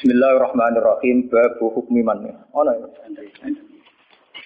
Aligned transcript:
Bismillahirrahmanirrahim. 0.00 1.28
Babu 1.28 1.76
hukmi 1.76 2.00
man. 2.00 2.24
Ono 2.56 2.72
ya. 2.72 2.88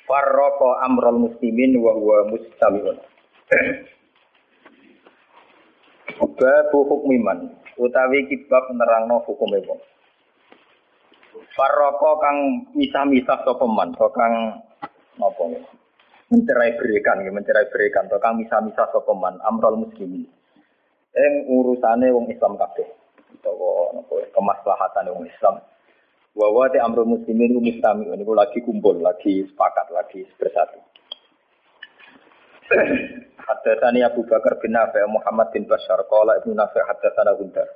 Farraqa 0.02 0.82
amral 0.82 1.30
muslimin 1.30 1.78
wa 1.78 1.94
huwa 1.94 2.26
mustami'un. 2.26 2.98
Babu 6.18 6.78
hukmi 6.90 7.22
man. 7.22 7.54
Utawi 7.78 8.26
kibab 8.26 8.66
nerangno 8.74 9.22
hukume 9.22 9.62
wong. 9.62 9.78
Farraqa 11.54 12.10
kang 12.18 12.38
misah-misah 12.74 13.46
sapa 13.46 13.66
man, 13.70 13.94
kang 13.94 14.58
napa 15.22 15.42
ya. 15.54 15.62
Mencerai 16.34 16.74
berikan, 16.82 17.22
mencerai 17.30 17.70
berikan, 17.70 18.10
kang 18.10 18.42
misah-misah 18.42 18.90
sapa 18.90 19.12
man 19.14 19.38
amral 19.46 19.78
muslimin. 19.78 20.26
Ing 21.14 21.32
urusane 21.46 22.10
wong 22.10 22.26
Islam 22.26 22.58
kabeh 22.58 23.03
utawa 23.44 23.92
kemaslahatan 24.32 25.12
wong 25.12 25.28
Islam. 25.28 25.60
Wa 26.34 26.48
wa 26.50 26.66
te 26.72 26.80
amrul 26.80 27.06
muslimin 27.06 27.60
mustami 27.60 28.08
niku 28.08 28.32
lagi 28.34 28.58
kumpul, 28.64 28.98
lagi 28.98 29.44
sepakat, 29.52 29.92
lagi 29.92 30.24
bersatu. 30.40 30.80
Haddatsani 33.46 34.00
Abu 34.00 34.24
Bakar 34.24 34.56
bin 34.58 34.72
Nafi 34.72 35.04
Muhammad 35.04 35.52
bin 35.52 35.68
Bashar 35.68 36.00
qala 36.08 36.40
Ibnu 36.40 36.56
Nafi 36.56 36.80
haddatsana 36.80 37.36
Gundar. 37.36 37.68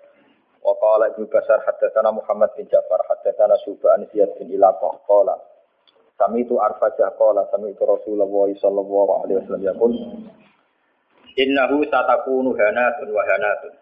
Wa 0.65 0.73
qala 0.81 1.13
Ibnu 1.13 1.29
Bashar 1.29 1.61
haddatsana 1.61 2.09
Muhammad 2.09 2.51
bin 2.57 2.65
Ja'far 2.73 3.05
haddatsana 3.05 3.55
Syu'bah 3.69 4.01
an 4.01 4.09
Ziyad 4.09 4.33
bin 4.41 4.49
Ilaqah 4.49 5.05
qala 5.05 5.37
Sami 6.19 6.43
itu 6.43 6.59
arfajah 6.59 7.15
qala 7.15 7.47
sami 7.55 7.71
itu 7.71 7.85
Rasulullah 7.87 8.27
sallallahu 8.59 9.11
alaihi 9.23 9.39
wasallam 9.39 9.63
yaqul 9.63 9.93
Innahu 11.39 11.87
satakunu 11.87 12.59
hanatun 12.59 13.09
wa 13.15 13.23
hanatun 13.23 13.73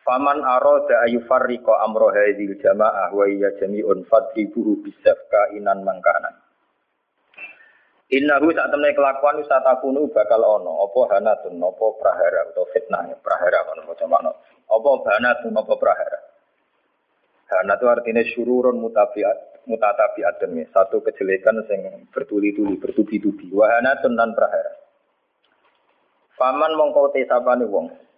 Faman 0.00 0.40
arada 0.40 1.04
ayu 1.04 1.20
farriqa 1.28 1.84
amro 1.84 2.08
hadzal 2.08 2.56
jamaah 2.56 3.12
wa 3.12 3.24
iya 3.28 3.52
jami'un 3.60 4.08
fadribuhu 4.08 4.80
bisafka 4.80 5.52
inan 5.52 5.84
mangkana. 5.84 6.40
Innahu 8.10 8.50
saat 8.50 8.74
temne 8.74 8.90
kelakuan 8.90 9.38
usatakunu 9.38 10.10
bakal 10.10 10.42
ono 10.42 10.82
apa 10.82 11.00
hanatun 11.14 11.62
apa 11.62 11.86
prahara 11.94 12.50
atau 12.50 12.66
fitnah 12.74 13.06
prahara 13.22 13.62
kono 13.70 13.86
maca 13.86 14.06
makna. 14.10 14.32
Apa 14.66 14.90
hanatun 15.14 15.54
apa 15.54 15.74
prahara. 15.78 16.18
Hana 17.50 17.74
itu 17.78 17.86
artinya 17.86 18.22
syururun 18.34 18.82
mutabiat 18.82 19.66
mutatabiatun 19.66 20.58
satu 20.74 21.02
kejelekan 21.06 21.62
sing 21.70 21.86
bertuli-tuli 22.10 22.82
bertubi-tubi 22.82 23.52
wahana 23.54 23.94
dan 24.02 24.34
prahara. 24.34 24.74
Faman 26.34 26.72
mongko 26.74 27.14
te 27.14 27.22
sapane 27.30 27.62
wong 27.68 28.09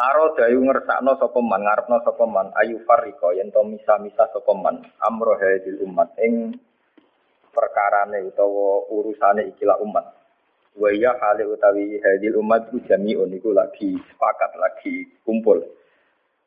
Aro 0.00 0.32
dayu 0.32 0.64
ngersakno 0.64 1.12
sapa 1.20 1.40
man, 1.44 1.60
ngarepno 1.60 2.00
sapa 2.00 2.24
man, 2.24 2.48
ayu 2.56 2.80
fariko 2.88 3.36
yen 3.36 3.52
to 3.52 3.60
misa-misa 3.68 4.32
sapa 4.32 4.52
man, 4.56 4.80
amro 5.04 5.36
hadil 5.36 5.76
umat 5.84 6.16
ing 6.24 6.56
perkarane 7.52 8.24
utawa 8.24 8.88
urusane 8.88 9.52
ikilah 9.52 9.76
umat. 9.84 10.08
Wa 10.80 10.88
ya 10.88 11.12
hale 11.20 11.44
utawi 11.44 12.00
hadil 12.00 12.40
umat 12.40 12.72
ku 12.72 12.80
jami'un 12.80 13.28
iku 13.28 13.52
lagi 13.52 13.92
sepakat, 14.08 14.56
lagi 14.56 15.20
kumpul. 15.20 15.60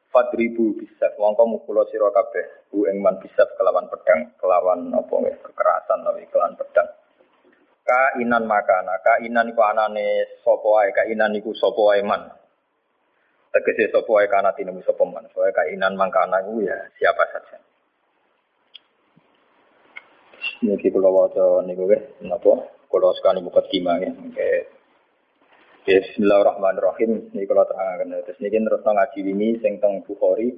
Fadribu 0.09 0.73
bisa, 0.73 1.13
mongko 1.21 1.45
mukula 1.45 1.85
sira 1.93 2.09
kabeh, 2.09 2.73
ku 2.73 2.89
ing 2.89 3.05
man 3.05 3.21
kelawan 3.21 3.85
pedang, 3.85 4.33
kelawan 4.41 4.89
apa 4.93 5.13
kekerasan 5.45 6.01
tapi 6.01 6.25
kelawan 6.33 6.57
pedang. 6.57 6.89
Kainan 7.85 8.49
makana, 8.49 8.97
kainan 9.05 9.53
iku 9.53 9.61
anane 9.61 10.41
sapa 10.41 10.65
wae, 10.65 10.89
kainan 10.89 11.37
iku 11.37 11.53
sapa 11.53 11.81
wae 11.93 12.01
man. 12.01 12.42
Tegese 13.53 13.93
sapa 13.93 14.09
wae 14.09 14.25
kana 14.25 14.49
tinemu 14.57 14.81
sapa 14.81 15.05
man. 15.05 15.29
Soale 15.29 15.53
kainan 15.53 15.93
mangkana 15.93 16.41
iku 16.41 16.65
ya 16.65 16.73
siapa 16.97 17.21
saja. 17.29 17.61
Niki 20.65 20.89
kula 20.89 21.13
waca 21.13 21.61
niku 21.61 21.85
nggih 21.85 22.25
napa 22.25 22.65
kula 22.89 23.13
sekali 23.13 23.45
muka 23.45 23.61
kima 23.69 24.01
ya. 24.01 24.09
Bismillahirrahmanirrahim. 25.85 27.29
Niki 27.29 27.45
kula 27.45 27.69
terangaken. 27.69 28.25
Terus 28.25 28.41
niki 28.41 28.57
terus 28.57 28.81
ngaji 28.81 29.19
ini 29.21 29.47
sing 29.61 29.77
teng 29.77 30.01
Bukhari. 30.01 30.49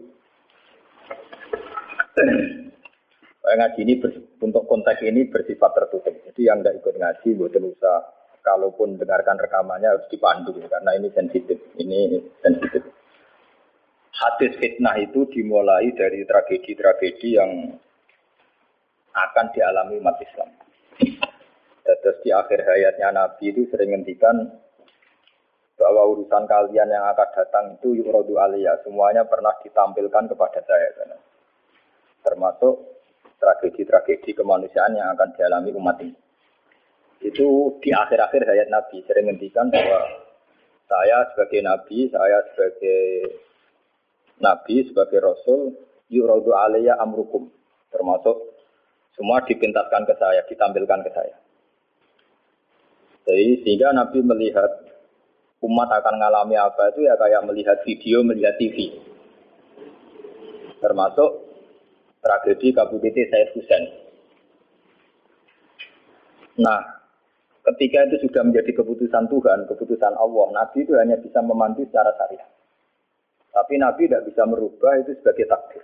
ngaji 3.45 3.79
ini 3.83 3.93
untuk 4.39 4.63
konteks 4.71 5.03
ini 5.03 5.27
bersifat 5.27 5.71
tertutup. 5.75 6.15
Jadi 6.31 6.41
yang 6.47 6.63
tidak 6.63 6.79
ikut 6.81 6.95
ngaji, 6.95 7.27
buat 7.37 7.55
usah 7.55 7.97
kalaupun 8.45 9.01
dengarkan 9.01 9.41
rekamannya 9.41 9.89
harus 9.89 10.05
dipandu 10.13 10.53
karena 10.69 10.93
ini 10.93 11.09
sensitif. 11.09 11.57
Ini 11.81 12.21
sensitif. 12.45 12.85
Hadis 14.15 14.53
fitnah 14.61 14.95
itu 15.01 15.27
dimulai 15.33 15.91
dari 15.97 16.23
tragedi-tragedi 16.23 17.29
yang 17.35 17.51
akan 19.11 19.45
dialami 19.51 19.97
umat 19.99 20.21
Islam. 20.21 20.49
Terus 21.83 22.17
di 22.21 22.29
akhir 22.29 22.63
hayatnya 22.63 23.11
Nabi 23.11 23.51
itu 23.51 23.67
sering 23.73 23.91
ngendikan 23.97 24.61
bahwa 25.75 26.07
urusan 26.15 26.47
kalian 26.47 26.87
yang 26.87 27.05
akan 27.11 27.29
datang 27.35 27.65
itu 27.75 27.99
yurodu 27.99 28.39
aliyah. 28.39 28.79
Semuanya 28.87 29.27
pernah 29.27 29.51
ditampilkan 29.59 30.31
kepada 30.31 30.63
saya. 30.63 30.89
Termasuk 32.23 32.73
tragedi-tragedi 33.37 34.31
kemanusiaan 34.31 34.95
yang 34.95 35.11
akan 35.13 35.35
dialami 35.35 35.69
umat 35.75 35.99
ini 36.01 36.24
itu 37.25 37.77
di 37.81 37.89
akhir-akhir 37.89 38.41
hayat 38.45 38.69
Nabi 38.69 39.01
sering 39.09 39.25
ngendikan 39.29 39.73
bahwa 39.73 40.25
saya 40.85 41.25
sebagai 41.33 41.65
Nabi, 41.65 42.13
saya 42.13 42.45
sebagai 42.53 43.01
Nabi, 44.37 44.75
sebagai 44.85 45.19
Rasul, 45.23 45.73
yuradu 46.13 46.53
alaiya 46.53 47.01
amrukum. 47.01 47.49
Termasuk 47.89 48.37
semua 49.17 49.41
dipintaskan 49.47 50.05
ke 50.05 50.13
saya, 50.21 50.45
ditampilkan 50.45 50.99
ke 51.01 51.11
saya. 51.15 51.35
Jadi 53.25 53.65
sehingga 53.65 53.89
Nabi 53.89 54.21
melihat 54.21 54.69
umat 55.65 55.89
akan 55.89 56.21
mengalami 56.21 56.61
apa 56.61 56.93
itu 56.93 57.09
ya 57.09 57.17
kayak 57.17 57.41
melihat 57.49 57.81
video, 57.81 58.21
melihat 58.21 58.53
TV. 58.61 58.93
Termasuk 60.77 61.29
tragedi 62.21 62.69
KBBT 62.69 63.17
Said 63.33 63.49
Husain. 63.57 63.83
Nah, 66.61 67.04
Ketika 67.65 68.05
itu 68.05 68.29
sudah 68.29 68.45
menjadi 68.45 68.77
keputusan 68.77 69.25
Tuhan, 69.25 69.65
keputusan 69.65 70.13
Allah, 70.13 70.45
Nabi 70.53 70.85
itu 70.85 70.93
hanya 71.01 71.17
bisa 71.17 71.41
memandu 71.41 71.81
secara 71.89 72.13
syariat. 72.13 72.45
Tapi 73.49 73.81
Nabi 73.81 74.05
tidak 74.05 74.29
bisa 74.29 74.45
merubah 74.45 75.01
itu 75.01 75.17
sebagai 75.17 75.49
takdir. 75.49 75.81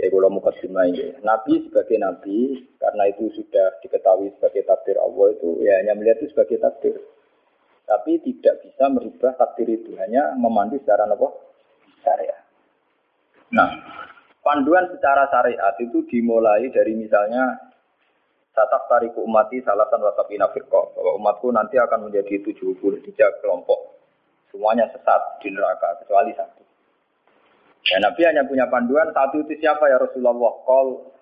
Ya 0.00 0.12
kalau 0.12 0.32
muka 0.32 0.52
ini. 0.60 1.12
Nabi 1.24 1.68
sebagai 1.68 1.96
Nabi, 2.00 2.68
karena 2.80 3.04
itu 3.08 3.32
sudah 3.36 3.80
diketahui 3.84 4.32
sebagai 4.36 4.64
takdir 4.64 4.96
Allah 4.96 5.32
itu, 5.36 5.60
ya 5.60 5.80
hanya 5.80 5.92
melihat 5.96 6.24
itu 6.24 6.32
sebagai 6.32 6.60
takdir. 6.60 6.96
Tapi 7.84 8.20
tidak 8.24 8.64
bisa 8.64 8.92
merubah 8.92 9.36
takdir 9.36 9.68
itu, 9.72 9.92
hanya 10.00 10.36
memandu 10.40 10.80
secara 10.80 11.04
apa? 11.04 11.28
Syariat. 12.00 12.40
Nah, 13.52 13.72
panduan 14.40 14.88
secara 14.92 15.28
syariat 15.32 15.74
itu 15.80 16.04
dimulai 16.08 16.68
dari 16.72 16.92
misalnya 16.92 17.65
Tatap 18.56 18.88
tariku 18.88 19.20
umati 19.20 19.60
salatan 19.60 20.00
wasapina 20.00 20.48
firqa. 20.48 20.96
Bahwa 20.96 21.12
umatku 21.20 21.52
nanti 21.52 21.76
akan 21.76 22.08
menjadi 22.08 22.40
73 22.40 23.44
kelompok. 23.44 24.00
Semuanya 24.48 24.88
sesat 24.88 25.44
di 25.44 25.52
neraka, 25.52 26.00
kecuali 26.00 26.32
satu. 26.32 26.64
Ya 27.86 28.00
Nabi 28.00 28.24
hanya 28.24 28.48
punya 28.48 28.64
panduan, 28.72 29.12
satu 29.12 29.44
itu 29.44 29.60
siapa 29.60 29.84
ya 29.92 30.00
Rasulullah? 30.00 30.56
Kol 30.64 31.12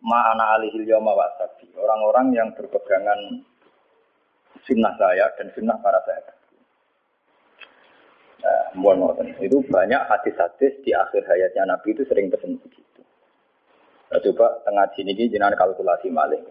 ma'ana 0.00 0.56
alihil 0.56 0.88
wasabi. 0.88 1.68
Orang-orang 1.76 2.32
yang 2.32 2.48
berpegangan 2.56 3.44
sunnah 4.64 4.96
saya 4.96 5.28
dan 5.36 5.52
sunnah 5.52 5.76
para 5.84 6.00
sahabat. 6.08 6.36
Nah, 8.38 9.34
itu 9.42 9.58
banyak 9.66 10.02
hadis-hadis 10.06 10.78
di 10.86 10.94
akhir 10.94 11.26
hayatnya 11.26 11.74
Nabi 11.74 11.90
itu 11.90 12.06
sering 12.06 12.30
pesan 12.30 12.56
begitu. 12.62 13.02
Nah, 14.08 14.20
coba 14.24 14.46
tengah 14.64 14.86
sini 14.96 15.12
ini 15.12 15.28
jenengan 15.28 15.52
kalkulasi 15.52 16.08
maling. 16.08 16.44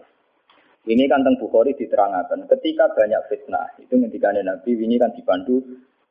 Ini 0.88 1.04
kan 1.10 1.20
tentang 1.20 1.42
Bukhari 1.42 1.74
diterangkan. 1.74 2.46
Ketika 2.48 2.88
banyak 2.94 3.22
fitnah, 3.28 3.66
itu 3.82 3.98
ketika 4.08 4.30
Nabi 4.30 4.70
ini 4.78 4.96
kan 4.96 5.10
dibantu 5.12 5.60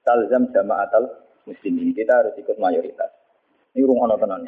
talzam 0.04 0.52
jamaatal 0.52 1.08
muslimin. 1.48 1.96
Kita 1.96 2.20
harus 2.20 2.36
ikut 2.36 2.60
mayoritas. 2.60 3.10
Ini 3.74 3.88
rumah 3.88 4.14
tenan. 4.20 4.44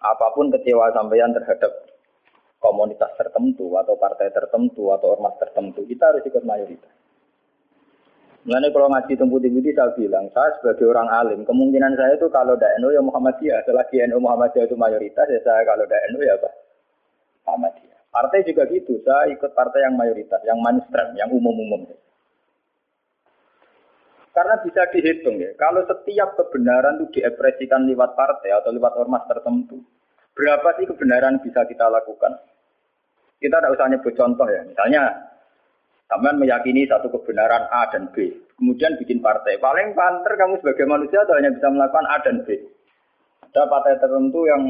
Apa 0.00 0.32
pun 0.32 0.48
kecewa 0.54 0.94
sampeyan 0.94 1.34
terhadap 1.34 1.72
komunitas 2.64 3.12
tertentu 3.20 3.68
atau 3.76 4.00
partai 4.00 4.32
tertentu 4.32 4.88
atau 4.88 5.12
ormas 5.12 5.36
tertentu, 5.36 5.84
kita 5.84 6.08
harus 6.08 6.24
ikut 6.24 6.44
mayoritas. 6.48 7.03
Mengenai 8.44 8.76
kalau 8.76 8.92
ngaji 8.92 9.16
tempat 9.16 9.40
putih 9.40 9.72
saya 9.72 9.96
bilang, 9.96 10.28
saya 10.36 10.52
sebagai 10.60 10.84
orang 10.92 11.08
alim, 11.08 11.48
kemungkinan 11.48 11.96
saya 11.96 12.12
itu 12.12 12.28
kalau 12.28 12.52
tidak 12.60 12.76
NU 12.76 12.92
ya 12.92 13.00
Muhammadiyah. 13.00 13.64
Selagi 13.64 14.04
NU 14.04 14.20
Muhammadiyah 14.20 14.68
itu 14.68 14.76
mayoritas, 14.76 15.24
ya 15.32 15.40
saya 15.40 15.64
kalau 15.64 15.88
tidak 15.88 16.04
NU 16.12 16.20
ya 16.20 16.36
apa? 16.36 16.50
Muhammadiyah. 17.48 17.98
Partai 18.12 18.44
juga 18.44 18.68
gitu, 18.68 19.00
saya 19.00 19.32
ikut 19.32 19.48
partai 19.56 19.88
yang 19.88 19.96
mayoritas, 19.96 20.44
yang 20.44 20.60
mainstream, 20.60 21.16
yang 21.16 21.32
umum-umum. 21.32 21.88
Karena 24.36 24.60
bisa 24.60 24.92
dihitung 24.92 25.40
ya, 25.40 25.56
kalau 25.56 25.80
setiap 25.88 26.36
kebenaran 26.36 27.00
itu 27.00 27.16
diekspresikan 27.16 27.88
lewat 27.88 28.12
partai 28.12 28.52
atau 28.60 28.76
lewat 28.76 28.92
ormas 29.00 29.24
tertentu, 29.24 29.80
berapa 30.36 30.68
sih 30.76 30.84
kebenaran 30.84 31.40
bisa 31.40 31.64
kita 31.64 31.88
lakukan? 31.88 32.36
Kita 33.40 33.56
tidak 33.56 33.72
usah 33.72 33.88
nyebut 33.88 34.12
contoh 34.12 34.46
ya, 34.52 34.68
misalnya 34.68 35.32
Sampai 36.04 36.36
meyakini 36.36 36.84
satu 36.84 37.08
kebenaran 37.08 37.64
A 37.72 37.88
dan 37.88 38.12
B, 38.12 38.28
kemudian 38.60 38.94
bikin 39.00 39.24
partai. 39.24 39.56
Paling 39.56 39.96
panter 39.96 40.36
kamu 40.36 40.60
sebagai 40.60 40.84
manusia 40.84 41.24
hanya 41.32 41.50
bisa 41.50 41.72
melakukan 41.72 42.06
A 42.06 42.16
dan 42.20 42.44
B. 42.44 42.60
Ada 43.54 43.70
partai 43.70 43.96
tertentu 44.02 44.44
yang 44.44 44.62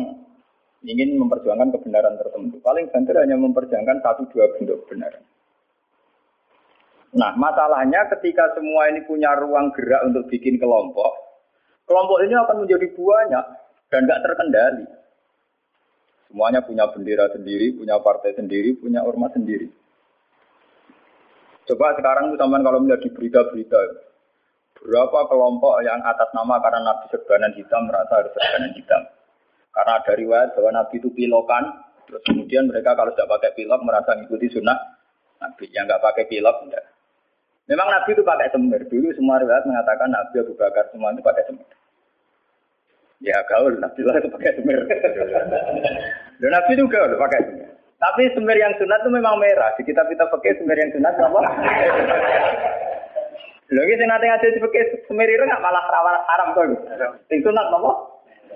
ingin 0.84 1.16
memperjuangkan 1.18 1.74
kebenaran 1.74 2.14
tertentu. 2.20 2.60
Paling 2.60 2.86
banter 2.92 3.16
hanya 3.18 3.36
memperjuangkan 3.40 3.98
satu 4.04 4.28
dua 4.30 4.46
bentuk 4.54 4.84
kebenaran. 4.86 5.24
Nah, 7.14 7.32
masalahnya 7.38 8.10
ketika 8.18 8.54
semua 8.58 8.90
ini 8.90 9.06
punya 9.06 9.38
ruang 9.38 9.70
gerak 9.72 10.02
untuk 10.06 10.26
bikin 10.26 10.58
kelompok, 10.58 11.14
kelompok 11.86 12.18
ini 12.26 12.34
akan 12.34 12.66
menjadi 12.66 12.86
banyak 12.90 13.44
dan 13.90 14.00
nggak 14.02 14.22
terkendali. 14.26 14.86
Semuanya 16.26 16.66
punya 16.66 16.90
bendera 16.90 17.30
sendiri, 17.30 17.78
punya 17.78 18.02
partai 18.02 18.34
sendiri, 18.34 18.74
punya 18.74 19.06
ormas 19.06 19.30
sendiri. 19.30 19.70
Coba 21.64 21.96
sekarang 21.96 22.28
itu 22.28 22.36
teman 22.36 22.60
kalau 22.60 22.78
melihat 22.84 23.00
di 23.00 23.10
berita-berita, 23.12 23.80
berapa 24.84 25.20
kelompok 25.32 25.80
yang 25.80 25.96
atas 26.04 26.28
nama 26.36 26.60
karena 26.60 26.80
Nabi 26.84 27.04
serbanan 27.08 27.52
hitam 27.56 27.88
merasa 27.88 28.20
harus 28.20 28.32
serbanan 28.36 28.72
hitam. 28.76 29.02
Karena 29.72 29.92
ada 29.98 30.12
riwayat 30.12 30.48
bahwa 30.54 30.70
Nabi 30.76 30.94
itu 31.00 31.08
pilokan, 31.10 31.64
terus 32.06 32.22
kemudian 32.28 32.68
mereka 32.68 32.92
kalau 32.94 33.10
tidak 33.16 33.32
pakai 33.40 33.50
pilok 33.56 33.80
merasa 33.80 34.12
mengikuti 34.12 34.52
sunnah 34.52 34.76
Nabi. 35.40 35.66
Yang 35.72 35.84
nggak 35.88 36.02
pakai 36.04 36.24
pilok, 36.28 36.56
enggak. 36.68 36.84
Memang 37.64 37.88
Nabi 37.88 38.10
itu 38.12 38.22
pakai 38.22 38.48
semir. 38.52 38.80
Dulu 38.86 39.08
semua 39.16 39.40
riwayat 39.40 39.64
mengatakan 39.64 40.08
Nabi 40.12 40.36
Abu 40.44 40.52
Bakar 40.54 40.84
semua 40.92 41.16
itu 41.16 41.24
pakai 41.24 41.44
semir. 41.48 41.68
Ya 43.24 43.40
gaul, 43.48 43.72
Nabi 43.80 44.00
lah 44.04 44.14
itu 44.20 44.28
pakai 44.28 44.52
semir. 44.60 44.80
Dan 46.38 46.50
Nabi 46.52 46.70
itu 46.76 46.84
gaul 46.86 47.12
pakai 47.16 47.40
semir. 47.48 47.73
Tapi 47.98 48.22
semir 48.34 48.58
yang 48.58 48.74
sunat 48.76 49.00
itu 49.00 49.10
memang 49.10 49.38
merah. 49.40 49.72
Di 49.78 49.82
kitab 49.86 50.10
kita 50.10 50.28
pakai 50.28 50.58
semir 50.60 50.76
yang 50.76 50.90
sunat 50.92 51.14
apa? 51.14 51.40
Lho 53.72 53.80
iki 53.80 54.04
nanti 54.04 54.28
ngaji 54.28 54.60
pakai 54.60 54.82
semir 55.08 55.28
itu 55.30 55.44
nggak 55.44 55.62
malah 55.62 55.84
rawan 55.88 56.16
haram 56.28 56.48
tuh. 56.52 56.76
Sing 57.32 57.40
sunat 57.40 57.66
apa? 57.70 57.92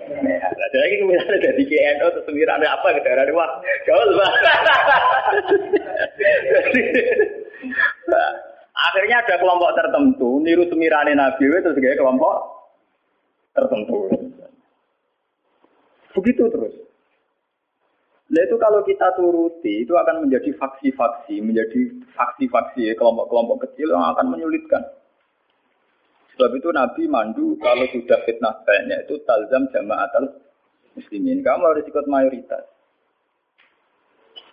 Nah, 0.09 0.51
jadi 0.73 1.03
misalnya 1.03 1.37
jadi 1.43 1.61
KNO 1.61 2.07
atau 2.07 2.23
semir 2.23 2.47
ada 2.47 2.71
apa 2.71 2.97
ke 2.97 3.03
daerah 3.03 3.27
wah 3.35 3.59
gaul 3.83 4.09
bah. 4.15 4.31
Akhirnya 8.79 9.19
ada 9.21 9.35
kelompok 9.43 9.75
tertentu 9.75 10.39
niru 10.39 10.63
semirane 10.71 11.13
Nabi 11.13 11.51
itu 11.51 11.69
sebagai 11.75 11.99
kelompok 11.99 12.35
tertentu. 13.51 14.07
Begitu 16.15 16.43
terus. 16.47 16.73
Nah 18.29 18.41
itu 18.45 18.55
kalau 18.61 18.85
kita 18.85 19.09
turuti 19.17 19.81
itu 19.81 19.93
akan 19.97 20.29
menjadi 20.29 20.53
faksi-faksi, 20.53 21.41
menjadi 21.41 21.97
faksi-faksi 22.13 22.93
kelompok-kelompok 22.93 23.65
kecil 23.65 23.89
yang 23.89 24.05
akan 24.13 24.37
menyulitkan. 24.37 24.85
Sebab 26.37 26.55
itu 26.55 26.69
Nabi 26.69 27.03
mandu 27.09 27.57
kalau 27.57 27.89
sudah 27.89 28.21
fitnah 28.23 28.61
banyak 28.63 29.09
itu 29.09 29.17
talzam 29.25 29.65
jamaatul 29.73 30.39
muslimin. 30.93 31.41
Kamu 31.41 31.73
harus 31.73 31.83
ikut 31.89 32.05
mayoritas. 32.05 32.63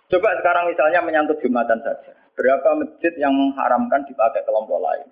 Coba 0.07 0.35
sekarang 0.41 0.73
misalnya 0.73 0.99
menyangkut 1.05 1.37
Jumatan 1.39 1.79
saja. 1.85 2.17
Berapa 2.33 2.75
masjid 2.81 3.13
yang 3.15 3.31
mengharamkan 3.31 4.03
dipakai 4.09 4.41
kelompok 4.43 4.81
lain? 4.81 5.07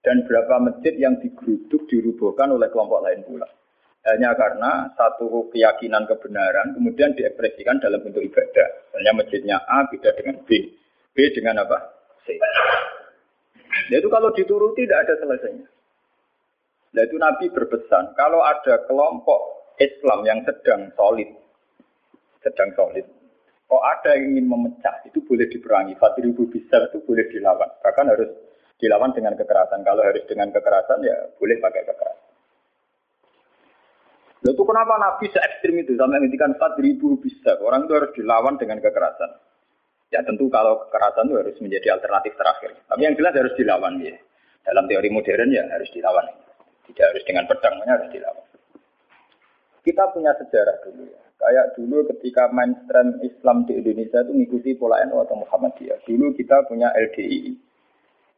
Dan 0.00 0.24
berapa 0.24 0.56
masjid 0.62 0.96
yang 0.96 1.20
digeruduk, 1.20 1.84
dirubuhkan 1.90 2.48
oleh 2.48 2.72
kelompok 2.72 3.04
lain 3.04 3.20
pula? 3.26 3.48
Hanya 4.00 4.32
karena 4.32 4.88
satu 4.96 5.52
keyakinan 5.52 6.08
kebenaran 6.08 6.72
kemudian 6.72 7.12
diekspresikan 7.12 7.76
dalam 7.84 8.00
bentuk 8.00 8.24
ibadah. 8.24 8.68
Misalnya 8.88 9.12
masjidnya 9.12 9.56
A 9.68 9.84
beda 9.92 10.10
dengan 10.16 10.40
B. 10.48 10.50
B 11.12 11.16
dengan 11.36 11.60
apa? 11.68 11.78
C. 12.24 12.40
Nah 13.92 13.96
itu 14.00 14.08
kalau 14.08 14.32
dituruti 14.32 14.88
tidak 14.88 15.04
ada 15.04 15.14
selesainya. 15.20 15.68
Nah 16.90 17.02
itu 17.06 17.16
Nabi 17.20 17.52
berpesan, 17.52 18.16
kalau 18.16 18.40
ada 18.40 18.82
kelompok 18.88 19.40
Islam 19.78 20.26
yang 20.26 20.40
sedang 20.48 20.90
solid, 20.96 21.30
sedang 22.42 22.74
solid, 22.74 23.06
Kok 23.70 23.86
ada 23.86 24.18
yang 24.18 24.34
ingin 24.34 24.50
memecah, 24.50 24.98
itu 25.06 25.22
boleh 25.22 25.46
diperangi. 25.46 25.94
ribu 25.94 26.50
bisa 26.50 26.90
itu 26.90 26.98
boleh 27.06 27.22
dilawan. 27.30 27.70
Bahkan 27.78 28.06
harus 28.10 28.26
dilawan 28.82 29.14
dengan 29.14 29.38
kekerasan. 29.38 29.86
Kalau 29.86 30.02
harus 30.02 30.26
dengan 30.26 30.50
kekerasan, 30.50 31.06
ya 31.06 31.14
boleh 31.38 31.54
pakai 31.62 31.86
kekerasan. 31.86 32.29
Lalu 34.40 34.56
itu 34.56 34.64
kenapa 34.64 34.94
Nabi 34.96 35.26
se 35.28 35.36
ekstrim 35.36 35.76
itu 35.84 35.92
sampai 36.00 36.16
menghentikan 36.16 36.56
ribu 36.80 37.20
bisa? 37.20 37.60
Orang 37.60 37.84
itu 37.84 37.92
harus 37.92 38.12
dilawan 38.16 38.56
dengan 38.56 38.80
kekerasan. 38.80 39.30
Ya 40.08 40.24
tentu 40.24 40.48
kalau 40.48 40.88
kekerasan 40.88 41.28
itu 41.28 41.36
harus 41.36 41.56
menjadi 41.60 42.00
alternatif 42.00 42.32
terakhir. 42.40 42.72
Tapi 42.88 43.00
yang 43.04 43.14
jelas 43.20 43.36
harus 43.36 43.54
dilawan 43.54 44.00
ya. 44.00 44.16
Dalam 44.64 44.88
teori 44.88 45.08
modern 45.12 45.52
ya 45.52 45.68
harus 45.68 45.92
dilawan. 45.92 46.24
Tidak 46.88 47.04
harus 47.04 47.22
dengan 47.28 47.44
pedang, 47.46 47.84
harus 47.84 48.08
dilawan. 48.08 48.46
Kita 49.84 50.08
punya 50.12 50.32
sejarah 50.40 50.76
dulu 50.88 51.04
ya. 51.04 51.20
Kayak 51.40 51.66
dulu 51.72 52.04
ketika 52.16 52.52
mainstream 52.52 53.16
Islam 53.24 53.64
di 53.64 53.80
Indonesia 53.80 54.20
itu 54.20 54.32
mengikuti 54.36 54.70
pola 54.76 55.00
NU 55.08 55.24
atau 55.24 55.40
Muhammadiyah. 55.40 56.04
Dulu 56.04 56.36
kita 56.36 56.68
punya 56.68 56.92
LDI, 56.92 57.56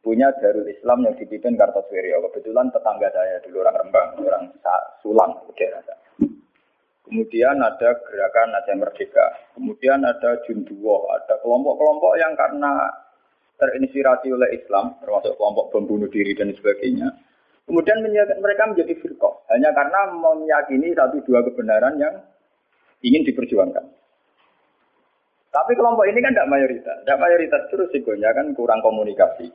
punya 0.03 0.29
Darul 0.37 0.67
Islam 0.67 1.07
yang 1.07 1.15
dipimpin 1.15 1.55
Kartosuwiryo. 1.55 2.19
Kebetulan 2.29 2.69
tetangga 2.75 3.07
saya 3.15 3.39
dulu 3.47 3.63
orang 3.63 3.79
Rembang, 3.79 4.09
orang 4.19 4.45
Sulang, 4.99 5.31
daerah 5.55 5.81
Kemudian 7.03 7.59
ada 7.59 7.89
gerakan 8.03 8.57
Aceh 8.57 8.75
Merdeka. 8.79 9.25
Kemudian 9.55 10.03
ada 10.03 10.39
Junduwo, 10.47 11.07
ada 11.11 11.39
kelompok-kelompok 11.43 12.13
yang 12.19 12.33
karena 12.33 12.89
terinspirasi 13.59 14.33
oleh 14.33 14.49
Islam, 14.55 14.97
termasuk 14.99 15.35
kelompok 15.39 15.71
pembunuh 15.71 16.09
diri 16.09 16.35
dan 16.35 16.51
sebagainya. 16.55 17.11
Kemudian 17.63 18.03
mereka 18.43 18.63
menjadi 18.67 18.91
firqah 18.99 19.35
hanya 19.55 19.71
karena 19.71 20.11
meyakini 20.19 20.91
satu 20.91 21.23
dua 21.23 21.47
kebenaran 21.47 21.95
yang 21.95 22.17
ingin 22.99 23.23
diperjuangkan. 23.23 23.85
Tapi 25.53 25.71
kelompok 25.77 26.09
ini 26.09 26.19
kan 26.19 26.33
tidak 26.33 26.49
mayoritas. 26.49 26.97
Tidak 27.05 27.19
mayoritas 27.21 27.61
terus 27.69 27.87
risikonya 27.93 28.33
kan 28.33 28.51
kurang 28.57 28.81
komunikasi, 28.81 29.53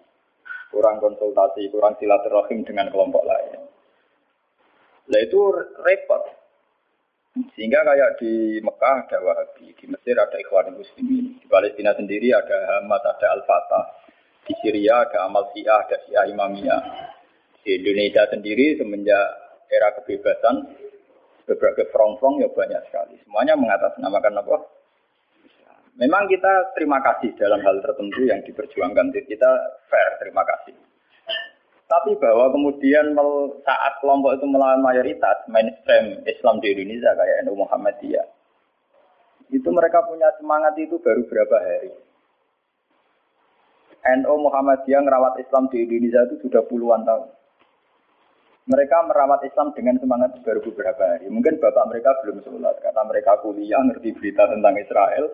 kurang 0.68 1.00
konsultasi, 1.00 1.68
kurang 1.72 1.96
silaturahim 1.96 2.64
dengan 2.64 2.92
kelompok 2.92 3.24
lain. 3.24 3.60
Nah 5.08 5.20
itu 5.24 5.40
repot. 5.84 6.22
Sehingga 7.54 7.86
kayak 7.86 8.18
di 8.18 8.58
Mekah 8.58 9.06
ada 9.06 9.18
Wahabi, 9.22 9.70
di 9.78 9.86
Mesir 9.86 10.18
ada 10.18 10.34
Ikhwan 10.34 10.74
Muslimin, 10.74 11.38
di 11.38 11.46
Palestina 11.46 11.94
sendiri 11.94 12.34
ada 12.34 12.82
Hamas, 12.82 12.98
ada 13.06 13.26
Al-Fatah, 13.38 13.84
di 14.42 14.56
Syria 14.58 15.06
ada 15.06 15.28
Amal 15.28 15.46
Syiah, 15.54 15.86
ada 15.86 15.96
Syiah 16.02 16.24
Imamiyah. 16.26 16.82
Di 17.62 17.78
Indonesia 17.78 18.26
sendiri 18.26 18.74
semenjak 18.80 19.26
era 19.70 19.92
kebebasan 20.00 20.66
berbagai 21.44 21.92
front-front 21.94 22.42
ya 22.42 22.48
banyak 22.50 22.82
sekali. 22.90 23.14
Semuanya 23.22 23.54
mengatasnamakan 23.54 24.40
apa? 24.40 24.56
Memang 25.98 26.30
kita 26.30 26.78
terima 26.78 27.02
kasih 27.02 27.34
dalam 27.34 27.58
hal 27.58 27.82
tertentu 27.82 28.22
yang 28.22 28.38
diperjuangkan. 28.46 29.10
Kita 29.10 29.50
fair, 29.90 30.10
terima 30.22 30.46
kasih. 30.46 30.78
Tapi 31.90 32.14
bahwa 32.22 32.54
kemudian 32.54 33.18
saat 33.66 33.98
kelompok 33.98 34.38
itu 34.38 34.46
melawan 34.46 34.78
mayoritas 34.78 35.42
mainstream 35.50 36.22
Islam 36.22 36.62
di 36.62 36.70
Indonesia 36.70 37.16
kayak 37.18 37.48
NU 37.48 37.58
Muhammadiyah, 37.58 38.26
itu 39.50 39.68
mereka 39.72 40.04
punya 40.04 40.28
semangat 40.38 40.76
itu 40.78 41.00
baru 41.00 41.24
berapa 41.26 41.56
hari. 41.56 41.90
NU 44.22 44.34
Muhammadiyah 44.38 45.02
merawat 45.02 45.34
Islam 45.42 45.66
di 45.72 45.82
Indonesia 45.82 46.28
itu 46.30 46.46
sudah 46.46 46.62
puluhan 46.68 47.02
tahun. 47.08 47.26
Mereka 48.68 48.96
merawat 49.08 49.42
Islam 49.48 49.72
dengan 49.72 49.96
semangat 49.96 50.36
baru 50.44 50.60
beberapa 50.60 51.02
hari. 51.02 51.26
Mungkin 51.32 51.56
bapak 51.56 51.88
mereka 51.88 52.20
belum 52.20 52.44
sholat 52.44 52.76
karena 52.84 53.02
mereka 53.02 53.40
kuliah 53.40 53.80
ngerti 53.80 54.12
berita 54.12 54.44
tentang 54.44 54.76
Israel 54.76 55.24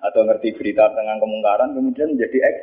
atau 0.00 0.20
ngerti 0.24 0.56
berita 0.56 0.92
tentang 0.92 1.18
kemungkaran 1.18 1.72
kemudian 1.72 2.12
menjadi 2.14 2.38
eks 2.44 2.58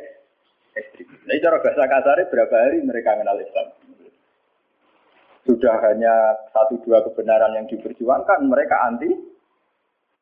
ekstrim. 0.74 1.06
Nah, 1.26 1.34
cara 1.38 1.56
bahasa 1.62 1.84
kasar 1.86 2.18
berapa 2.30 2.54
hari 2.54 2.78
mereka 2.82 3.14
kenal 3.14 3.38
Islam. 3.38 3.66
Sudah 5.44 5.76
hanya 5.90 6.40
satu 6.56 6.80
dua 6.82 7.04
kebenaran 7.04 7.52
yang 7.52 7.66
diperjuangkan, 7.68 8.48
mereka 8.48 8.80
anti 8.88 9.12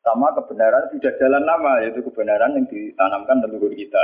sama 0.03 0.35
kebenaran 0.35 0.91
sudah 0.91 1.15
jalan 1.15 1.47
lama, 1.47 1.79
yaitu 1.87 2.03
kebenaran 2.03 2.59
yang 2.59 2.67
ditanamkan 2.67 3.39
leluhur 3.47 3.71
kita. 3.71 4.03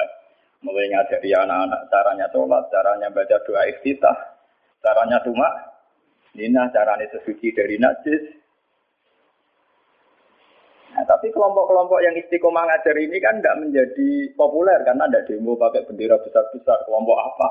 Mulai 0.63 0.91
ngajari 0.91 1.35
anak-anak 1.35 1.91
caranya 1.91 2.27
sholat, 2.31 2.65
caranya 2.71 3.09
baca 3.11 3.37
doa 3.47 3.63
iftitah, 3.67 4.19
caranya 4.83 5.19
cuma 5.23 5.47
Nina 6.39 6.71
caranya 6.71 7.07
sesuci 7.11 7.51
dari 7.51 7.79
najis. 7.83 8.23
Tapi 11.19 11.35
kelompok-kelompok 11.35 11.99
yang 11.99 12.15
istiqomah 12.15 12.63
ngajar 12.63 12.95
ini 12.95 13.19
kan 13.19 13.43
tidak 13.43 13.59
menjadi 13.59 14.31
populer 14.39 14.79
karena 14.87 15.11
ada 15.11 15.27
demo 15.27 15.59
pakai 15.59 15.83
bendera 15.83 16.15
besar-besar. 16.23 16.87
Kelompok 16.87 17.19
apa? 17.19 17.49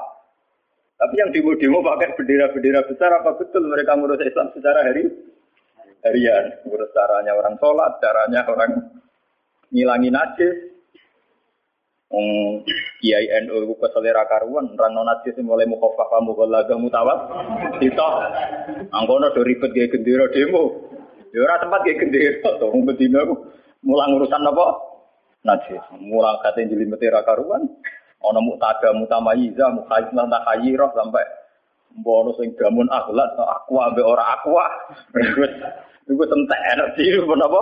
Tapi 0.96 1.20
yang 1.20 1.36
demo-demo 1.36 1.84
pakai 1.84 2.16
bendera-bendera 2.16 2.88
besar 2.88 3.12
apa 3.12 3.36
betul 3.36 3.68
mereka 3.68 4.00
ngurus 4.00 4.24
Islam 4.24 4.56
secara 4.56 4.88
hari 4.88 5.04
harian, 6.00 6.64
ngurus 6.64 6.96
caranya 6.96 7.36
orang 7.36 7.60
sholat, 7.60 8.00
caranya 8.00 8.48
orang 8.48 8.72
ngilangi 9.76 10.16
najis. 10.16 10.56
Um, 12.08 12.64
Kiai 13.04 13.28
NU 13.44 13.76
ke 13.76 13.88
selera 13.92 14.24
karuan, 14.32 14.80
orang 14.80 14.96
non 14.96 15.12
najis 15.12 15.36
mulai 15.44 15.68
mukhafafah 15.68 16.24
mughallaga 16.24 16.80
mutawat. 16.80 17.20
Kita 17.84 18.10
angkono 18.96 19.36
do 19.36 19.44
ribet 19.44 19.76
kayak 19.76 19.92
gendera 19.92 20.32
demo. 20.32 20.87
Ya 21.36 21.40
ora 21.44 21.60
tempat 21.60 21.84
kayak 21.84 21.98
gendera 22.00 22.50
to, 22.58 22.66
wong 22.72 22.88
bedina 22.88 23.22
mulang 23.84 24.16
urusan 24.16 24.48
apa? 24.48 24.66
Najis. 25.44 25.84
Mulang 26.00 26.40
kate 26.44 26.68
jelimete 26.68 27.08
ra 27.12 27.24
karuan. 27.24 27.68
Ana 28.18 28.42
muktada 28.42 28.92
mutamayiza, 28.98 29.70
mukhayyizah 29.72 30.26
takhayyirah 30.26 30.90
sampai 30.98 31.26
mbono 31.98 32.34
sing 32.38 32.54
gamun 32.58 32.90
akhlak 32.90 33.38
aku 33.38 33.78
ambek 33.78 34.06
ora 34.06 34.38
aku. 34.38 34.58
Iku 36.08 36.24
entek 36.24 36.62
enak 36.74 36.88
sih 36.96 37.20
apa? 37.20 37.62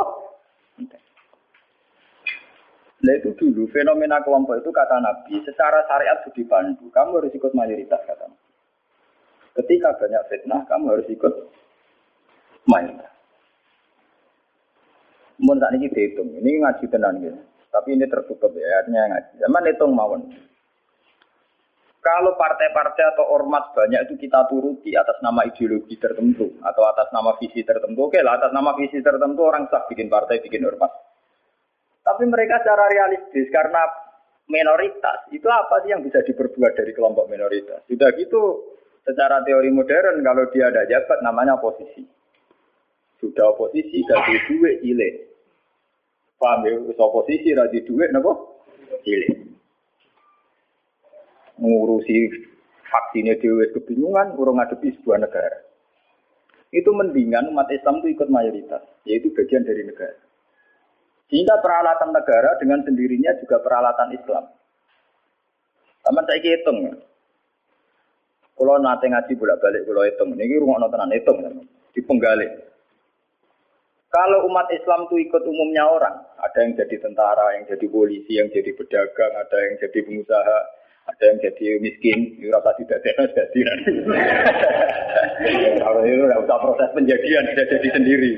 Nah 3.05 3.13
itu 3.22 3.38
dulu 3.38 3.69
fenomena 3.69 4.17
kelompok 4.25 4.57
itu 4.57 4.69
kata 4.74 4.98
Nabi 4.98 5.38
secara 5.45 5.86
syariat 5.86 6.25
sudah 6.25 6.34
dipandu. 6.34 6.89
Kamu 6.89 7.22
harus 7.22 7.34
ikut 7.38 7.53
mayoritas 7.53 8.01
kata 8.01 8.25
Nabi. 8.25 8.45
Ketika 9.62 9.93
banyak 9.98 10.24
fitnah 10.29 10.62
kamu 10.65 10.86
harus 10.98 11.07
ikut 11.10 11.34
mayoritas. 12.65 13.14
Mun 15.44 15.60
saat 15.60 15.75
ini 15.75 15.92
dihitung, 15.92 16.32
ini 16.32 16.63
ngaji 16.63 16.86
tenan 16.88 17.20
gitu. 17.20 17.39
Tapi 17.68 17.92
ini 17.92 18.08
tertutup 18.08 18.56
ya, 18.56 18.84
artinya 18.84 19.04
ngaji. 19.12 19.34
Zaman 19.44 19.68
hitung 19.68 19.92
mawon. 19.92 20.22
Kalau 22.00 22.38
partai-partai 22.38 23.18
atau 23.18 23.34
ormas 23.34 23.74
banyak 23.74 24.06
itu 24.06 24.30
kita 24.30 24.46
turuti 24.46 24.94
atas 24.94 25.18
nama 25.25 25.42
ideologi 25.42 25.98
tertentu 25.98 26.54
atau 26.62 26.86
atas 26.86 27.10
nama 27.10 27.34
visi 27.42 27.65
tertentu, 27.65 27.98
oke 28.06 28.22
lah 28.22 28.38
atas 28.38 28.54
nama 28.54 28.77
visi 28.77 29.01
tertentu 29.01 29.42
orang 29.42 29.65
sah 29.74 29.89
bikin 29.89 30.06
partai, 30.06 30.38
bikin 30.38 30.62
ormas. 30.70 30.94
Tapi 32.06 32.30
mereka 32.30 32.62
secara 32.62 32.86
realistis 32.94 33.50
karena 33.50 33.89
minoritas 34.46 35.25
itu 35.34 35.50
apa 35.50 35.82
sih 35.82 35.98
yang 35.98 36.06
bisa 36.06 36.22
diperbuat 36.22 36.77
dari 36.77 36.94
kelompok 36.94 37.25
minoritas? 37.25 37.82
Sudah 37.89 38.13
gitu 38.13 38.62
secara 39.01 39.42
teori 39.42 39.74
modern 39.74 40.22
kalau 40.22 40.46
dia 40.54 40.70
ada 40.70 40.86
jabat 40.86 41.25
namanya 41.25 41.58
oposisi. 41.58 42.06
Sudah 43.25 43.50
oposisi 43.58 44.05
dari 44.05 44.38
duit 44.46 44.86
ile. 44.86 45.10
Paham 46.38 46.62
ya? 46.70 46.77
Oposisi 47.01 47.58
dari 47.58 47.82
duit 47.82 48.13
napa? 48.13 48.38
Ile 49.05 49.46
mengurusi 51.60 52.32
vaksinnya 52.88 53.39
dewi 53.39 53.72
kebingungan, 53.72 54.36
urung 54.36 54.60
ngadepi 54.60 54.96
sebuah 55.00 55.24
negara. 55.24 55.60
Itu 56.75 56.91
mendingan 56.91 57.51
umat 57.55 57.72
Islam 57.72 58.03
itu 58.03 58.20
ikut 58.20 58.27
mayoritas, 58.27 58.84
yaitu 59.08 59.32
bagian 59.32 59.63
dari 59.63 59.88
negara. 59.88 60.20
Sehingga 61.32 61.58
peralatan 61.63 62.12
negara 62.12 62.60
dengan 62.60 62.84
sendirinya 62.84 63.32
juga 63.39 63.63
peralatan 63.63 64.13
Islam. 64.13 64.44
Sama 66.05 66.22
saya 66.27 66.38
hitung 66.44 66.86
ya. 66.86 66.96
Kalau 68.55 68.79
nanti 68.79 69.12
ngaji 69.12 69.34
bolak 69.36 69.60
balik 69.60 69.84
kalau 69.84 70.03
hitung, 70.05 70.29
ini 70.38 70.55
rumah 70.62 70.79
nontonan 70.79 71.12
hitung, 71.12 71.44
di 71.91 72.01
penggali. 72.03 72.48
Kalau 74.15 74.48
umat 74.48 74.72
Islam 74.72 75.12
itu 75.12 75.27
ikut 75.27 75.43
umumnya 75.43 75.91
orang, 75.91 76.15
ada 76.39 76.63
yang 76.63 76.72
jadi 76.79 77.03
tentara, 77.03 77.60
yang 77.60 77.67
jadi 77.67 77.84
polisi, 77.91 78.39
yang 78.39 78.48
jadi 78.48 78.72
pedagang, 78.72 79.36
ada 79.36 79.57
yang 79.60 79.75
jadi 79.75 80.00
pengusaha, 80.07 80.60
ada 81.12 81.24
yang 81.27 81.38
jadi 81.43 81.84
miskin, 81.84 82.39
itu 82.39 82.48
rasa 82.48 82.72
tidak 82.79 83.03
ada 83.03 83.27
jadi. 83.27 83.60
Kalau 85.84 86.01
itu 86.07 86.24
tidak 86.24 86.43
usah 86.48 86.57
proses 86.63 86.89
penjadian, 86.95 87.43
sudah 87.43 87.65
jadi 87.67 87.88
sendiri. 87.91 88.31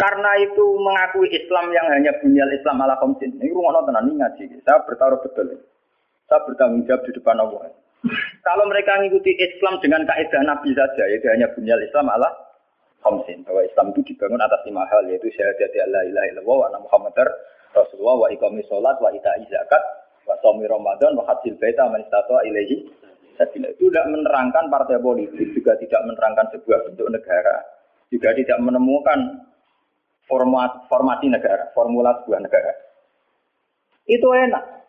Karena 0.00 0.30
itu 0.40 0.64
mengakui 0.80 1.28
Islam 1.28 1.76
yang 1.76 1.92
hanya 1.92 2.16
bunyal 2.24 2.48
Islam 2.56 2.80
ala 2.80 2.96
komsin. 3.04 3.36
Ini 3.36 3.52
rumah 3.52 3.76
nonton 3.76 4.00
ini 4.08 4.16
ngaji. 4.16 4.64
Saya 4.64 4.80
bertaruh 4.88 5.20
betul. 5.20 5.60
Saya 6.24 6.40
bertanggung 6.48 6.88
jawab 6.88 7.04
di 7.04 7.12
depan 7.12 7.36
Allah. 7.36 7.68
Kalau 8.40 8.64
mereka 8.64 8.96
mengikuti 8.96 9.36
Islam 9.36 9.76
dengan 9.84 10.08
kaidah 10.08 10.40
Nabi 10.40 10.72
saja, 10.72 11.04
yaitu 11.04 11.28
hanya 11.28 11.52
bunyal 11.52 11.76
Islam 11.84 12.08
ala 12.08 12.32
komsin. 13.04 13.44
Bahwa 13.44 13.60
Islam 13.60 13.92
itu 13.92 14.00
dibangun 14.12 14.40
atas 14.40 14.64
lima 14.64 14.88
hal, 14.88 15.04
yaitu 15.12 15.28
syahadat 15.36 15.72
la 15.92 16.00
ilaha 16.08 16.26
illallah 16.32 16.56
wa 16.56 16.66
anna 16.72 16.80
muhammadar 16.80 17.28
Rasulullah 17.76 18.26
wa 18.26 18.28
iqami 18.32 18.64
sholat 18.66 18.96
wa 18.98 19.12
ita'i 19.12 19.44
zakat 19.52 19.82
wa 20.24 20.34
somi 20.40 20.64
Ramadan 20.64 21.14
wa 21.14 21.28
hasil 21.28 21.60
beta 21.60 21.86
man 21.92 22.00
istata 22.00 22.40
ilaihi. 22.48 22.88
Itu 23.40 23.88
tidak 23.88 24.04
menerangkan 24.12 24.68
partai 24.68 25.00
politik, 25.00 25.56
juga 25.56 25.72
tidak 25.80 26.04
menerangkan 26.04 26.52
sebuah 26.52 26.92
bentuk 26.92 27.08
negara, 27.08 27.64
juga 28.12 28.36
tidak 28.36 28.60
menemukan 28.60 29.48
format 30.28 30.84
formasi 30.92 31.32
negara, 31.32 31.72
formula 31.72 32.20
sebuah 32.20 32.40
negara. 32.44 32.72
Itu 34.04 34.28
enak. 34.28 34.79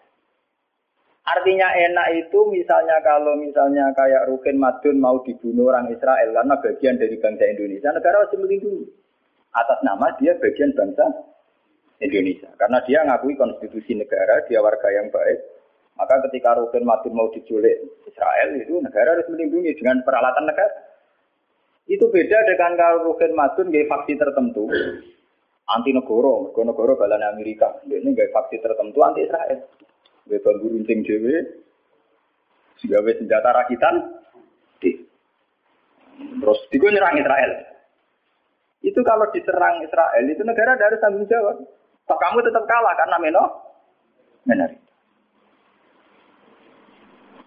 Artinya 1.22 1.70
enak 1.70 2.08
itu 2.18 2.40
misalnya 2.50 2.98
kalau 3.06 3.38
misalnya 3.38 3.94
kayak 3.94 4.26
Rukin 4.26 4.58
Madun 4.58 4.98
mau 4.98 5.22
dibunuh 5.22 5.70
orang 5.70 5.94
Israel 5.94 6.34
karena 6.34 6.56
bagian 6.58 6.98
dari 6.98 7.16
bangsa 7.22 7.46
Indonesia, 7.46 7.94
negara 7.94 8.26
harus 8.26 8.34
melindungi. 8.42 8.90
Atas 9.54 9.80
nama 9.86 10.10
dia 10.18 10.34
bagian 10.42 10.74
bangsa 10.74 11.06
Indonesia. 12.02 12.50
Karena 12.58 12.82
dia 12.90 13.06
ngakui 13.06 13.38
konstitusi 13.38 13.94
negara, 13.94 14.42
dia 14.50 14.66
warga 14.66 14.90
yang 14.90 15.14
baik. 15.14 15.40
Maka 15.94 16.26
ketika 16.26 16.58
Rukin 16.58 16.90
Madun 16.90 17.14
mau 17.14 17.30
diculik 17.30 18.02
Israel, 18.10 18.58
itu 18.58 18.82
negara 18.82 19.14
harus 19.14 19.30
melindungi 19.30 19.78
dengan 19.78 20.02
peralatan 20.02 20.50
negara. 20.50 20.74
Itu 21.86 22.10
beda 22.10 22.38
dengan 22.50 22.74
kalau 22.74 23.14
Rukin 23.14 23.38
Madun 23.38 23.70
gaya 23.70 23.86
faksi 23.86 24.18
tertentu, 24.18 24.66
anti 25.70 25.92
negara, 25.94 26.50
negara 26.50 26.66
negara 26.66 26.94
balan 26.98 27.24
Amerika. 27.30 27.78
Ini 27.86 28.10
gaya 28.18 28.34
faksi 28.34 28.58
tertentu 28.58 28.98
anti 29.06 29.22
Israel. 29.30 29.62
Gaya 30.30 30.40
bambu 30.46 30.70
runcing 30.70 31.02
dewe, 31.02 31.36
gawe 32.86 33.12
senjata 33.18 33.50
rakitan, 33.50 33.96
terus 36.42 36.60
tiga 36.70 36.88
nyerang 36.94 37.18
Israel. 37.18 37.52
Itu 38.82 39.00
kalau 39.06 39.30
diserang 39.30 39.82
Israel, 39.86 40.26
itu 40.26 40.42
negara 40.42 40.78
harus 40.78 41.02
tanggung 41.02 41.30
jawab. 41.30 41.62
Toh 42.10 42.18
kamu 42.18 42.42
tetap 42.42 42.66
kalah 42.66 42.98
karena 42.98 43.18
meno 43.22 43.46
benar. 44.46 44.74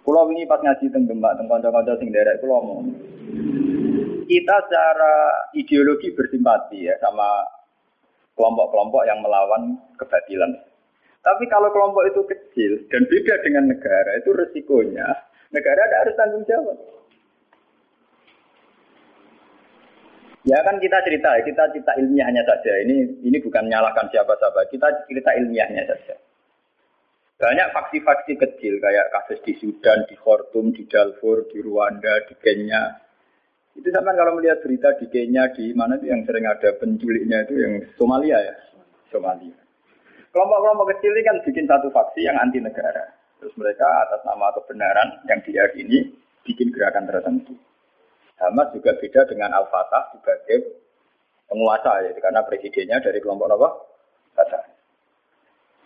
Pulau 0.04 0.28
ini 0.30 0.44
pas 0.44 0.60
ngaji 0.60 0.92
tentang 0.92 1.16
Demak, 1.16 1.32
tentang 1.40 1.64
kanca-kanca 1.64 1.96
sing 1.96 2.12
derek 2.12 2.38
pulau 2.44 2.60
mau. 2.60 2.80
Kita 4.24 4.56
secara 4.68 5.14
ideologi 5.56 6.12
bersimpati 6.12 6.92
ya 6.92 6.94
sama 7.00 7.44
kelompok-kelompok 8.36 9.02
yang 9.08 9.24
melawan 9.24 9.80
kebatilan. 9.96 10.52
Tapi 11.24 11.48
kalau 11.48 11.72
kelompok 11.72 12.04
itu 12.04 12.20
kecil 12.28 12.72
dan 12.92 13.08
beda 13.08 13.34
dengan 13.40 13.64
negara, 13.72 14.20
itu 14.20 14.30
resikonya 14.36 15.08
negara 15.54 15.80
ada 15.86 15.96
harus 16.02 16.18
tanggung 16.18 16.44
jawab. 16.44 16.76
Ya 20.44 20.60
kan 20.60 20.76
kita 20.76 21.00
cerita, 21.08 21.40
kita 21.40 21.72
cerita 21.72 21.96
ilmiahnya 21.96 22.44
saja. 22.44 22.76
Ini 22.84 23.24
ini 23.24 23.40
bukan 23.40 23.64
menyalahkan 23.64 24.12
siapa-siapa. 24.12 24.68
Kita 24.68 25.08
cerita 25.08 25.32
ilmiahnya 25.32 25.88
saja. 25.88 26.20
Banyak 27.40 27.72
faksi-faksi 27.72 28.36
kecil 28.36 28.76
kayak 28.76 29.08
kasus 29.08 29.40
di 29.40 29.56
Sudan, 29.56 30.04
di 30.04 30.14
Khartoum, 30.20 30.76
di 30.76 30.84
Darfur, 30.84 31.48
di 31.48 31.64
Rwanda, 31.64 32.28
di 32.28 32.36
Kenya. 32.44 33.00
Itu 33.72 33.88
sama 33.88 34.12
kalau 34.12 34.36
melihat 34.36 34.60
berita 34.60 34.92
di 35.00 35.08
Kenya, 35.08 35.48
di 35.50 35.72
mana 35.72 35.96
itu 35.96 36.12
yang 36.12 36.22
sering 36.28 36.44
ada 36.44 36.76
penculiknya 36.76 37.42
itu 37.48 37.54
yang 37.58 37.74
Somalia 37.96 38.38
ya, 38.38 38.54
Somalia. 39.10 39.63
Kelompok-kelompok 40.34 40.98
kecil 40.98 41.14
ini 41.14 41.22
kan 41.22 41.36
bikin 41.46 41.70
satu 41.70 41.94
faksi 41.94 42.26
yang 42.26 42.34
anti 42.42 42.58
negara. 42.58 43.06
Terus 43.38 43.54
mereka 43.54 43.86
atas 44.02 44.18
nama 44.26 44.50
kebenaran 44.50 45.22
yang 45.30 45.38
diyakini 45.46 46.10
bikin 46.42 46.74
gerakan 46.74 47.06
tertentu. 47.06 47.54
Hamas 48.42 48.74
juga 48.74 48.98
beda 48.98 49.30
dengan 49.30 49.54
Al-Fatah 49.54 50.10
sebagai 50.10 50.82
penguasa 51.46 52.02
ya, 52.02 52.10
karena 52.18 52.42
presidennya 52.42 52.98
dari 52.98 53.22
kelompok 53.22 53.46
apa? 53.46 53.68
Fatah. 54.34 54.64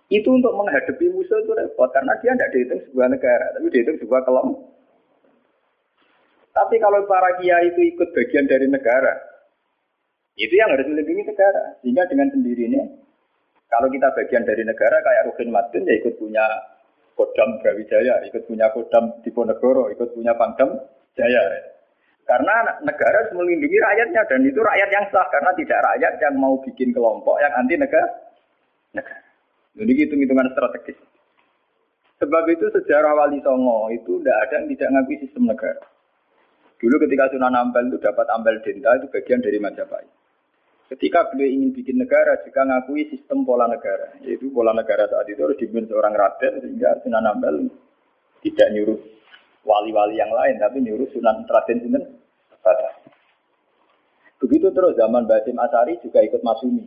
Itu 0.08 0.32
untuk 0.32 0.56
menghadapi 0.56 1.12
musuh 1.12 1.44
itu 1.44 1.52
repot 1.52 1.92
karena 1.92 2.16
dia 2.24 2.32
tidak 2.32 2.48
dihitung 2.56 2.80
sebuah 2.88 3.08
negara, 3.12 3.52
tapi 3.52 3.68
dihitung 3.68 4.00
sebuah 4.00 4.24
kelompok. 4.24 4.64
Tapi 6.56 6.74
kalau 6.80 7.04
para 7.04 7.36
kiai 7.36 7.68
itu 7.68 7.80
ikut 7.92 8.16
bagian 8.16 8.48
dari 8.48 8.64
negara, 8.64 9.12
itu 10.40 10.56
yang 10.56 10.72
harus 10.72 10.88
melindungi 10.88 11.28
negara. 11.28 11.76
Sehingga 11.84 12.08
dengan 12.08 12.32
sendirinya, 12.32 12.82
kalau 13.68 13.88
kita 13.92 14.08
bagian 14.16 14.48
dari 14.48 14.64
negara 14.64 14.96
kayak 15.04 15.28
Rukin 15.28 15.52
Madun 15.52 15.84
ya 15.84 15.94
ikut 16.00 16.16
punya 16.16 16.44
Kodam 17.12 17.58
Brawijaya, 17.60 18.24
ikut 18.24 18.48
punya 18.48 18.72
Kodam 18.72 19.20
Diponegoro, 19.20 19.92
ikut 19.92 20.14
punya 20.16 20.32
Pangdam 20.38 20.78
Jaya. 21.18 21.42
Karena 22.28 22.80
negara 22.84 23.24
harus 23.24 23.32
melindungi 23.32 23.80
rakyatnya 23.80 24.22
dan 24.28 24.44
itu 24.44 24.60
rakyat 24.60 24.88
yang 24.92 25.04
sah 25.08 25.24
karena 25.32 25.50
tidak 25.56 25.80
rakyat 25.80 26.14
yang 26.20 26.34
mau 26.36 26.60
bikin 26.60 26.92
kelompok 26.92 27.40
yang 27.40 27.52
anti 27.56 27.74
negara. 27.80 28.08
Negara. 28.92 29.24
Jadi 29.76 29.92
hitung-hitungan 29.96 30.52
strategis. 30.52 30.98
Sebab 32.18 32.44
itu 32.50 32.66
sejarah 32.74 33.14
Wali 33.14 33.38
Songo 33.40 33.88
itu 33.94 34.18
tidak 34.20 34.36
ada 34.48 34.54
yang 34.58 34.66
tidak 34.74 34.88
ngakui 34.90 35.16
sistem 35.22 35.44
negara. 35.48 35.82
Dulu 36.78 36.94
ketika 37.06 37.30
Sunan 37.30 37.54
Ampel 37.54 37.90
itu 37.90 37.98
dapat 37.98 38.26
Ampel 38.30 38.58
Denta 38.62 38.90
itu 38.98 39.06
bagian 39.10 39.42
dari 39.42 39.58
Majapahit. 39.58 40.10
Ketika 40.88 41.28
beliau 41.28 41.52
ingin 41.52 41.70
bikin 41.76 42.00
negara, 42.00 42.40
juga 42.40 42.64
ngakui 42.64 43.12
sistem 43.12 43.44
pola 43.44 43.68
negara. 43.68 44.16
Yaitu 44.24 44.48
pola 44.48 44.72
negara 44.72 45.04
saat 45.04 45.28
itu 45.28 45.44
harus 45.44 45.60
dipimpin 45.60 45.84
seorang 45.84 46.16
raden, 46.16 46.64
sehingga 46.64 46.96
Sunan 47.04 47.28
Ampel 47.28 47.68
tidak 48.40 48.68
nyuruh 48.72 48.96
wali-wali 49.68 50.16
yang 50.16 50.32
lain, 50.32 50.56
tapi 50.56 50.80
nyuruh 50.80 51.12
Sunan 51.12 51.44
Raden 51.44 51.78
Sinten. 51.84 52.04
Begitu 54.38 54.70
terus 54.70 54.94
zaman 54.96 55.28
Basim 55.28 55.58
Asari 55.60 56.00
juga 56.00 56.24
ikut 56.24 56.40
masumi. 56.40 56.86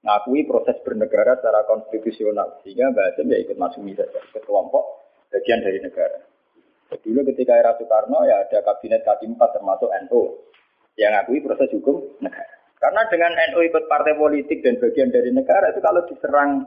Ngakui 0.00 0.48
proses 0.48 0.80
bernegara 0.80 1.36
secara 1.36 1.68
konstitusional. 1.68 2.62
Sehingga 2.64 2.88
Basim 2.94 3.28
ya 3.28 3.36
ikut 3.42 3.58
masumi 3.60 3.92
saja. 3.92 4.22
Ke 4.32 4.40
kelompok 4.40 5.04
bagian 5.28 5.60
dari 5.60 5.82
negara. 5.82 6.24
Dulu 6.90 7.20
ketika 7.34 7.54
era 7.58 7.76
Soekarno 7.76 8.24
ya 8.26 8.48
ada 8.48 8.64
kabinet 8.66 9.06
K4 9.06 9.38
termasuk 9.38 9.90
NU 10.08 10.22
yang 10.98 11.14
ngakui 11.14 11.42
proses 11.42 11.70
hukum 11.70 12.02
negara. 12.18 12.59
Karena 12.80 13.04
dengan 13.12 13.32
NU 13.52 13.60
ikut 13.68 13.84
partai 13.92 14.16
politik 14.16 14.64
dan 14.64 14.80
bagian 14.80 15.12
dari 15.12 15.28
negara 15.28 15.68
itu 15.68 15.84
kalau 15.84 16.00
diserang 16.08 16.64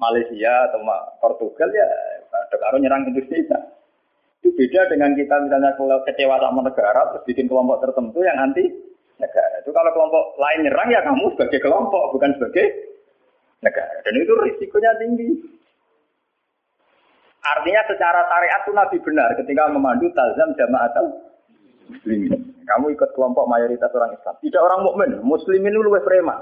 Malaysia 0.00 0.72
atau 0.72 0.80
Portugal 1.20 1.68
ya 1.68 1.84
ada 2.32 2.80
nyerang 2.80 3.04
Indonesia. 3.04 3.60
Itu 4.40 4.56
beda 4.56 4.88
dengan 4.88 5.12
kita 5.12 5.36
misalnya 5.44 5.76
kalau 5.76 6.00
kecewa 6.08 6.40
sama 6.40 6.64
negara 6.64 7.12
terus 7.12 7.28
bikin 7.28 7.44
kelompok 7.44 7.84
tertentu 7.84 8.24
yang 8.24 8.40
anti 8.40 8.64
negara. 9.20 9.60
Itu 9.60 9.76
kalau 9.76 9.92
kelompok 9.92 10.40
lain 10.40 10.64
nyerang 10.64 10.88
ya 10.88 11.04
kamu 11.04 11.28
sebagai 11.36 11.60
kelompok 11.60 12.16
bukan 12.16 12.32
sebagai 12.40 12.66
negara. 13.60 14.00
Dan 14.00 14.16
itu 14.16 14.32
risikonya 14.40 14.96
tinggi. 14.96 15.28
Artinya 17.40 17.82
secara 17.84 18.20
syariat 18.32 18.60
itu 18.64 18.72
Nabi 18.72 18.96
benar 19.04 19.28
ketika 19.36 19.68
memandu 19.68 20.08
talzam 20.16 20.56
jamaatul 20.56 21.08
muslimin. 21.92 22.39
Kamu 22.64 22.92
ikut 22.94 23.10
kelompok 23.16 23.48
mayoritas 23.48 23.90
orang 23.92 24.14
Islam. 24.14 24.34
Tidak 24.40 24.60
orang 24.60 24.80
mukmin. 24.84 25.10
Muslimin 25.24 25.74
itu 25.74 25.82
lebih 25.84 26.04
preman. 26.04 26.38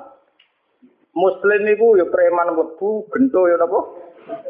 Muslim 1.19 1.61
itu 1.67 1.87
ya 1.99 2.07
preman 2.07 2.55
mlebu, 2.55 3.11
gento 3.11 3.51
ya 3.51 3.59
napa? 3.59 3.81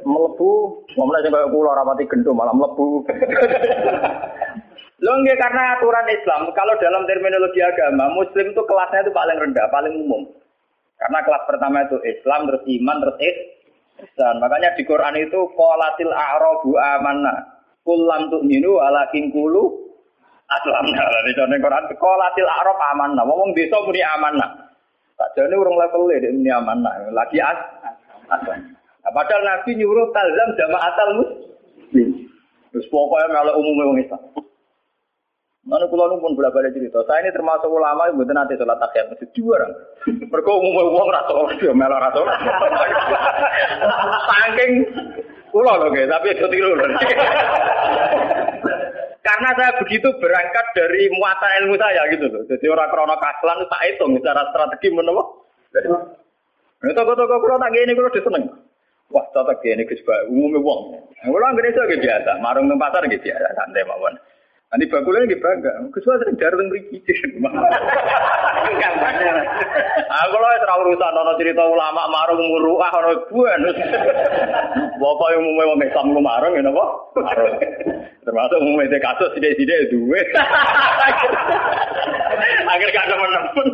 Mlebu, 0.04 0.50
ngomongnya 0.98 1.24
sing 1.24 1.32
kaya 1.32 1.48
kula 1.48 1.72
rapati 1.72 2.04
gento 2.10 2.36
malah 2.36 2.52
mlebu. 2.52 3.06
Lho 5.04 5.12
nggih 5.14 5.38
karena 5.38 5.78
aturan 5.78 6.10
Islam, 6.10 6.50
kalau 6.58 6.74
dalam 6.82 7.06
terminologi 7.06 7.62
agama, 7.62 8.10
muslim 8.10 8.50
itu 8.50 8.62
kelasnya 8.66 9.06
itu 9.06 9.14
paling 9.14 9.38
rendah, 9.38 9.70
paling 9.70 9.94
umum. 9.94 10.26
Karena 10.98 11.22
kelas 11.22 11.46
pertama 11.46 11.86
itu 11.86 12.02
Islam, 12.02 12.50
terus 12.50 12.66
iman, 12.66 12.96
terus 13.06 13.16
ihsan. 13.22 14.42
Makanya 14.42 14.74
di 14.74 14.82
Quran 14.82 15.14
itu 15.22 15.54
qolatil 15.54 16.10
a'rabu 16.10 16.74
amanna. 16.74 17.62
Kullam 17.86 18.26
tu'minu 18.34 18.82
walakin 18.82 19.30
kulu 19.30 19.87
Aslam 20.48 20.88
nah, 20.96 21.08
di 21.28 21.36
Quran 21.36 21.84
Qolatil 22.00 22.48
Arab 22.48 22.78
amanah. 22.96 23.24
Ngomong 23.28 23.52
desa 23.52 23.76
muni 23.84 24.00
amanah. 24.00 24.72
Tak 25.20 25.36
jane 25.36 25.52
urung 25.52 25.76
level 25.76 26.08
e 26.08 26.24
muni 26.32 26.48
amanah. 26.48 27.12
Lagi 27.12 27.36
as 27.36 27.60
aslam. 28.32 28.72
Nah, 29.04 29.12
padahal 29.12 29.44
Nabi 29.44 29.76
nyuruh 29.76 30.08
talzam 30.16 30.48
jamaatal 30.56 31.12
muslim. 31.20 32.08
Terus 32.72 32.86
pokoknya 32.88 33.28
malah 33.32 33.54
umumnya 33.60 33.84
orang 33.92 34.04
Islam. 34.04 34.22
Mana 35.68 35.84
kulo 35.92 36.16
pun 36.16 36.32
bolak 36.32 36.56
balik 36.56 36.72
cerita. 36.72 37.04
Saya 37.04 37.28
ini 37.28 37.36
termasuk 37.36 37.68
ulama 37.68 38.08
yang 38.08 38.16
bukan 38.16 38.40
nanti 38.40 38.56
sholat 38.56 38.80
takhiyat 38.80 39.12
masjid 39.12 39.28
dua 39.36 39.52
orang. 39.60 39.72
Mereka 40.32 40.48
umumnya 40.48 40.84
uang 40.88 41.08
rata 41.12 41.32
dia 41.60 41.72
malah 41.76 42.00
rata 42.08 42.18
orang. 42.24 42.40
Saking 44.32 44.72
kulo 45.52 45.72
loh 45.76 45.92
tapi 45.92 46.28
itu 46.32 46.46
tiru 46.48 46.72
loh. 46.72 46.88
Karena 49.28 49.52
saya 49.60 49.76
begitu 49.76 50.08
berangkat 50.24 50.66
dari 50.72 51.12
muata 51.12 51.48
ilmu 51.60 51.76
saya 51.76 52.08
gitu 52.08 52.32
loh. 52.32 52.48
Jadi 52.48 52.64
orang 52.64 52.88
krono 52.88 53.12
kaslan 53.20 53.60
tak 53.68 53.84
hitung 53.84 54.16
secara 54.16 54.40
strategi 54.48 54.88
menapa. 54.88 55.20
Ini 56.80 56.96
toko-toko 56.96 57.36
kalau 57.36 57.60
tak 57.60 57.76
gini 57.76 57.92
kalau 57.92 58.08
diseneng. 58.16 58.44
Wah, 59.12 59.24
cocok 59.36 59.60
gini 59.60 59.84
kejebak 59.84 60.32
umumnya 60.32 60.64
uang. 60.64 60.80
Kalau 61.28 61.48
nggak 61.52 61.68
itu 61.68 62.00
biasa, 62.00 62.40
marung 62.40 62.72
di 62.72 62.76
pasar 62.80 63.04
ya, 63.04 63.36
santai 63.52 63.84
mawon. 63.84 64.16
Nanti 64.68 64.84
bakulnya 64.84 65.24
gitu 65.32 65.40
bangga. 65.40 65.72
Kesuai 65.96 66.20
sering 66.20 66.36
jarang 66.36 66.68
mriki. 66.68 67.00
Aku 70.08 70.36
loh 70.36 70.50
terlalu 70.60 70.92
urusan 70.92 71.16
ono 71.16 71.32
cerita 71.40 71.64
ulama 71.64 72.04
marung 72.12 72.44
muruah 72.44 72.92
ono 73.00 73.16
buan. 73.32 73.64
Bapak 75.00 75.28
yang 75.32 75.40
umumnya 75.40 75.68
wong 75.72 75.80
Islam 75.80 76.12
lu 76.12 76.20
marung 76.20 76.52
ya 76.52 76.60
napa? 76.60 76.84
Marung. 77.16 77.56
Termasuk 78.28 78.60
umumnya 78.60 79.00
kasus 79.00 79.32
sithik-sithik 79.40 79.88
duwe. 79.88 80.20
Akhir 82.68 82.88
gak 82.92 83.08
nemen-nemen. 83.08 83.68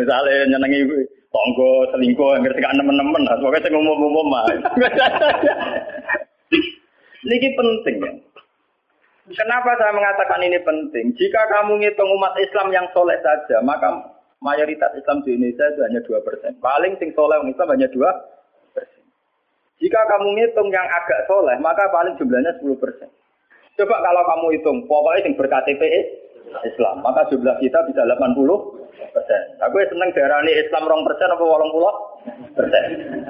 Misalnya 0.00 0.48
nyenengi 0.48 0.80
tonggo 1.28 1.92
selingkuh 1.92 2.40
akhir 2.40 2.56
gak 2.56 2.72
nemen-nemen. 2.80 3.28
Pokoknya 3.36 3.68
sing 3.68 3.76
umum-umum 3.76 4.32
mah. 4.32 4.48
Niki 7.28 7.48
penting 7.52 7.96
ya. 8.00 8.12
Kenapa 9.30 9.78
saya 9.78 9.94
mengatakan 9.94 10.42
ini 10.42 10.58
penting? 10.66 11.14
Jika 11.14 11.46
kamu 11.46 11.78
ngitung 11.78 12.10
umat 12.18 12.34
Islam 12.42 12.74
yang 12.74 12.90
soleh 12.90 13.14
saja, 13.22 13.62
maka 13.62 14.18
mayoritas 14.42 14.90
Islam 14.98 15.22
di 15.22 15.38
Indonesia 15.38 15.62
itu 15.70 15.80
hanya 15.86 16.00
dua 16.02 16.18
persen. 16.26 16.58
Paling 16.58 16.98
sing 16.98 17.14
soleh 17.14 17.38
orang 17.38 17.54
Islam 17.54 17.70
hanya 17.70 17.86
dua 17.94 18.10
persen. 18.74 19.02
Jika 19.78 20.00
kamu 20.10 20.26
ngitung 20.34 20.74
yang 20.74 20.90
agak 20.90 21.30
soleh, 21.30 21.54
maka 21.62 21.86
paling 21.94 22.18
jumlahnya 22.18 22.58
sepuluh 22.58 22.74
persen. 22.82 23.06
Coba 23.78 24.02
kalau 24.02 24.22
kamu 24.26 24.46
hitung, 24.58 24.78
pokoknya 24.90 25.22
yang 25.22 25.38
berKTP 25.38 25.82
Islam, 26.66 27.06
maka 27.06 27.22
jumlah 27.30 27.56
kita 27.62 27.78
bisa 27.88 28.02
80 28.02 28.18
persen. 29.14 29.42
Aku 29.62 29.78
seneng 29.86 30.10
daerah 30.18 30.42
ini 30.42 30.66
Islam 30.66 30.90
rong 30.90 31.06
persen 31.06 31.30
apa 31.30 31.44
walang 31.46 31.70
pulau 31.70 31.94
persen. 32.58 32.84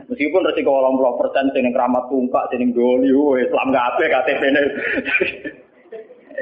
Meskipun 0.09 0.41
resiko 0.49 0.73
walang 0.73 0.97
pulau 0.97 1.21
persen, 1.21 1.53
sini 1.53 1.69
keramat 1.71 2.09
tungkak, 2.09 2.49
sini 2.49 2.73
doli, 2.73 3.13
Islam 3.45 3.71
gak 3.77 3.89
apa 3.93 4.03
KTP 4.09 4.43
ini. 4.49 4.63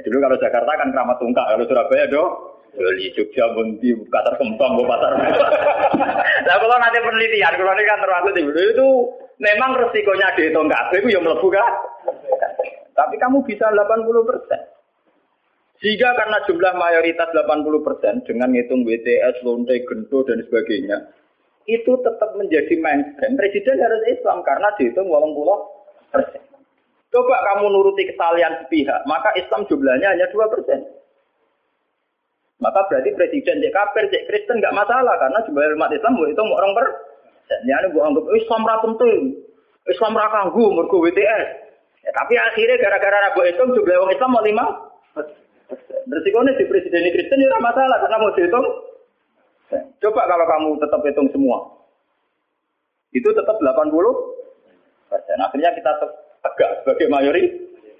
Dulu 0.06 0.16
kalau 0.20 0.36
Jakarta 0.40 0.70
kan 0.76 0.88
keramat 0.92 1.16
tungkak, 1.20 1.46
kalau 1.46 1.64
Surabaya 1.68 2.04
do 2.08 2.22
Beli 2.70 3.10
Jogja 3.18 3.50
Bunti 3.52 3.90
Pasar 4.06 4.38
Kembang 4.38 4.78
bu 4.78 4.84
Pasar. 4.86 5.12
Nah 6.40 6.56
kalau 6.56 6.76
nanti 6.80 6.98
penelitian, 7.04 7.52
kalau 7.52 7.76
ini 7.76 7.84
kan 7.84 8.00
termasuk 8.00 8.32
di 8.32 8.42
itu 8.48 8.88
memang 9.42 9.76
resikonya 9.76 10.32
dihitung 10.38 10.72
kabeh 10.72 10.98
itu 11.04 11.12
yang 11.12 11.22
melebu 11.26 11.48
kan. 11.52 11.68
Tapi 12.96 13.14
kamu 13.20 13.44
bisa 13.44 13.68
80 13.68 14.28
persen. 14.28 14.60
Jika 15.80 16.08
karena 16.12 16.38
jumlah 16.44 16.74
mayoritas 16.76 17.28
80 17.32 17.86
persen 17.86 18.14
dengan 18.28 18.52
ngitung 18.52 18.84
WTS, 18.84 19.40
lonte, 19.44 19.80
gento 19.84 20.24
dan 20.28 20.44
sebagainya, 20.44 21.08
itu 21.64 21.92
tetap 22.04 22.36
menjadi 22.36 22.74
mainstream. 22.76 23.36
Presiden 23.36 23.80
harus 23.80 24.02
Islam 24.08 24.44
karena 24.44 24.68
dihitung 24.76 25.08
80 25.08 26.12
persen. 26.12 26.49
Coba 27.10 27.36
kamu 27.42 27.74
nuruti 27.74 28.06
kesalahan 28.06 28.62
sepihak, 28.62 29.02
maka 29.02 29.34
Islam 29.34 29.66
jumlahnya 29.66 30.14
hanya 30.14 30.30
dua 30.30 30.46
persen. 30.46 30.86
Maka 32.62 32.86
berarti 32.86 33.10
presiden 33.16 33.58
cek 33.58 33.74
kafir, 33.74 34.04
cek 34.12 34.30
Kristen 34.30 34.62
nggak 34.62 34.76
masalah 34.76 35.16
karena 35.18 35.42
jumlah 35.48 35.74
umat 35.74 35.90
Islam 35.90 36.22
itu 36.28 36.38
orang 36.38 36.76
per. 36.76 36.86
Ya 37.66 37.82
ini 37.82 37.90
gua 37.90 38.14
anggap 38.14 38.30
Islam 38.30 38.62
ra 38.62 38.76
penting. 38.78 39.42
Islam 39.90 40.14
ra 40.14 40.28
kanggu 40.30 40.70
mergo 40.70 41.02
WTS. 41.02 41.48
Ya, 42.06 42.10
tapi 42.14 42.38
akhirnya 42.38 42.78
gara-gara 42.78 43.26
ragu 43.26 43.42
itu 43.42 43.62
jumlah 43.74 43.96
orang 44.06 44.14
Islam 44.14 44.30
mau 44.30 44.44
lima. 44.44 44.64
Resikonya 46.10 46.58
di 46.58 46.64
presiden 46.70 47.10
Kristen 47.10 47.42
itu 47.42 47.58
masalah 47.58 47.98
karena 48.06 48.22
mau 48.22 48.30
dihitung. 48.38 48.66
Coba 49.98 50.22
kalau 50.30 50.46
kamu 50.46 50.68
tetap 50.78 51.00
hitung 51.02 51.28
semua. 51.34 51.58
Itu 53.10 53.34
tetap 53.34 53.58
80 53.58 53.66
persen. 55.10 55.38
Akhirnya 55.42 55.74
kita 55.74 55.90
tegak 56.40 56.70
sebagai 56.82 57.06
mayoritas. 57.12 57.58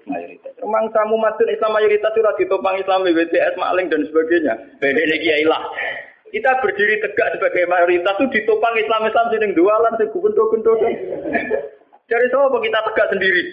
mayoritas. 0.09 0.53
Memang 0.61 0.89
kamu 0.89 1.15
masuk 1.17 1.47
Islam 1.49 1.71
mayoritas 1.77 2.11
sudah 2.13 2.33
ditopang 2.37 2.75
Islam 2.77 3.05
BTS 3.05 3.53
maling 3.57 3.87
dan 3.89 4.01
sebagainya. 4.09 4.53
Beda 4.81 5.03
lagi 5.05 5.45
lah. 5.45 5.63
Kita 6.31 6.51
berdiri 6.63 7.03
tegak 7.03 7.37
sebagai 7.37 7.67
mayoritas 7.67 8.15
itu 8.17 8.27
ditopang 8.39 8.75
Islam 8.79 9.03
Islam 9.03 9.25
sini 9.29 9.51
dualan 9.51 9.93
sing 9.99 10.09
gendo-gendo. 10.09 10.73
Dari 12.07 12.27
apa 12.27 12.57
kita 12.59 12.79
tegak 12.91 13.07
sendiri? 13.11 13.43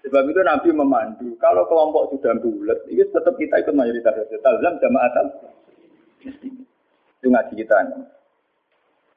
Sebab 0.00 0.32
itu 0.32 0.40
Nabi 0.40 0.68
memandu. 0.72 1.28
Kalau 1.36 1.68
kelompok 1.68 2.08
sudah 2.16 2.32
bulat, 2.40 2.80
itu 2.88 3.04
tetap 3.12 3.36
kita 3.36 3.60
ikut 3.60 3.76
mayoritas. 3.76 4.16
Talzam 4.40 4.80
jamaatan. 4.80 5.26
Itu 7.20 7.28
ngaji 7.28 7.52
kita. 7.52 7.76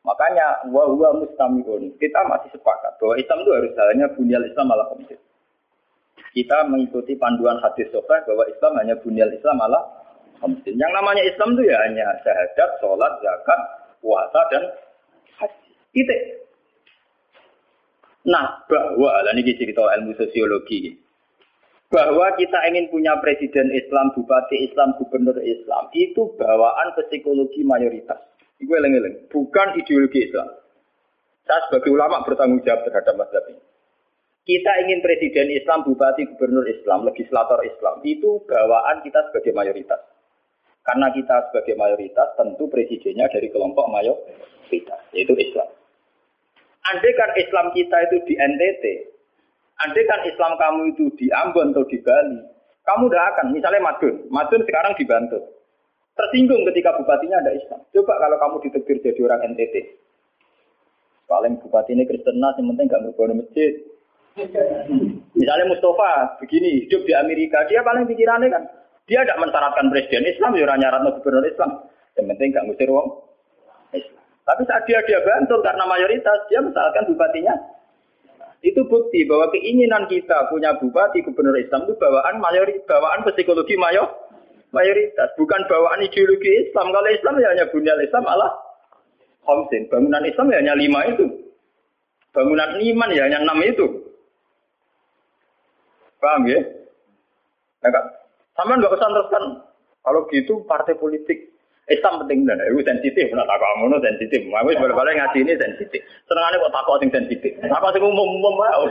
Makanya 0.03 0.67
wa 0.67 0.83
huwa 0.91 1.15
mustamiun. 1.23 1.95
Kita 1.95 2.27
masih 2.27 2.51
sepakat 2.51 2.99
bahwa 2.99 3.15
Islam 3.15 3.39
itu 3.39 3.51
harus 3.55 3.71
jalannya 3.71 4.07
bunyal 4.19 4.43
Islam 4.43 4.67
ala 4.75 4.83
komit. 4.91 5.19
Kita 6.35 6.67
mengikuti 6.67 7.15
panduan 7.15 7.61
hadis 7.63 7.87
sahih 7.87 8.21
bahwa 8.27 8.43
Islam 8.51 8.71
hanya 8.83 8.95
bunyal 8.99 9.31
Islam 9.31 9.57
ala 9.63 9.79
komit. 10.43 10.67
Yang 10.67 10.91
namanya 10.91 11.23
Islam 11.23 11.55
itu 11.55 11.63
ya 11.71 11.77
hanya 11.87 12.07
syahadat, 12.19 12.69
sholat, 12.83 13.13
zakat, 13.23 13.59
puasa 14.03 14.39
dan 14.51 14.63
haji. 15.39 15.71
Itu. 15.95 16.15
Nah, 18.23 18.63
bahwa, 18.71 19.19
dan 19.27 19.35
ini 19.35 19.51
cerita 19.55 19.83
ilmu 19.83 20.15
sosiologi, 20.15 20.95
bahwa 21.91 22.31
kita 22.39 22.55
ingin 22.71 22.87
punya 22.87 23.19
presiden 23.19 23.67
Islam, 23.75 24.15
bupati 24.15 24.63
Islam, 24.63 24.95
gubernur 24.95 25.35
Islam, 25.43 25.91
itu 25.91 26.31
bawaan 26.39 26.95
psikologi 26.95 27.67
mayoritas. 27.67 28.32
Itu 28.61 28.71
eleng-eleng, 28.73 29.29
bukan 29.31 29.77
ideologi 29.77 30.29
Islam. 30.29 30.49
Saya 31.43 31.59
sebagai 31.67 31.91
ulama 31.91 32.23
bertanggung 32.23 32.63
jawab 32.63 32.87
terhadap 32.87 33.19
mazhab 33.19 33.43
ini. 33.51 33.61
Kita 34.43 34.71
ingin 34.83 34.99
presiden 34.99 35.47
Islam, 35.55 35.87
bupati, 35.87 36.27
gubernur 36.35 36.67
Islam, 36.67 37.07
legislator 37.07 37.63
Islam, 37.63 38.03
itu 38.03 38.43
bawaan 38.43 38.99
kita 38.99 39.31
sebagai 39.31 39.55
mayoritas. 39.55 40.03
Karena 40.83 41.07
kita 41.15 41.47
sebagai 41.47 41.79
mayoritas, 41.79 42.35
tentu 42.35 42.67
presidennya 42.67 43.31
dari 43.31 43.47
kelompok 43.47 43.87
mayoritas, 43.87 44.99
yaitu 45.15 45.31
Islam. 45.39 45.67
Andai 46.91 47.15
kan 47.15 47.31
Islam 47.39 47.71
kita 47.71 47.97
itu 48.11 48.17
di 48.27 48.35
NTT, 48.35 48.83
andai 49.79 50.03
kan 50.11 50.27
Islam 50.27 50.59
kamu 50.59 50.81
itu 50.91 51.07
di 51.15 51.31
Ambon 51.31 51.71
atau 51.71 51.87
di 51.87 52.03
Bali, 52.03 52.43
kamu 52.83 53.07
udah 53.07 53.23
akan, 53.31 53.55
misalnya 53.55 53.79
Madun, 53.79 54.27
Madun 54.27 54.67
sekarang 54.67 54.91
dibantu. 54.99 55.39
Tersinggung 56.13 56.61
ketika 56.69 56.93
bupatinya 56.93 57.41
ada 57.41 57.51
Islam. 57.57 57.81
Coba 57.89 58.13
kalau 58.21 58.37
kamu 58.37 58.55
ditegur 58.69 58.97
jadi 59.01 59.21
orang 59.25 59.41
NTT. 59.53 59.75
Paling 61.25 61.57
bupati 61.57 61.97
ini 61.97 62.05
Kristen 62.05 62.37
yang 62.37 62.53
penting 62.53 62.85
gak 62.85 63.01
merubah 63.01 63.33
masjid. 63.33 63.73
Misalnya 65.33 65.65
Mustafa, 65.69 66.37
begini, 66.41 66.85
hidup 66.85 67.05
di 67.05 67.13
Amerika, 67.17 67.65
dia 67.69 67.81
paling 67.81 68.05
pikirannya 68.05 68.49
kan, 68.49 68.63
dia 69.09 69.21
tidak 69.25 69.41
mensyaratkan 69.41 69.89
presiden 69.93 70.25
Islam, 70.25 70.57
ya 70.57 70.73
nyarat 70.73 71.01
gubernur 71.17 71.45
Islam. 71.45 71.89
Yang 72.13 72.25
penting 72.33 72.47
gak 72.53 72.65
ngusir 72.69 72.89
wong. 72.93 73.07
Tapi 74.43 74.61
saat 74.67 74.83
dia 74.85 74.99
dia 75.07 75.23
bantul 75.23 75.63
karena 75.65 75.85
mayoritas, 75.87 76.45
dia 76.51 76.59
misalkan 76.61 77.09
bupatinya. 77.09 77.55
Itu 78.63 78.85
bukti 78.87 79.25
bahwa 79.27 79.51
keinginan 79.51 80.07
kita 80.07 80.47
punya 80.53 80.77
bupati 80.77 81.25
gubernur 81.25 81.57
Islam 81.57 81.89
itu 81.89 81.97
bawaan 81.97 82.37
mayoritas, 82.37 82.85
bawaan 82.85 83.25
psikologi 83.25 83.75
mayor, 83.75 84.07
mayoritas, 84.73 85.29
bukan 85.37 85.61
bawaan 85.69 86.01
ideologi 86.01 86.67
Islam. 86.67 86.89
Kalau 86.89 87.09
Islam 87.13 87.35
ya 87.39 87.47
hanya 87.53 87.65
bunyal 87.69 88.01
Islam 88.01 88.25
Allah 88.25 88.51
Homsin. 89.45 89.87
Bangunan 89.87 90.25
Islam 90.25 90.49
ya 90.49 90.57
hanya 90.59 90.75
lima 90.75 90.99
itu. 91.07 91.25
Bangunan 92.33 92.81
iman 92.81 93.09
ya 93.13 93.23
hanya 93.29 93.39
enam 93.45 93.59
itu. 93.61 93.85
Paham 96.17 96.49
ya? 96.49 96.59
Nah, 97.85 98.03
sama 98.57 98.79
nggak 98.81 98.95
usah 98.97 99.09
teruskan. 99.13 99.43
Kalau 100.03 100.27
gitu 100.33 100.65
partai 100.67 100.99
politik 100.99 101.52
Islam 101.91 102.23
penting 102.23 102.47
dan 102.47 102.55
itu 102.63 102.79
sensitif, 102.87 103.27
nak 103.35 103.43
takut 103.43 103.67
ngono 103.83 103.99
sensitif. 103.99 104.39
Mau 104.47 104.63
wis 104.63 104.79
balik 104.79 105.19
ngaji 105.19 105.43
ini 105.43 105.59
sensitif. 105.59 105.99
Senengane 106.31 106.55
kok 106.55 106.71
takut 106.71 106.95
sing 107.03 107.11
sensitif. 107.11 107.51
Takut 107.59 107.91
sing 107.91 107.99
umum-umum 107.99 108.55
wae. 108.55 108.87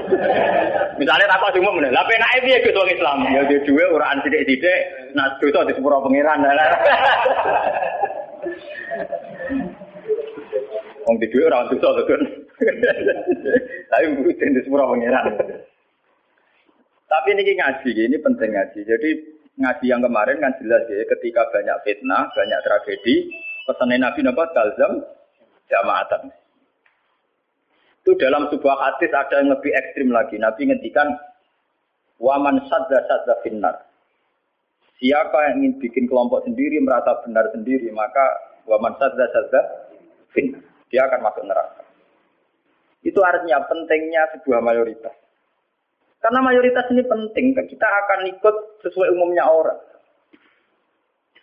Misalnya 1.01 1.25
takut 1.25 1.57
sing 1.57 1.65
umum, 1.65 1.81
lah 1.81 2.05
penake 2.05 2.45
piye 2.45 2.61
Gus 2.61 2.77
wong 2.77 2.93
Islam? 2.93 3.25
Ya 3.33 3.49
dia 3.49 3.65
duwe 3.65 3.97
uraan 3.97 4.21
sithik-sithik, 4.21 4.81
nah 5.17 5.33
dosa 5.41 5.65
di 5.65 5.73
sepuro 5.73 6.05
pangeran. 6.05 6.45
Wong 11.09 11.17
di 11.17 11.27
duwe 11.33 11.49
ora 11.49 11.65
dosa 11.73 11.97
to, 11.97 12.05
Tapi 13.91 14.05
mungkin 14.13 14.53
di 14.53 14.61
sepuro 14.61 14.93
pangeran. 14.93 15.33
Tapi 17.09 17.29
ini 17.41 17.57
ngaji, 17.57 17.91
ini 18.05 18.17
penting 18.21 18.53
ngaji. 18.53 18.81
Jadi 18.85 19.11
ngaji 19.61 19.85
yang 19.85 20.01
kemarin 20.01 20.41
kan 20.41 20.53
jelas 20.61 20.85
ya, 20.89 21.05
ketika 21.17 21.45
banyak 21.53 21.77
fitnah, 21.85 22.29
banyak 22.33 22.61
tragedi, 22.65 23.29
pesan 23.69 23.93
Nabi 23.93 24.21
Nabi 24.25 24.43
talzam 24.57 24.93
jamaatan. 25.69 26.33
Itu 28.03 28.19
dalam 28.19 28.51
sebuah 28.51 28.77
hadis 28.83 29.15
ada 29.15 29.39
yang 29.39 29.55
lebih 29.55 29.71
ekstrim 29.71 30.11
lagi. 30.11 30.35
Nabi 30.35 30.67
ngendikan 30.67 31.07
waman 32.19 32.67
sadda 32.67 32.99
sadda 33.07 33.35
finnar. 33.47 33.87
Siapa 34.99 35.51
yang 35.51 35.63
ingin 35.63 35.73
bikin 35.83 36.05
kelompok 36.11 36.43
sendiri 36.47 36.83
merasa 36.83 37.23
benar 37.23 37.51
sendiri, 37.55 37.91
maka 37.95 38.23
waman 38.67 38.99
sadda 38.99 39.27
sadda 39.31 39.61
finnar. 40.35 40.63
Dia 40.91 41.07
akan 41.07 41.21
masuk 41.23 41.45
neraka. 41.47 41.83
Itu 43.07 43.23
artinya 43.23 43.63
pentingnya 43.71 44.35
sebuah 44.39 44.63
mayoritas. 44.63 45.22
Karena 46.23 46.39
mayoritas 46.39 46.87
ini 46.95 47.03
penting, 47.03 47.59
kita 47.59 47.83
akan 47.83 48.31
ikut 48.31 48.57
sesuai 48.87 49.11
umumnya 49.11 49.43
orang. 49.43 49.79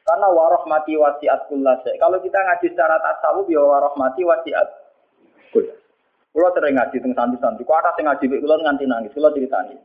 Karena 0.08 0.32
mati 0.66 0.98
wasiat 0.98 1.52
kulase. 1.52 2.00
Kalau 2.00 2.18
kita 2.18 2.40
ngaji 2.40 2.74
secara 2.74 2.98
tasawuf 2.98 3.46
ya 3.52 3.62
mati 4.00 4.26
wasiat 4.26 4.68
kulase. 5.54 5.78
Kulo 6.30 6.50
sering 6.54 6.78
ngaji 6.78 6.98
teng 7.02 7.14
santri-santri. 7.14 7.68
Kulo 7.68 7.78
ada 7.78 7.94
ngaji 7.94 8.26
kulo 8.42 8.56
nganti 8.62 8.86
nangis. 8.90 9.14
Kulo 9.14 9.30
ceritani. 9.36 9.76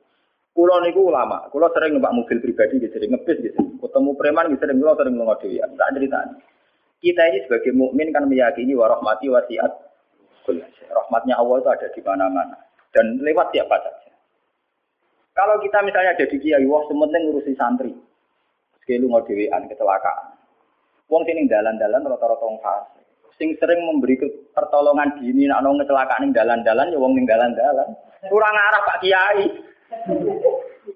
Kulo 0.54 0.80
niku 0.80 1.12
ulama. 1.12 1.44
Kulo 1.50 1.68
sering 1.74 1.98
numpak 1.98 2.14
mobil 2.14 2.38
pribadi 2.40 2.78
gitu, 2.78 2.94
sering 2.94 3.12
ngebis 3.12 3.42
gitu. 3.42 3.61
Ketemu 3.83 4.11
preman 4.16 4.48
gitu, 4.52 4.61
sering 4.64 4.78
kulo 4.80 4.92
sering 4.96 5.14
lunga 5.18 5.35
dhewean. 5.40 5.74
Tak 5.76 5.92
ceritani. 5.92 6.37
Kita 7.04 7.22
ini 7.28 7.38
sebagai 7.44 7.72
mukmin 7.76 8.09
kan 8.14 8.24
meyakini 8.24 8.72
mati 8.78 9.26
wasiat. 9.28 9.72
Rahmatnya 10.88 11.40
Allah 11.40 11.57
itu 11.59 11.68
ada 11.72 11.88
di 11.88 12.00
mana-mana 12.04 12.57
dan 12.92 13.18
lewat 13.24 13.50
siapa 13.50 13.76
saja. 13.80 14.04
Kalau 15.35 15.59
kita 15.59 15.83
misalnya 15.83 16.14
jadi 16.14 16.37
kiai, 16.38 16.66
wah 16.70 16.87
sementing 16.87 17.27
ngurusi 17.27 17.59
santri. 17.59 17.90
Sekali 18.79 19.03
mau 19.11 19.18
dewean 19.27 19.66
kecelakaan. 19.66 20.38
Wong 21.11 21.27
sini 21.27 21.51
dalan-dalan 21.51 22.07
rata-rata 22.07 22.44
wong. 22.47 22.59
Sing 23.35 23.51
sering 23.59 23.83
memberi 23.83 24.14
pertolongan 24.55 25.18
dini 25.18 25.51
nak 25.51 25.66
nong 25.66 25.83
kecelakaan 25.83 26.23
ning 26.23 26.33
dalan-dalan 26.33 26.94
ya 26.94 26.99
wong 27.03 27.18
ning 27.18 27.27
dalan-dalan. 27.27 27.88
Kurang 28.31 28.55
arah 28.55 28.83
Pak 28.87 28.99
Kiai. 29.03 29.42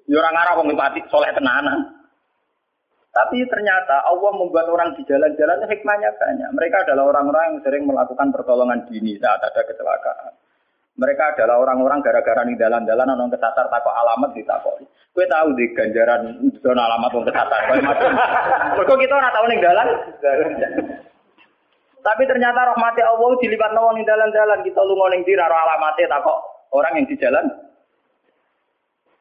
Ya 0.07 0.17
orang 0.23 0.39
arah 0.39 0.55
wong 0.63 0.71
pati 0.79 1.03
soleh 1.11 1.35
tenanan. 1.35 1.99
Tapi 3.11 3.43
ternyata 3.51 4.07
Allah 4.07 4.31
membuat 4.31 4.71
orang 4.71 4.95
di 4.95 5.03
jalan-jalan 5.03 5.67
hikmahnya 5.67 6.15
banyak. 6.15 6.51
Mereka 6.55 6.87
adalah 6.87 7.11
orang-orang 7.11 7.43
yang 7.51 7.59
sering 7.67 7.83
melakukan 7.83 8.31
pertolongan 8.31 8.87
dini 8.87 9.19
saat 9.19 9.43
ada 9.43 9.67
kecelakaan. 9.67 10.39
Mereka 10.99 11.39
adalah 11.39 11.63
orang-orang 11.63 12.03
gara-gara 12.03 12.43
nih 12.43 12.59
dalan-dalan 12.59 13.15
nong 13.15 13.31
kesasar 13.31 13.71
takut 13.71 13.95
alamat 13.95 14.35
ditakoi. 14.35 14.83
Kue 15.15 15.31
tahu 15.31 15.55
di 15.55 15.71
ganjaran 15.71 16.43
zona 16.59 16.91
alamat 16.91 17.11
nong 17.15 17.27
kesasar. 17.31 17.61
Kok 18.83 18.99
kita 18.99 19.15
orang 19.15 19.31
tahu 19.31 19.47
dalan? 19.63 19.89
Tapi 22.03 22.23
ternyata 22.27 22.75
rahmati 22.75 23.01
Allah 23.07 23.31
dilipat 23.39 23.71
nong 23.79 23.95
nih 23.95 24.05
dalan-dalan 24.11 24.61
kita 24.67 24.81
lu 24.83 24.99
ngoning 24.99 25.23
di 25.23 25.39
raro 25.39 25.55
alamatnya 25.55 26.11
takut 26.11 26.39
orang 26.75 26.93
yang 26.99 27.07
di 27.07 27.15
jalan. 27.15 27.47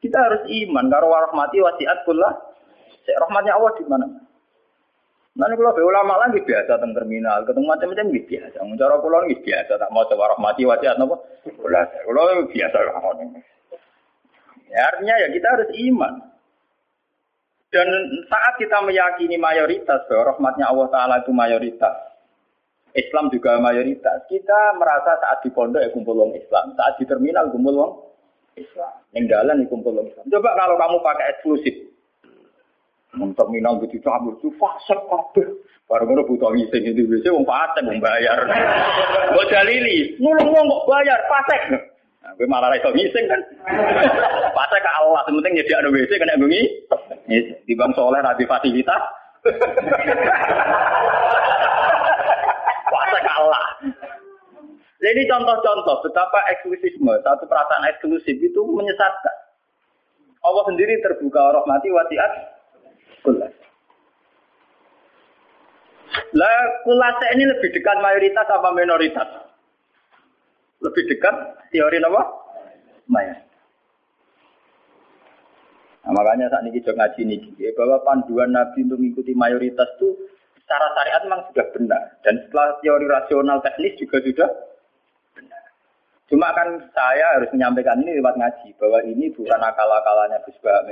Kita 0.01 0.17
harus 0.17 0.41
iman 0.49 0.85
karo 0.89 1.13
rahmati 1.13 1.57
wasiat 1.61 2.05
pula. 2.09 2.29
Rahmatnya 3.05 3.53
Allah 3.53 3.71
di 3.77 3.83
mana? 3.85 4.07
Nanti 5.37 5.53
kalau 5.53 5.85
ulama 5.85 6.17
lagi 6.17 6.41
biasa 6.41 6.81
tentang 6.81 6.97
terminal, 6.97 7.45
ketemu 7.45 7.69
macam-macam 7.69 8.05
gitu 8.09 8.25
biasa. 8.33 8.57
Cara 8.57 8.95
pulau 8.97 9.21
gitu 9.29 9.45
biasa, 9.45 9.71
tak 9.77 9.89
mau 9.93 10.01
coba 10.09 10.33
mati 10.41 10.65
wasiat 10.65 10.97
nopo. 10.97 11.21
Kalau 11.45 12.49
biasa 12.49 12.77
lah 12.81 12.97
Ya, 14.67 14.81
artinya 14.93 15.15
ya 15.15 15.27
kita 15.31 15.47
harus 15.47 15.69
iman. 15.71 16.13
Dan 17.71 17.87
saat 18.27 18.53
kita 18.57 18.81
meyakini 18.83 19.37
mayoritas 19.37 20.03
bahwa 20.09 20.35
rahmatnya 20.35 20.65
Allah 20.71 20.87
Taala 20.91 21.15
itu 21.23 21.31
mayoritas, 21.31 21.95
Islam 22.95 23.29
juga 23.31 23.59
mayoritas. 23.59 24.23
Kita 24.27 24.75
merasa 24.75 25.19
saat 25.19 25.43
di 25.43 25.51
pondok 25.51 25.83
ya 25.83 25.91
kumpul 25.91 26.17
orang 26.19 26.35
Islam, 26.35 26.75
saat 26.75 26.97
di 26.99 27.05
terminal 27.07 27.51
kumpul 27.51 27.75
orang 27.75 27.95
Islam, 28.55 28.93
yang 29.15 29.25
jalan 29.27 29.63
ya 29.63 29.65
kumpul 29.67 29.93
orang 29.95 30.09
Islam. 30.11 30.25
Coba 30.31 30.49
kalau 30.55 30.75
kamu 30.79 30.97
pakai 31.03 31.25
eksklusif, 31.35 31.75
untuk 33.19 33.47
minang 33.49 33.81
begitu 33.81 34.05
cabut 34.05 34.37
itu 34.39 34.49
fasek 34.61 34.99
kabeh. 35.09 35.47
Baru 35.87 36.03
ngono 36.03 36.27
butuh 36.27 36.51
ngising 36.51 36.83
itu 36.91 37.07
biasa 37.07 37.31
wong 37.31 37.47
fasek 37.47 37.83
wong 37.87 37.99
bayar. 38.03 38.39
Mbok 39.31 39.47
dalili, 39.47 40.19
nulung 40.19 40.51
wong 40.51 40.65
kok 40.67 40.85
bayar 40.91 41.19
fasek. 41.31 41.61
Nah, 42.27 42.35
gue 42.35 42.43
malah 42.43 42.75
iso 42.75 42.91
ngising 42.91 43.25
kan. 43.31 43.41
Fasek 44.57 44.83
ke 44.83 44.91
Allah, 44.99 45.23
penting 45.23 45.53
nyediakno 45.55 45.95
WC 45.95 46.11
kena 46.19 46.35
bengi. 46.35 46.59
Di 47.63 47.71
bang 47.71 47.95
soleh 47.95 48.19
rabi 48.19 48.43
fasilitas. 48.43 48.99
Fasek 52.91 53.21
ke 53.23 53.31
Allah. 53.31 53.63
Jadi 54.97 55.21
contoh-contoh 55.29 56.03
betapa 56.03 56.41
eksklusifme, 56.51 57.15
satu 57.23 57.47
perasaan 57.47 57.87
eksklusif 57.95 58.35
itu 58.43 58.59
menyesatkan. 58.75 59.35
Allah 60.43 60.63
sendiri 60.67 60.99
terbuka 60.99 61.53
rahmati 61.53 61.87
wasiat 61.95 62.56
kulas. 63.27 63.53
Lah 66.31 66.55
kulase 66.87 67.27
ini 67.35 67.43
lebih 67.43 67.69
dekat 67.75 67.99
mayoritas 67.99 68.47
apa 68.47 68.71
minoritas? 68.71 69.29
Lebih 70.79 71.03
dekat 71.11 71.35
teori 71.75 71.99
apa? 71.99 72.23
Mayoritas. 73.11 73.47
Nah, 76.07 76.15
makanya 76.15 76.47
saat 76.47 76.63
ini 76.63 76.79
kita 76.79 76.95
ngaji 76.95 77.19
ini 77.27 77.35
ya, 77.59 77.75
bahwa 77.75 77.99
panduan 78.07 78.55
Nabi 78.55 78.87
untuk 78.87 78.95
mengikuti 78.95 79.35
mayoritas 79.35 79.91
itu 79.99 80.15
secara 80.63 80.87
syariat 80.95 81.21
memang 81.27 81.41
sudah 81.51 81.67
benar 81.75 82.03
dan 82.23 82.39
setelah 82.47 82.79
teori 82.79 83.05
rasional 83.11 83.59
teknis 83.59 83.99
juga 83.99 84.23
sudah 84.23 84.49
benar. 85.35 85.63
Cuma 86.31 86.47
kan 86.55 86.79
saya 86.95 87.35
harus 87.35 87.51
menyampaikan 87.51 87.99
ini 88.07 88.23
lewat 88.23 88.39
ngaji 88.39 88.79
bahwa 88.79 88.99
ini 89.03 89.35
bukan 89.35 89.59
akal-akalannya 89.59 90.39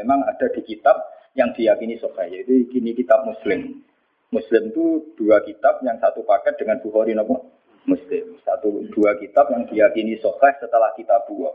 Memang 0.04 0.20
ada 0.28 0.48
di 0.52 0.62
kitab 0.68 1.00
yang 1.36 1.52
diyakini 1.52 2.00
sahih 2.00 2.42
yaitu 2.42 2.66
ini 2.72 2.96
kitab 2.96 3.28
Muslim. 3.28 3.84
Muslim 4.32 4.72
itu 4.72 5.16
dua 5.20 5.44
kitab 5.44 5.84
yang 5.84 6.00
satu 6.00 6.24
paket 6.24 6.56
dengan 6.58 6.80
Bukhari 6.82 7.12
nopo 7.12 7.52
Muslim. 7.86 8.40
Satu 8.42 8.88
dua 8.90 9.20
kitab 9.20 9.52
yang 9.52 9.68
diyakini 9.68 10.18
sahih 10.24 10.54
setelah 10.58 10.96
kitab 10.96 11.28
buah. 11.28 11.54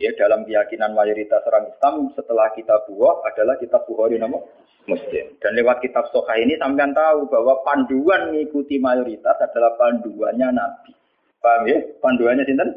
Ya 0.00 0.08
dalam 0.16 0.48
keyakinan 0.48 0.96
mayoritas 0.96 1.44
orang 1.44 1.68
Islam 1.68 2.08
setelah 2.16 2.48
kitab 2.56 2.88
buah 2.88 3.20
adalah 3.28 3.60
kitab 3.60 3.84
Bukhari 3.84 4.16
nopo 4.16 4.48
Muslim. 4.88 5.36
Dan 5.38 5.52
lewat 5.52 5.84
kitab 5.84 6.08
sahih 6.08 6.48
ini 6.48 6.56
sampean 6.56 6.96
tahu 6.96 7.28
bahwa 7.28 7.60
panduan 7.62 8.32
mengikuti 8.32 8.80
mayoritas 8.80 9.36
adalah 9.36 9.76
panduannya 9.76 10.48
Nabi. 10.56 10.96
Paham 11.40 11.68
ya? 11.68 11.78
Panduannya 12.00 12.44
sinten? 12.48 12.68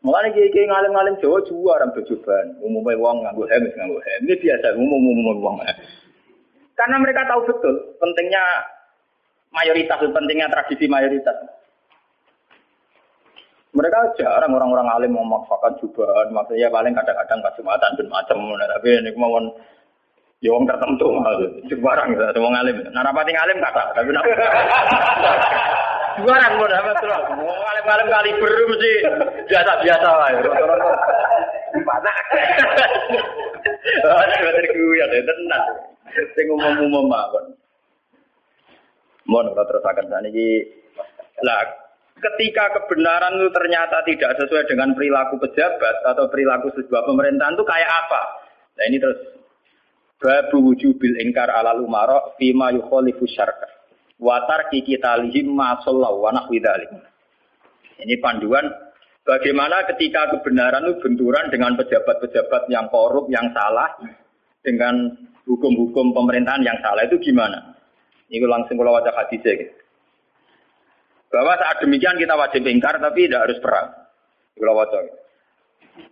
Mulane 0.00 0.32
kiai-kiai 0.32 0.64
ngalim-ngalim 0.64 1.20
Jawa 1.20 1.44
juara 1.44 1.84
bejoban. 1.92 2.56
Umumnya 2.64 2.96
wong 2.96 3.20
nganggo 3.20 3.44
hemis 3.44 3.76
nganggo 3.76 4.00
hem. 4.00 4.20
Ini 4.24 4.34
biasa 4.40 4.72
umum-umum 4.72 5.44
wong. 5.44 5.56
Karena 6.72 6.96
mereka 6.96 7.28
tahu 7.28 7.44
betul 7.44 7.76
pentingnya 8.00 8.40
mayoritas, 9.52 10.00
pentingnya 10.00 10.48
tradisi 10.48 10.88
mayoritas. 10.88 11.36
Mereka 13.70 14.18
jarang 14.18 14.50
orang-orang 14.50 14.88
alim 14.90 15.14
memaksakan 15.14 15.78
jubahan, 15.78 16.26
maksudnya 16.34 16.74
paling 16.74 16.90
kadang-kadang 16.90 17.38
pas 17.38 17.54
jumatan 17.54 17.94
dan 17.94 18.08
macam, 18.10 18.38
tapi 18.58 18.98
ini 18.98 19.14
kemauan 19.14 19.46
ya 20.42 20.50
wong 20.50 20.66
tertentu, 20.66 21.06
jubarang, 21.70 22.10
semua 22.18 22.50
ngalim. 22.50 22.82
Nah 22.90 23.06
rapati 23.06 23.30
ngalim 23.30 23.62
kata, 23.62 23.94
tapi 23.94 24.10
Barang 26.18 26.52
pun 26.58 26.72
apa 26.74 26.92
terus. 26.98 27.22
Ngalim-ngalim 27.38 28.08
kali 28.10 28.30
beru 28.42 28.64
mesti 28.66 28.92
biasa-biasa 29.46 30.08
wae. 30.18 30.34
Panak. 31.86 32.16
Ada 34.00 34.36
bener 34.42 34.66
kuwi 34.74 34.98
ada 35.00 35.18
tenan. 35.22 35.62
Sing 36.34 36.46
umum-umum 36.50 37.06
mawon. 37.06 37.54
Mohon 39.30 39.54
kalau 39.54 39.66
terus 39.70 39.84
akan 39.86 40.06
saniki. 40.10 40.66
Lah, 41.40 41.62
ketika 42.20 42.76
kebenaran 42.76 43.40
itu 43.40 43.48
ternyata 43.54 44.04
tidak 44.04 44.36
sesuai 44.36 44.68
dengan 44.68 44.92
perilaku 44.92 45.40
pejabat 45.40 46.04
atau 46.04 46.28
perilaku 46.28 46.68
sebuah 46.76 47.06
pemerintahan 47.08 47.56
itu 47.56 47.64
kayak 47.64 47.88
apa? 47.88 48.22
Nah 48.76 48.84
ini 48.90 49.00
terus 49.00 49.18
babu 50.20 50.74
wujubil 50.74 51.16
ingkar 51.16 51.48
ala 51.48 51.72
lumara 51.72 52.36
fima 52.36 52.68
yukholifu 52.76 53.24
syarka 53.24 53.79
watar 54.20 54.68
kita 54.68 55.24
lihim 55.24 55.56
masallahu 55.56 56.22
wa 56.22 56.36
Ini 58.00 58.14
panduan 58.20 58.68
bagaimana 59.24 59.88
ketika 59.88 60.28
kebenaran 60.36 60.86
itu 60.86 61.00
benturan 61.00 61.48
dengan 61.48 61.74
pejabat-pejabat 61.80 62.68
yang 62.68 62.86
korup, 62.92 63.26
yang 63.32 63.48
salah, 63.56 63.96
dengan 64.60 65.16
hukum-hukum 65.48 66.12
pemerintahan 66.12 66.62
yang 66.62 66.78
salah 66.84 67.04
itu 67.08 67.16
gimana? 67.18 67.74
Ini 68.30 68.46
langsung 68.46 68.78
kalau 68.78 68.94
wajah 68.94 69.10
hadisnya 69.16 69.66
gitu. 69.66 69.74
Bahwa 71.30 71.54
saat 71.58 71.82
demikian 71.82 72.18
kita 72.18 72.34
wajib 72.34 72.62
ingkar 72.66 72.98
tapi 72.98 73.26
tidak 73.26 73.50
harus 73.50 73.58
perang. 73.62 73.88
Kalau 74.54 74.74
wajah. 74.76 75.02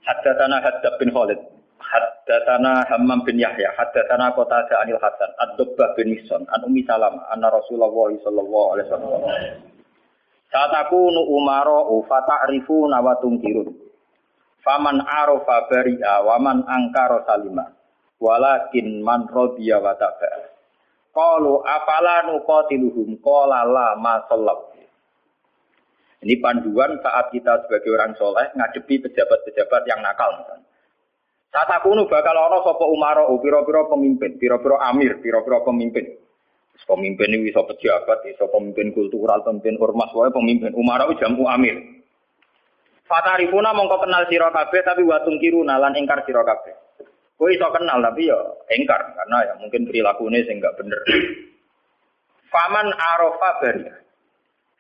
Haddatana 0.07 0.59
Haddad 0.62 0.94
bin 0.99 1.11
Khalid. 1.11 1.58
Haddatsana 1.88 2.85
Hammam 2.92 3.24
bin 3.24 3.40
Yahya, 3.40 3.72
haddatsana 3.72 4.37
Qatada 4.37 4.85
anil 4.85 5.01
Hasan, 5.01 5.33
Ad-Dubbah 5.40 5.96
bin 5.96 6.12
Mihsan, 6.12 6.44
an 6.53 6.61
Ummi 6.68 6.85
Salam, 6.85 7.16
anna 7.33 7.48
Rasulullah 7.48 8.12
sallallahu 8.20 8.66
alaihi 8.77 8.87
wasallam. 8.92 9.22
Saat 10.48 10.72
aku 10.72 11.12
nu 11.12 11.29
umaro 11.33 11.88
fata'rifu 12.05 12.88
nawatung 12.88 13.40
kirun. 13.40 13.72
Faman 14.61 15.01
arofa 15.01 15.68
bari'a 15.68 16.24
waman 16.24 16.64
angkaro 16.68 17.24
salima. 17.24 17.68
Walakin 18.20 19.01
man 19.01 19.29
rodiya 19.29 19.81
wa 19.81 19.96
taba'a. 19.96 20.44
Qalu 21.12 21.53
afala 21.64 22.29
nuqatiluhum 22.33 23.20
qala 23.24 23.64
la 23.64 23.96
ma 23.96 24.20
Ini 26.18 26.35
panduan 26.42 26.98
saat 26.98 27.31
kita 27.31 27.64
sebagai 27.64 27.94
orang 27.94 28.12
soleh 28.18 28.51
ngadepi 28.57 29.07
pejabat-pejabat 29.07 29.83
yang 29.87 30.03
nakal 30.03 30.35
misalnya. 30.35 30.66
Saat 31.49 31.69
aku 31.81 31.97
nu 31.97 32.05
bakal 32.05 32.37
ono 32.37 32.61
sapa 32.61 32.85
umaro 32.85 33.33
pira-pira 33.41 33.89
pemimpin, 33.89 34.37
pira-pira 34.37 34.85
amir, 34.93 35.17
pira-pira 35.25 35.65
pemimpin. 35.65 36.05
Pemimpin 36.85 37.35
ini 37.35 37.51
bisa 37.51 37.65
pejabat, 37.67 38.23
bisa 38.25 38.49
pemimpin 38.49 38.95
kultural, 38.95 39.45
pemimpin 39.45 39.77
ormas, 39.83 40.13
wae 40.15 40.31
pemimpin. 40.31 40.73
Umaro 40.77 41.13
jamu 41.21 41.49
amir. 41.51 41.75
Fatarifuna 43.09 43.73
mongko 43.73 44.05
kenal 44.05 44.29
sira 44.29 44.53
kabeh 44.53 44.85
tapi 44.85 45.03
watung 45.09 45.41
kiru 45.41 45.65
nalan 45.65 45.97
ingkar 45.97 46.23
sira 46.29 46.45
kabeh. 46.45 46.77
Kowe 47.41 47.49
iso 47.49 47.65
kenal 47.73 48.05
tapi 48.05 48.29
ya 48.29 48.37
ingkar 48.77 49.01
karena 49.17 49.37
ya 49.49 49.55
mungkin 49.57 49.89
perilakunya 49.89 50.45
sing 50.45 50.61
enggak 50.61 50.77
bener. 50.77 51.01
Faman 52.53 52.93
arofa 52.93 53.51
baria. 53.65 53.97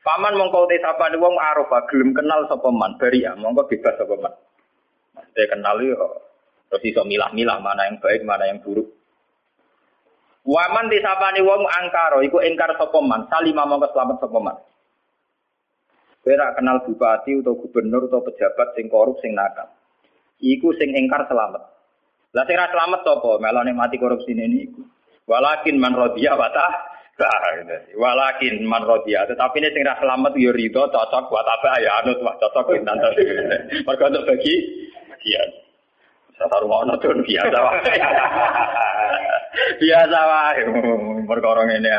Faman 0.04 0.36
mongko 0.36 0.68
te 0.68 0.76
sapa 0.84 1.08
wong 1.16 1.40
arofa 1.40 1.88
gelem 1.88 2.12
kenal 2.12 2.44
sapa 2.52 2.68
man 2.68 3.00
baria, 3.00 3.32
mongko 3.32 3.64
bebas 3.64 3.96
sapa 3.96 4.14
man. 4.20 4.34
Saya 5.32 5.48
kenal 5.48 5.80
yo 5.80 6.27
Terus 6.68 6.84
iso 6.84 7.02
milah-milah 7.04 7.58
mana 7.64 7.88
yang 7.88 7.96
baik, 8.00 8.22
mana 8.28 8.44
yang 8.48 8.60
buruk. 8.60 8.92
Waman 10.48 10.88
disapani 10.88 11.44
wong 11.44 11.64
angkaro, 11.68 12.24
iku 12.24 12.40
engkar 12.40 12.72
sopoman, 12.80 13.28
salima 13.28 13.68
mau 13.68 13.80
selamat 13.84 14.16
sopoman. 14.20 14.56
Kira 16.24 16.52
kenal 16.56 16.84
bupati 16.84 17.40
atau 17.40 17.56
gubernur 17.56 18.04
atau 18.04 18.20
pejabat 18.20 18.76
sing 18.76 18.92
korup 18.92 19.16
sing 19.24 19.32
nakal. 19.32 19.72
Iku 20.40 20.76
sing 20.76 20.92
engkar 20.92 21.24
selamat. 21.24 21.62
Lah 22.36 22.44
sing 22.44 22.56
selamat 22.56 23.00
sapa? 23.00 23.40
Melane 23.40 23.72
mati 23.72 23.96
korupsi 23.96 24.36
ini 24.36 24.68
iku. 24.68 24.84
Walakin 25.28 25.76
man 25.80 25.96
rodiya 25.96 26.36
wata 26.36 26.96
Walakin 27.98 28.62
man 28.62 28.86
rodiya, 28.86 29.26
tetapi 29.26 29.58
ini 29.58 29.68
sing 29.74 29.82
selamat 29.82 30.32
yo 30.38 30.54
rido 30.54 30.86
cocok 30.86 31.28
buat 31.32 31.48
apa 31.48 31.82
ya 31.82 31.98
anut 32.04 32.22
wah 32.22 32.38
cocok 32.38 32.78
nanti. 32.86 33.24
Mergo 33.86 34.04
untuk 34.06 34.24
bagi 34.28 34.54
bagian. 35.10 35.67
Tata 36.38 36.56
rumah 36.62 36.86
tuh 37.02 37.18
biasa 37.18 37.58
wae. 37.58 37.94
biasa 39.82 40.18
wae 40.22 40.62
perkara 41.26 41.62
ngene 41.66 41.90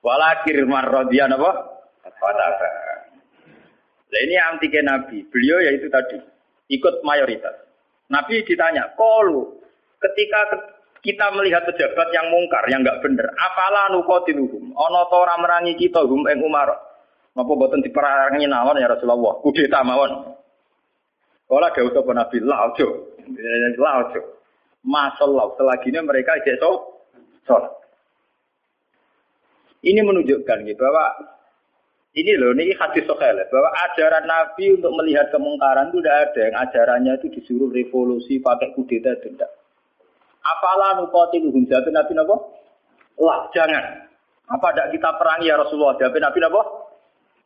Walakir 0.00 0.62
marrodian 0.64 1.34
apa? 1.34 1.50
Fataba. 2.16 2.68
Nah 4.06 4.20
ini 4.22 4.36
anti 4.38 4.70
ke 4.70 4.80
Nabi. 4.80 5.26
Beliau 5.26 5.58
yaitu 5.66 5.90
tadi 5.90 6.16
ikut 6.70 7.02
mayoritas. 7.02 7.66
Nabi 8.06 8.46
ditanya, 8.46 8.94
kalau 8.94 9.58
ketika 9.98 10.46
kita 11.02 11.26
melihat 11.34 11.66
pejabat 11.66 12.08
yang 12.14 12.30
mungkar, 12.30 12.62
yang 12.70 12.86
enggak 12.86 13.02
benar, 13.02 13.26
apalah 13.34 13.90
nukotiluhum? 13.90 14.74
Ono 14.78 15.00
to 15.10 15.16
ora 15.18 15.34
merangi 15.42 15.74
kita 15.74 16.06
hum 16.06 16.22
ing 16.30 16.38
Umar. 16.38 16.70
Napa 17.34 17.52
boten 17.52 17.82
diperangi 17.82 18.46
nawon 18.46 18.78
ya 18.78 18.88
Rasulullah? 18.88 19.42
Kudeta 19.42 19.82
mawon. 19.82 20.38
Kala 21.46 21.70
dawuh 21.74 21.92
sapa 21.94 22.10
Nabi, 22.14 22.36
"La 22.42 22.70
ojo." 22.70 23.15
La 23.76 23.90
ojo. 24.06 24.20
Masallah, 24.86 25.50
selagi 25.58 25.90
mereka 25.90 26.38
ijek 26.38 26.62
so, 26.62 27.02
sholat. 27.42 27.74
Ini 29.82 29.98
menunjukkan 30.02 30.62
gitu, 30.62 30.78
bahwa 30.78 31.10
ini 32.14 32.32
loh, 32.38 32.54
ini 32.54 32.72
hadis 32.78 33.04
sokhel, 33.04 33.34
bahwa 33.50 33.70
ajaran 33.90 34.24
Nabi 34.24 34.78
untuk 34.78 34.94
melihat 34.94 35.28
kemungkaran 35.34 35.90
itu 35.90 35.98
tidak 36.00 36.16
ada. 36.30 36.40
Yang 36.48 36.56
ajarannya 36.70 37.12
itu 37.18 37.26
disuruh 37.38 37.70
revolusi 37.70 38.38
pakai 38.38 38.72
kudeta 38.78 39.18
tidak. 39.20 39.50
Apalah 40.46 41.02
nukoti 41.02 41.42
luhum 41.42 41.66
jatuh 41.66 41.90
Nabi 41.90 42.14
Nabi? 42.14 42.34
Lah, 43.18 43.50
jangan. 43.50 44.06
Apa 44.46 44.70
tidak 44.70 44.94
kita 44.94 45.10
perangi 45.18 45.50
ya 45.50 45.58
Rasulullah? 45.58 45.98
Jawab 45.98 46.22
Nabi 46.22 46.38
Nabi? 46.38 46.60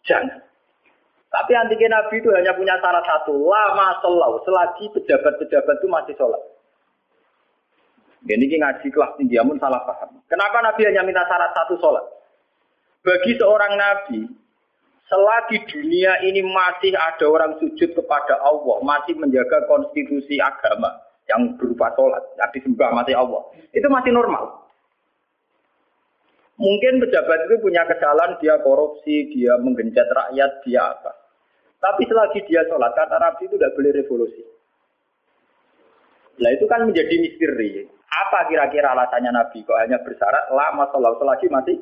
Jangan. 0.05 0.50
Tapi 1.31 1.53
antinya 1.55 2.03
Nabi 2.03 2.19
itu 2.19 2.29
hanya 2.35 2.51
punya 2.59 2.75
syarat 2.83 3.07
satu, 3.07 3.39
lama 3.47 3.95
sholat, 4.03 4.43
selagi 4.43 4.91
pejabat-pejabat 4.91 5.79
itu 5.79 5.87
masih 5.87 6.15
sholat. 6.19 6.43
Ini 8.27 8.51
ngaji 8.51 8.91
kelas 8.91 9.15
tinggi, 9.15 9.39
amun 9.39 9.57
salah 9.63 9.81
paham. 9.87 10.19
Kenapa 10.27 10.59
Nabi 10.59 10.91
hanya 10.91 11.07
minta 11.07 11.23
syarat 11.31 11.55
satu 11.55 11.79
sholat? 11.79 12.03
Bagi 13.07 13.39
seorang 13.39 13.79
Nabi, 13.79 14.21
selagi 15.07 15.71
dunia 15.71 16.19
ini 16.27 16.43
masih 16.43 16.99
ada 16.99 17.27
orang 17.31 17.63
sujud 17.63 17.95
kepada 17.95 18.43
Allah, 18.43 18.77
masih 18.83 19.15
menjaga 19.15 19.71
konstitusi 19.71 20.43
agama 20.43 20.99
yang 21.31 21.55
berupa 21.55 21.95
sholat, 21.95 22.27
yang 22.43 22.51
disembah 22.51 22.91
mati 22.91 23.15
Allah, 23.15 23.47
itu 23.71 23.87
masih 23.87 24.11
normal. 24.11 24.67
Mungkin 26.61 27.01
pejabat 27.01 27.49
itu 27.49 27.57
punya 27.65 27.87
kesalahan, 27.89 28.37
dia 28.37 28.61
korupsi, 28.61 29.33
dia 29.33 29.57
menggencet 29.57 30.11
rakyat, 30.13 30.51
dia 30.67 30.93
apa. 30.93 31.20
Tapi 31.81 32.03
selagi 32.05 32.45
dia 32.45 32.61
sholat, 32.69 32.93
kata 32.93 33.17
Nabi 33.17 33.49
itu 33.49 33.57
tidak 33.57 33.73
boleh 33.73 33.93
revolusi. 33.97 34.45
Nah 36.41 36.51
itu 36.53 36.65
kan 36.69 36.85
menjadi 36.85 37.15
misteri. 37.17 37.89
Apa 38.11 38.53
kira-kira 38.53 38.93
alasannya 38.93 39.33
Nabi 39.33 39.65
kok 39.65 39.81
hanya 39.81 39.97
bersyarat 40.05 40.53
lama 40.53 40.85
sholat 40.93 41.17
selagi 41.17 41.47
masih 41.49 41.77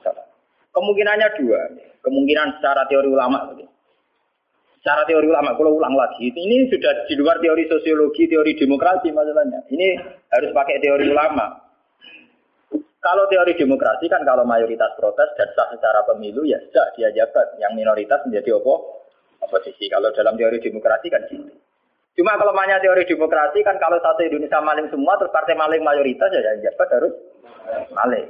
sholat? 0.00 0.24
Kemungkinannya 0.72 1.28
dua. 1.44 1.60
Kemungkinan 2.00 2.60
secara 2.60 2.88
teori 2.88 3.08
ulama. 3.12 3.52
Secara 4.80 5.08
teori 5.08 5.24
ulama, 5.32 5.56
kalau 5.56 5.80
ulang 5.80 5.96
lagi, 5.96 6.28
ini 6.28 6.68
sudah 6.68 7.08
di 7.08 7.16
luar 7.16 7.40
teori 7.40 7.64
sosiologi, 7.64 8.28
teori 8.28 8.52
demokrasi 8.52 9.16
masalahnya. 9.16 9.64
Ini 9.72 9.96
harus 10.28 10.52
pakai 10.52 10.76
teori 10.84 11.08
ulama. 11.08 11.56
Kalau 13.00 13.24
teori 13.32 13.56
demokrasi 13.56 14.08
kan 14.12 14.24
kalau 14.28 14.44
mayoritas 14.44 14.92
protes 14.96 15.32
dan 15.36 15.48
sah 15.56 15.72
secara 15.72 16.04
pemilu 16.08 16.44
ya 16.44 16.60
sudah 16.68 16.88
dia 16.96 17.08
jabat. 17.16 17.56
Yang 17.60 17.72
minoritas 17.80 18.20
menjadi 18.28 18.60
opo 18.60 18.93
oposisi. 19.44 19.86
Kalau 19.92 20.10
dalam 20.16 20.34
teori 20.34 20.58
demokrasi 20.58 21.06
kan 21.12 21.22
gitu. 21.28 21.52
Cuma 22.14 22.38
kalau 22.38 22.54
banyak 22.54 22.78
teori 22.78 23.02
demokrasi 23.10 23.66
kan 23.66 23.74
kalau 23.82 23.98
satu 23.98 24.22
Indonesia 24.22 24.62
maling 24.62 24.86
semua 24.86 25.18
terus 25.18 25.34
partai 25.34 25.58
maling 25.58 25.82
mayoritas 25.82 26.30
ya 26.30 26.46
yang 26.46 26.62
jabat 26.62 26.88
harus 26.94 27.14
maling. 27.90 28.26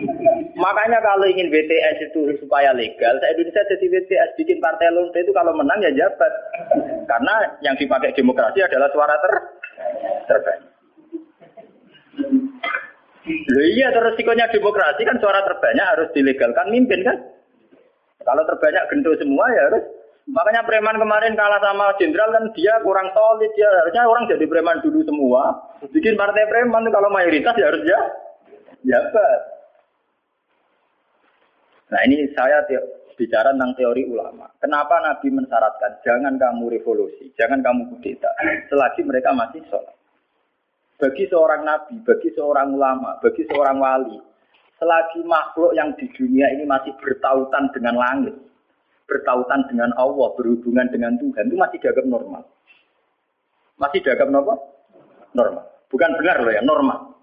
Makanya 0.64 0.98
kalau 1.04 1.28
ingin 1.28 1.52
BTS 1.52 2.08
itu 2.08 2.40
supaya 2.40 2.72
legal, 2.72 3.20
saya 3.20 3.36
Indonesia 3.36 3.68
jadi 3.68 3.84
BTS 3.84 4.30
bikin 4.40 4.58
partai 4.64 4.90
lonte 4.96 5.20
itu 5.20 5.30
kalau 5.36 5.52
menang 5.52 5.76
ya 5.84 5.92
jabat. 5.92 6.32
Karena 7.04 7.34
yang 7.60 7.76
dipakai 7.76 8.16
demokrasi 8.16 8.64
adalah 8.64 8.88
suara 8.96 9.14
ter 9.20 9.32
terbanyak. 10.24 10.72
Loh 13.28 13.66
iya 13.76 13.92
terus 13.92 14.16
resikonya 14.16 14.48
demokrasi 14.48 15.04
kan 15.04 15.20
suara 15.20 15.44
terbanyak 15.44 15.86
harus 15.86 16.08
dilegalkan 16.16 16.72
mimpin 16.72 17.04
kan. 17.04 17.16
Kalau 18.24 18.40
terbanyak 18.48 18.88
gento 18.88 19.12
semua 19.20 19.46
ya 19.52 19.62
harus. 19.68 19.84
Makanya 20.28 20.60
preman 20.68 21.00
kemarin 21.00 21.32
kalah 21.32 21.56
sama 21.64 21.96
jenderal 21.96 22.28
kan 22.28 22.52
dia 22.52 22.76
kurang 22.84 23.08
solid 23.16 23.48
ya 23.56 23.68
harusnya 23.80 24.04
orang 24.04 24.28
jadi 24.28 24.44
preman 24.44 24.84
dulu 24.84 25.00
semua. 25.08 25.56
Bikin 25.88 26.20
partai 26.20 26.44
preman 26.52 26.84
kalau 26.92 27.08
mayoritas 27.08 27.56
ya 27.56 27.72
harus 27.72 27.82
ya 27.88 28.00
jabat. 28.84 29.40
Nah 31.88 32.00
ini 32.04 32.28
saya 32.36 32.60
bicara 33.16 33.56
tentang 33.56 33.72
teori 33.80 34.04
ulama. 34.04 34.52
Kenapa 34.60 35.00
Nabi 35.00 35.32
mensyaratkan 35.32 36.04
jangan 36.04 36.36
kamu 36.36 36.76
revolusi, 36.76 37.32
jangan 37.40 37.64
kamu 37.64 37.88
kudeta 37.96 38.28
selagi 38.68 39.02
mereka 39.08 39.32
masih 39.32 39.64
sholat. 39.72 39.96
Bagi 40.98 41.30
seorang 41.30 41.62
nabi, 41.62 41.94
bagi 42.02 42.34
seorang 42.34 42.74
ulama, 42.74 43.22
bagi 43.22 43.46
seorang 43.46 43.78
wali, 43.78 44.18
selagi 44.82 45.22
makhluk 45.22 45.70
yang 45.78 45.94
di 45.94 46.10
dunia 46.10 46.50
ini 46.50 46.66
masih 46.66 46.90
bertautan 46.98 47.70
dengan 47.70 47.94
langit, 47.94 48.34
bertautan 49.08 49.64
dengan 49.72 49.90
Allah, 49.96 50.28
berhubungan 50.36 50.86
dengan 50.92 51.16
Tuhan, 51.16 51.48
itu 51.48 51.56
masih 51.56 51.80
dianggap 51.80 52.06
normal. 52.06 52.42
Masih 53.80 54.04
dianggap 54.04 54.28
normal? 54.28 54.56
Normal. 55.32 55.64
Bukan 55.88 56.10
benar 56.20 56.36
loh 56.44 56.52
ya, 56.52 56.60
normal. 56.60 57.16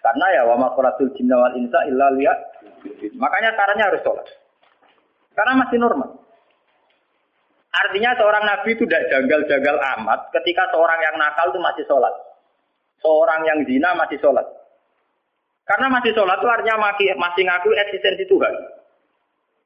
Karena 0.00 0.26
ya 0.32 0.42
wa 0.48 0.56
makhlukul 0.56 1.12
jinna 1.18 1.36
wal 1.36 1.54
insa 1.58 1.82
illa 1.90 2.08
liya. 2.16 2.32
Makanya 3.18 3.58
caranya 3.58 3.90
harus 3.92 4.00
sholat. 4.06 4.26
Karena 5.36 5.66
masih 5.66 5.76
normal. 5.82 6.22
Artinya 7.76 8.16
seorang 8.16 8.44
nabi 8.48 8.72
itu 8.72 8.88
tidak 8.88 9.04
janggal-janggal 9.12 9.76
amat 9.98 10.32
ketika 10.32 10.64
seorang 10.72 10.96
yang 11.02 11.16
nakal 11.20 11.52
itu 11.52 11.60
masih 11.60 11.84
sholat. 11.84 12.14
Seorang 13.04 13.44
yang 13.44 13.60
zina 13.68 13.92
masih 13.92 14.16
sholat. 14.22 14.46
Karena 15.66 15.92
masih 15.92 16.14
sholat 16.16 16.38
itu 16.40 16.48
artinya 16.48 16.76
masih 17.20 17.42
ngaku 17.44 17.68
eksistensi 17.74 18.24
Tuhan. 18.30 18.54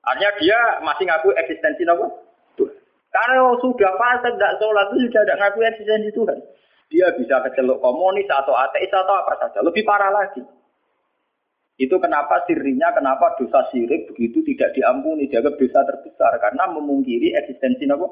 Artinya 0.01 0.33
dia 0.41 0.61
masih 0.81 1.05
ngaku 1.05 1.29
eksistensi 1.37 1.85
apa? 1.85 2.07
Tuhan. 2.57 2.77
Karena 3.13 3.53
sudah 3.61 3.93
fase 4.01 4.29
tidak 4.33 4.57
sholat 4.57 4.87
itu 4.95 5.11
sudah 5.11 5.23
tidak 5.27 5.39
ngaku 5.45 5.59
eksistensi 5.67 6.11
Tuhan. 6.17 6.39
Dia 6.91 7.07
bisa 7.15 7.37
keceluk 7.47 7.79
komunis 7.79 8.27
atau 8.27 8.57
ateis 8.57 8.91
atau 8.91 9.15
apa 9.15 9.39
saja. 9.39 9.63
Lebih 9.63 9.87
parah 9.87 10.11
lagi. 10.11 10.43
Itu 11.81 11.97
kenapa 11.97 12.45
sirinya, 12.45 12.93
kenapa 12.93 13.41
dosa 13.41 13.65
sirik 13.73 14.13
begitu 14.13 14.45
tidak 14.45 14.77
diampuni, 14.77 15.31
dianggap 15.31 15.57
dosa 15.57 15.81
terbesar. 15.87 16.33
Karena 16.43 16.69
memungkiri 16.69 17.33
eksistensi 17.37 17.89
apa? 17.89 18.09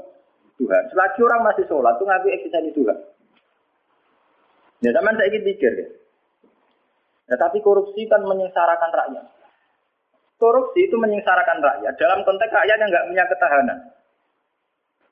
Tuhan. 0.58 0.82
Selagi 0.90 1.20
orang 1.22 1.40
masih 1.46 1.64
sholat, 1.70 1.94
itu 1.96 2.04
ngaku 2.04 2.26
eksistensi 2.34 2.70
Tuhan. 2.74 2.98
Ya, 4.78 4.94
teman 4.94 5.18
saya 5.18 5.26
ingin 5.34 5.42
pikir 5.42 5.72
ya. 5.74 5.88
ya. 7.30 7.34
tapi 7.34 7.58
korupsi 7.58 8.06
kan 8.06 8.22
menyengsarakan 8.22 8.90
rakyat. 8.94 9.26
Korupsi 10.38 10.86
itu 10.86 10.94
menyengsarakan 10.94 11.58
rakyat 11.58 11.98
dalam 11.98 12.22
konteks 12.22 12.54
rakyat 12.54 12.78
yang 12.78 12.90
nggak 12.94 13.08
punya 13.10 13.24
ketahanan. 13.26 13.78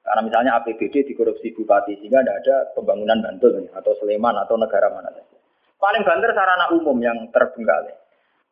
Karena 0.07 0.23
misalnya 0.23 0.53
APBD 0.63 1.03
dikorupsi 1.03 1.51
bupati 1.51 1.99
sehingga 1.99 2.23
tidak 2.23 2.39
ada 2.47 2.57
pembangunan 2.79 3.19
Bantul 3.19 3.67
atau 3.75 3.91
Sleman 3.99 4.39
atau 4.39 4.55
negara 4.55 4.87
mana 4.95 5.11
saja. 5.11 5.35
Paling 5.83 6.07
banter 6.07 6.31
sarana 6.31 6.71
umum 6.79 6.95
yang 7.03 7.27
terbengkalai. 7.35 7.91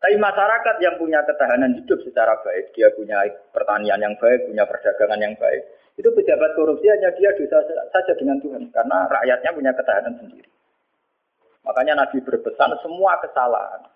Tapi 0.03 0.19
masyarakat 0.19 0.77
yang 0.83 0.99
punya 0.99 1.23
ketahanan 1.23 1.79
hidup 1.79 1.97
secara 2.03 2.37
baik, 2.43 2.75
dia 2.75 2.91
punya 2.93 3.23
pertanian 3.55 3.97
yang 4.03 4.13
baik, 4.21 4.45
punya 4.51 4.67
perdagangan 4.69 5.17
yang 5.17 5.33
baik, 5.39 5.63
itu 5.97 6.11
pejabat 6.11 6.53
korupsi 6.59 6.91
hanya 6.91 7.09
dia 7.17 7.33
dosa 7.39 7.63
saja 7.89 8.13
dengan 8.19 8.37
Tuhan, 8.43 8.69
karena 8.69 9.09
rakyatnya 9.09 9.51
punya 9.57 9.73
ketahanan 9.73 10.13
sendiri. 10.21 10.51
Makanya 11.65 12.05
Nabi 12.05 12.21
berpesan 12.21 12.77
semua 12.85 13.17
kesalahan 13.25 13.94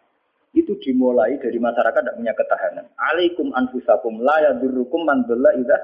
itu 0.56 0.72
dimulai 0.80 1.36
dari 1.36 1.60
masyarakat 1.60 2.00
tidak 2.00 2.16
punya 2.16 2.32
ketahanan. 2.32 2.86
Alaikum 2.96 3.52
anfusakum 3.52 4.24
la 4.24 4.36
yadurrukum 4.48 5.04
man 5.04 5.24
dhalla 5.28 5.52
idza 5.56 5.76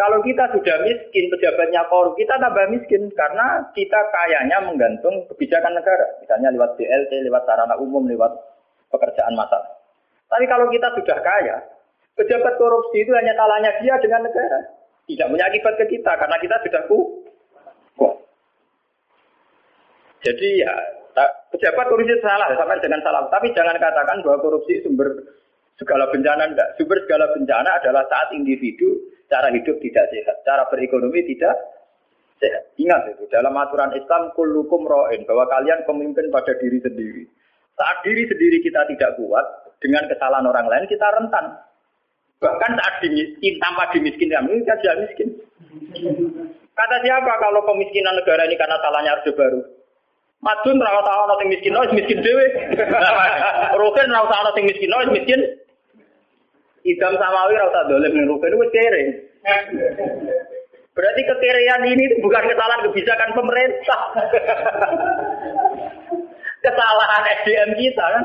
Kalau 0.00 0.24
kita 0.24 0.48
sudah 0.56 0.80
miskin, 0.80 1.28
pejabatnya 1.28 1.84
korup, 1.92 2.16
kita 2.16 2.40
tambah 2.40 2.72
miskin 2.72 3.12
karena 3.12 3.68
kita 3.76 4.00
kayanya 4.08 4.64
menggantung 4.64 5.28
kebijakan 5.28 5.76
negara. 5.76 6.08
Misalnya 6.24 6.56
lewat 6.56 6.80
BLT, 6.80 7.20
lewat 7.28 7.44
sarana 7.44 7.76
umum, 7.76 8.08
lewat 8.08 8.32
pekerjaan 8.88 9.36
masalah. 9.36 9.68
Tapi 10.32 10.48
kalau 10.48 10.72
kita 10.72 10.88
sudah 10.96 11.18
kaya, 11.20 11.56
pejabat 12.16 12.56
korupsi 12.56 13.04
itu 13.04 13.12
hanya 13.12 13.36
salahnya 13.36 13.76
dia 13.84 14.00
dengan 14.00 14.24
negara. 14.24 14.72
Tidak 15.04 15.28
punya 15.28 15.44
akibat 15.52 15.74
ke 15.76 15.84
kita 15.92 16.12
karena 16.16 16.36
kita 16.40 16.56
sudah 16.64 16.82
ku. 16.88 16.98
Jadi 20.20 20.48
ya 20.64 20.99
pejabat 21.54 21.86
korupsi 21.90 22.16
salah, 22.22 22.52
sama 22.54 22.78
dengan 22.78 23.00
salah. 23.02 23.26
Tapi 23.28 23.50
jangan 23.56 23.76
katakan 23.76 24.22
bahwa 24.22 24.38
korupsi 24.42 24.80
sumber 24.84 25.10
segala 25.80 26.06
bencana 26.12 26.52
enggak. 26.52 26.76
Sumber 26.76 27.00
segala 27.08 27.32
bencana 27.32 27.80
adalah 27.80 28.04
saat 28.12 28.30
individu 28.36 29.00
cara 29.30 29.48
hidup 29.54 29.80
tidak 29.80 30.06
sehat, 30.12 30.36
cara 30.44 30.68
berekonomi 30.68 31.24
tidak 31.24 31.56
sehat. 32.42 32.68
Ingat 32.76 33.16
itu 33.16 33.24
dalam 33.32 33.56
aturan 33.56 33.96
Islam 33.96 34.34
kullukum 34.36 34.84
ro'in 34.84 35.24
bahwa 35.24 35.48
kalian 35.48 35.86
pemimpin 35.88 36.28
pada 36.28 36.52
diri 36.60 36.78
sendiri. 36.82 37.24
Saat 37.78 38.04
diri 38.04 38.28
sendiri 38.28 38.60
kita 38.60 38.84
tidak 38.92 39.16
kuat 39.16 39.46
dengan 39.80 40.04
kesalahan 40.10 40.44
orang 40.44 40.68
lain 40.68 40.84
kita 40.84 41.06
rentan. 41.16 41.56
Bahkan 42.40 42.70
saat 42.76 42.94
dimiskin 43.04 43.54
tanpa 43.60 43.88
dimiskinkan 43.92 44.48
kita 44.48 44.74
tidak 44.80 44.96
miskin. 45.08 45.28
Kata 46.76 46.96
siapa 47.04 47.32
kalau 47.40 47.60
pemiskinan 47.68 48.16
negara 48.16 48.48
ini 48.48 48.56
karena 48.56 48.80
salahnya 48.80 49.16
Orde 49.20 49.32
Baru? 49.36 49.60
Madun 50.40 50.80
ra 50.80 50.96
usah 50.96 51.28
ana 51.28 51.36
sing 51.36 51.52
miskin, 51.52 51.76
wis 51.76 51.92
miskin 51.92 52.24
dhewe. 52.24 52.46
Rukin 53.80 54.08
ra 54.08 54.24
usah 54.24 54.40
ana 54.40 54.50
sing 54.56 54.64
miskin, 54.64 54.88
wis 54.88 55.12
miskin. 55.12 55.40
Idam 56.88 57.12
samawi 57.20 57.60
ra 57.60 57.68
usah 57.68 57.84
dolim 57.92 58.12
ning 58.16 58.24
rukin 58.24 58.56
wis 58.56 58.72
kere. 58.72 59.02
Berarti 60.96 61.22
kekerean 61.28 61.82
ini 61.92 62.04
bukan 62.24 62.44
kesalahan 62.48 62.84
kebijakan 62.88 63.30
pemerintah. 63.36 64.02
kesalahan 66.64 67.22
SDM 67.44 67.70
kita 67.76 68.04
kan. 68.04 68.24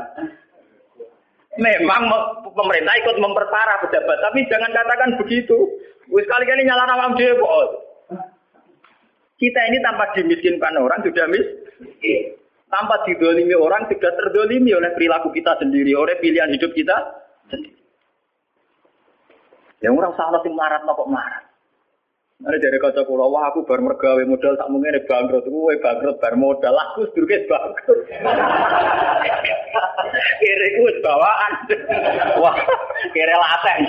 Memang 1.56 2.04
pemerintah 2.52 2.92
ikut 3.00 3.16
memperparah 3.16 3.80
pejabat, 3.80 4.18
tapi 4.24 4.44
jangan 4.48 4.72
katakan 4.72 5.20
begitu. 5.20 5.56
Wis 6.08 6.24
kali-kali 6.32 6.64
nyala 6.64 7.12
dhewe 7.12 7.36
kok. 7.36 7.68
Kita 9.36 9.60
ini 9.68 9.84
tanpa 9.84 10.16
dimiskinkan 10.16 10.80
orang 10.80 11.04
sudah 11.04 11.28
mis 11.28 11.65
tanpa 12.66 13.06
didolimi 13.06 13.54
orang 13.54 13.86
sudah 13.88 14.12
terdolimi 14.14 14.74
oleh 14.74 14.90
perilaku 14.92 15.30
kita 15.30 15.56
sendiri, 15.62 15.94
oleh 15.94 16.18
pilihan 16.18 16.50
hidup 16.50 16.72
kita 16.74 16.96
sendiri. 17.48 17.78
Yang 19.84 19.94
orang 20.02 20.12
salah 20.16 20.40
sih 20.42 20.52
marat 20.52 20.82
kok 20.82 21.10
marat. 21.10 21.44
Ada 22.36 22.60
dari 22.60 22.76
kaca 22.76 23.00
pulau, 23.08 23.32
wah 23.32 23.48
aku 23.48 23.64
baru 23.64 23.80
mergawe 23.80 24.20
modal 24.28 24.60
tak 24.60 24.68
mungkin 24.68 25.00
bangkrut, 25.08 25.48
gue 25.48 25.74
bangkrut 25.80 26.20
bar 26.20 26.36
modal, 26.36 26.76
aku 26.76 27.08
sedikit 27.16 27.48
bangkrut. 27.48 28.04
kira 30.44 30.66
gue 30.76 30.90
bawaan, 31.00 31.52
wah 32.44 32.52
kira 33.16 33.40
laten. 33.40 33.80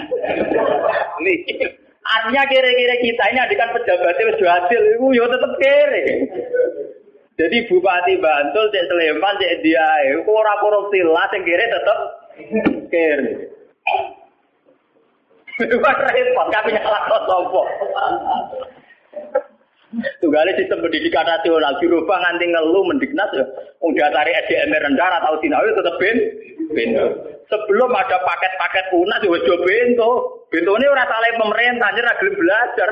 Nih, 1.28 1.43
artinya 2.07 2.43
kira-kira 2.47 2.95
kita 3.03 3.24
ini 3.36 3.39
adikan 3.43 3.76
pejabatnya 3.76 4.32
sudah 4.39 4.51
hasil, 4.64 4.82
itu 4.95 5.07
ya 5.11 5.26
tetap 5.28 5.51
kere. 5.59 6.03
Jadi 7.38 7.69
bupati 7.69 8.17
Bantul, 8.17 8.73
cek 8.73 8.85
Sleman, 8.89 9.38
cek 9.38 9.61
dia, 9.61 9.89
itu 10.09 10.25
ora 10.25 10.57
korupsi 10.57 11.05
lah, 11.05 11.29
sing 11.29 11.45
kiri 11.45 11.65
tetep 11.69 11.97
kiri. 12.89 13.31
Bukan 15.57 15.95
repot, 16.01 16.47
kami 16.49 16.69
nyala 16.73 16.99
kok. 17.09 17.67
Tunggalnya 20.21 20.53
sistem 20.59 20.83
pendidikan 20.83 21.25
nasional 21.25 21.79
dirubah 21.79 22.17
nganti 22.19 22.45
ngeluh 22.51 22.83
mendiknas 22.85 23.31
ya. 23.33 23.45
Wong 23.79 23.95
tarik 23.95 24.38
SDM 24.45 24.75
rendah 24.75 25.09
atau 25.23 25.39
sinau 25.39 25.63
tetep 25.63 25.95
ben 25.97 26.17
ben. 26.75 26.89
Sebelum 27.47 27.95
ada 27.95 28.19
paket-paket 28.27 28.91
UNAS 28.91 29.23
ya 29.23 29.31
wis 29.31 29.47
bento. 29.47 30.09
Bentone 30.51 30.85
ora 30.91 31.07
salah 31.07 31.31
pemerintah, 31.39 31.89
nyerah 31.95 32.15
gelem 32.19 32.35
belajar. 32.35 32.89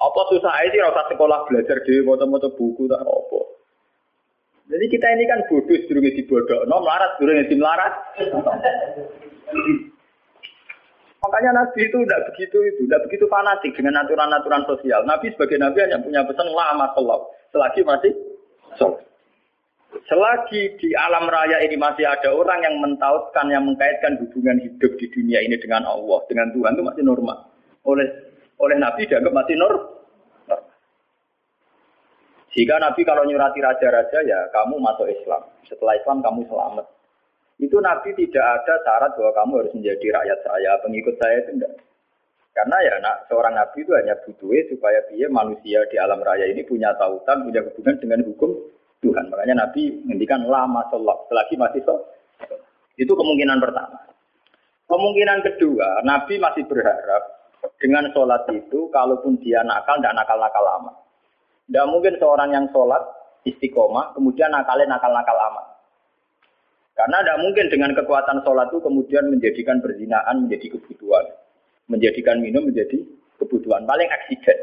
Apa 0.00 0.20
susah 0.32 0.52
sih 0.72 0.80
rasa 0.80 1.12
sekolah 1.12 1.44
belajar 1.44 1.76
di 1.84 2.00
maca-maca 2.00 2.48
buku 2.56 2.88
tak 2.88 3.04
apa. 3.04 3.40
Jadi 4.70 4.86
kita 4.86 5.06
ini 5.12 5.24
kan 5.28 5.44
bodoh 5.50 5.76
sedurunge 5.76 6.14
dibodoh, 6.16 6.64
no 6.64 6.80
melarat 6.80 7.18
sedurunge 7.18 7.52
melarat. 7.52 7.94
Makanya 11.20 11.50
Nabi 11.52 11.84
itu 11.84 12.00
tidak 12.00 12.32
begitu 12.32 12.58
itu, 12.64 12.80
tidak 12.88 13.04
begitu 13.04 13.24
fanatik 13.28 13.76
dengan 13.76 14.00
aturan-aturan 14.06 14.64
sosial. 14.64 15.04
Nabi 15.04 15.28
sebagai 15.36 15.60
Nabi 15.60 15.84
hanya 15.84 16.00
punya 16.00 16.24
pesan 16.24 16.48
lama 16.48 16.86
sholat, 16.96 17.20
selagi 17.52 17.80
masih 17.84 18.12
sholat. 18.80 19.04
Selagi 20.06 20.80
di 20.80 20.94
alam 20.96 21.28
raya 21.28 21.60
ini 21.66 21.76
masih 21.76 22.06
ada 22.08 22.30
orang 22.30 22.62
yang 22.62 22.78
mentautkan, 22.78 23.50
yang 23.52 23.66
mengkaitkan 23.66 24.16
hubungan 24.22 24.62
hidup 24.64 24.96
di 24.96 25.06
dunia 25.12 25.44
ini 25.44 25.58
dengan 25.60 25.82
Allah, 25.84 26.24
dengan 26.30 26.54
Tuhan 26.56 26.78
itu 26.78 26.82
masih 26.86 27.02
normal. 27.04 27.38
Oleh 27.84 28.29
oleh 28.60 28.76
Nabi 28.76 29.08
dianggap 29.08 29.32
masih 29.32 29.56
normal. 29.56 29.98
Jika 32.50 32.82
Nabi 32.82 33.00
kalau 33.06 33.22
nyurati 33.24 33.62
raja-raja 33.62 34.18
ya 34.26 34.40
kamu 34.50 34.82
masuk 34.82 35.06
Islam. 35.06 35.42
Setelah 35.64 35.94
Islam 35.96 36.18
kamu 36.20 36.50
selamat. 36.50 36.86
Itu 37.60 37.78
Nabi 37.78 38.16
tidak 38.16 38.42
ada 38.42 38.74
syarat 38.82 39.12
bahwa 39.14 39.32
kamu 39.36 39.52
harus 39.62 39.72
menjadi 39.76 40.06
rakyat 40.16 40.38
saya, 40.42 40.70
pengikut 40.80 41.14
saya 41.20 41.44
itu 41.44 41.50
enggak. 41.60 41.74
Karena 42.50 42.76
ya 42.82 42.94
nak, 42.98 43.16
seorang 43.30 43.54
Nabi 43.54 43.86
itu 43.86 43.92
hanya 43.94 44.18
butuh 44.26 44.50
supaya 44.66 44.98
dia 45.12 45.30
manusia 45.30 45.86
di 45.86 45.96
alam 46.00 46.18
raya 46.18 46.50
ini 46.50 46.66
punya 46.66 46.90
tautan, 46.98 47.46
punya 47.46 47.62
hubungan 47.62 47.94
dengan 48.02 48.20
hukum 48.26 48.50
Tuhan. 49.04 49.30
Makanya 49.30 49.54
Nabi 49.68 50.02
menghentikan 50.02 50.42
lama 50.50 50.82
sholat, 50.90 51.30
selagi 51.30 51.54
masih 51.54 51.80
sholat. 51.86 52.04
Itu 52.98 53.14
kemungkinan 53.14 53.62
pertama. 53.62 54.02
Kemungkinan 54.90 55.38
kedua, 55.46 56.02
Nabi 56.02 56.42
masih 56.42 56.66
berharap 56.66 57.39
dengan 57.80 58.08
sholat 58.12 58.48
itu, 58.52 58.88
kalaupun 58.88 59.36
dia 59.40 59.60
nakal, 59.64 60.00
tidak 60.00 60.16
nakal-nakal 60.16 60.64
lama. 60.64 60.92
Tidak 61.68 61.86
mungkin 61.88 62.16
seorang 62.16 62.50
yang 62.52 62.66
sholat 62.72 63.00
istiqomah, 63.44 64.16
kemudian 64.16 64.48
nakalnya 64.52 64.96
nakal-nakal 64.96 65.36
lama. 65.36 65.62
Karena 66.96 67.16
tidak 67.24 67.40
mungkin 67.40 67.66
dengan 67.72 67.90
kekuatan 67.96 68.44
sholat 68.44 68.68
itu 68.68 68.80
kemudian 68.84 69.24
menjadikan 69.32 69.80
berzinaan 69.80 70.44
menjadi 70.44 70.76
kebutuhan. 70.76 71.24
Menjadikan 71.88 72.36
minum 72.44 72.68
menjadi 72.68 73.00
kebutuhan. 73.40 73.88
Paling 73.88 74.08
eksiden. 74.08 74.58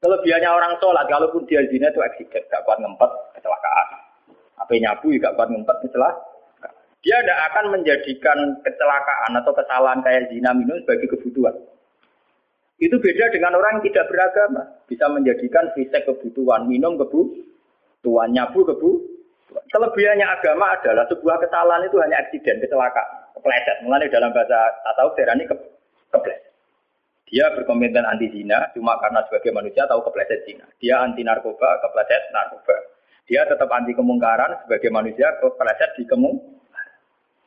Kelebihannya 0.00 0.50
orang 0.52 0.76
sholat, 0.80 1.08
kalaupun 1.08 1.44
dia 1.48 1.64
zina 1.68 1.88
itu 1.88 2.00
eksiden. 2.00 2.44
Gak 2.48 2.64
kuat 2.64 2.80
ngempet, 2.80 3.10
kecelakaan. 3.40 3.88
Apa 4.60 4.72
nyabu, 4.76 5.12
gak 5.16 5.34
kuat 5.36 5.48
ngempet, 5.52 5.76
kecelakaan. 5.88 6.32
Dia 7.04 7.20
tidak 7.20 7.40
akan 7.52 7.64
menjadikan 7.76 8.38
kecelakaan 8.64 9.32
atau 9.36 9.52
kesalahan 9.52 10.00
kayak 10.00 10.32
zina 10.32 10.56
minum 10.56 10.80
sebagai 10.80 11.12
kebutuhan. 11.12 11.52
Itu 12.78 12.98
beda 12.98 13.30
dengan 13.30 13.54
orang 13.54 13.78
yang 13.80 13.84
tidak 13.90 14.10
beragama. 14.10 14.62
Bisa 14.90 15.06
menjadikan 15.10 15.70
fisik 15.78 16.04
kebutuhan, 16.04 16.66
minum 16.66 16.98
kebutuhan, 16.98 18.34
nyabu 18.34 18.66
kebutuhan 18.66 19.14
Kelebihannya 19.70 20.26
agama 20.26 20.74
adalah 20.74 21.06
sebuah 21.06 21.36
kesalahan 21.38 21.86
itu 21.86 21.96
hanya 22.02 22.18
aksiden, 22.26 22.58
kecelakaan, 22.58 23.30
kepleset. 23.38 23.76
Mengenai 23.86 24.10
dalam 24.10 24.34
bahasa 24.34 24.58
atau 24.94 25.14
ini 25.14 25.44
ke, 25.46 25.54
kepleset. 26.10 26.42
Dia 27.30 27.50
berkomitmen 27.56 28.04
anti 28.06 28.30
zina 28.30 28.70
cuma 28.76 29.00
karena 29.00 29.24
sebagai 29.26 29.50
manusia 29.54 29.86
tahu 29.86 30.02
kepleset 30.10 30.46
zina. 30.46 30.66
Dia 30.82 31.02
anti 31.02 31.22
narkoba, 31.22 31.82
kepleset 31.82 32.22
narkoba. 32.34 32.76
Dia 33.30 33.46
tetap 33.46 33.70
anti 33.70 33.94
kemungkaran 33.94 34.66
sebagai 34.66 34.90
manusia 34.90 35.30
kepleset 35.38 35.90
di 35.98 36.04
kemung. 36.06 36.36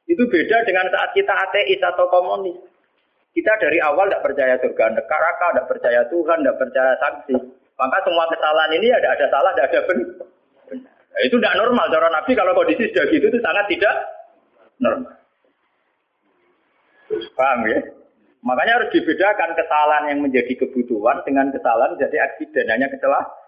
Itu 0.07 0.23
beda 0.32 0.63
dengan 0.63 0.88
saat 0.88 1.11
kita 1.11 1.34
ateis 1.36 1.84
atau 1.84 2.07
komunis. 2.07 2.55
Kita 3.38 3.53
dari 3.61 3.77
awal 3.85 4.09
tidak 4.09 4.25
percaya 4.25 4.57
surga 4.57 4.97
neraka, 4.97 5.47
tidak 5.53 5.69
percaya 5.69 6.01
Tuhan, 6.09 6.41
tidak 6.41 6.57
percaya 6.57 6.93
sanksi. 6.97 7.38
Maka 7.77 7.97
semua 8.01 8.25
kesalahan 8.33 8.73
ini 8.81 8.89
ada 8.89 9.13
ada 9.13 9.25
salah, 9.29 9.53
ada 9.53 9.69
ada 9.69 9.79
benar. 9.85 10.09
Nah, 11.13 11.21
itu 11.21 11.38
tidak 11.38 11.57
normal. 11.61 11.85
Cara 11.93 12.09
Nabi 12.09 12.31
kalau 12.33 12.57
kondisi 12.57 12.89
sudah 12.89 13.05
gitu 13.13 13.29
itu 13.29 13.38
sangat 13.45 13.69
tidak 13.69 13.93
normal. 14.81 15.13
Paham 17.38 17.59
ya? 17.69 17.79
Makanya 18.41 18.73
harus 18.81 18.89
dibedakan 18.89 19.53
kesalahan 19.53 20.03
yang 20.09 20.19
menjadi 20.25 20.57
kebutuhan 20.57 21.21
dengan 21.21 21.53
kesalahan 21.53 21.93
jadi 22.01 22.17
aksiden 22.33 22.65
hanya 22.73 22.89
kecelakaan. 22.89 23.47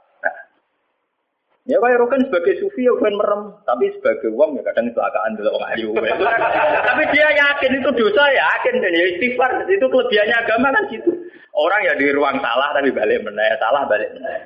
Ya 1.69 1.77
kayak 1.77 2.01
Rokan 2.01 2.25
sebagai 2.25 2.57
sufi 2.57 2.81
ya 2.81 2.97
bukan 2.97 3.13
merem, 3.13 3.41
tapi 3.61 3.93
sebagai 3.93 4.33
uang 4.33 4.57
ya 4.57 4.65
kadang 4.65 4.89
kecelakaan 4.89 5.37
dulu 5.37 5.53
orang 5.53 5.69
ayu. 5.77 5.93
tapi 6.81 7.03
dia 7.13 7.29
yakin 7.29 7.77
itu 7.77 7.89
dosa 7.93 8.25
ya, 8.33 8.41
yakin 8.41 8.81
dan 8.81 8.97
ya 8.97 9.05
istighfar 9.13 9.51
itu 9.69 9.85
kelebihannya 9.85 10.33
agama 10.33 10.73
kan 10.73 10.89
gitu. 10.89 11.13
Orang 11.53 11.85
ya 11.85 11.93
di 11.93 12.09
ruang 12.09 12.41
salah 12.41 12.73
tapi 12.73 12.89
balik 12.89 13.21
meneh, 13.21 13.53
salah 13.61 13.85
balik 13.85 14.09
meneh. 14.17 14.37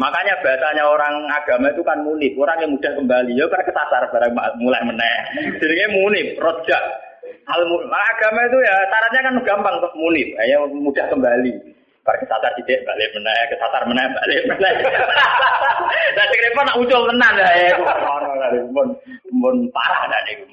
Makanya 0.00 0.40
bahasanya 0.40 0.88
orang 0.88 1.28
agama 1.28 1.68
itu 1.68 1.84
kan 1.84 2.00
munib, 2.00 2.32
orang 2.40 2.64
yang 2.64 2.72
mudah 2.72 2.92
kembali 2.96 3.32
ya 3.36 3.44
karena 3.52 3.68
kesasar 3.68 4.02
barang 4.08 4.32
mulai 4.56 4.80
meneh. 4.80 5.16
Jadinya 5.60 5.88
munib, 5.92 6.40
rojak. 6.40 6.84
Hal 7.44 7.60
agama 7.92 8.40
itu 8.48 8.58
ya 8.64 8.74
syaratnya 8.88 9.20
kan 9.28 9.34
gampang 9.44 9.74
untuk 9.84 9.92
munib, 10.00 10.32
ya 10.32 10.56
mudah 10.64 11.06
kembali. 11.12 11.79
Bar 12.00 12.16
kesasar 12.16 12.56
tidak 12.56 12.80
balik 12.88 13.12
meneh, 13.12 13.40
kesasar 13.52 13.82
meneh 13.84 14.04
balik 14.16 14.40
meneh. 14.48 14.72
Lah 16.16 16.24
sing 16.26 16.40
repot 16.42 16.64
nak 16.66 16.78
ucul 16.80 17.06
tenan 17.06 17.34
ya 17.38 17.76
ono 17.78 18.30
lah 18.34 18.50
mun 18.74 18.88
mun 19.30 19.56
parah 19.70 20.10
dah 20.10 20.20
niku. 20.26 20.50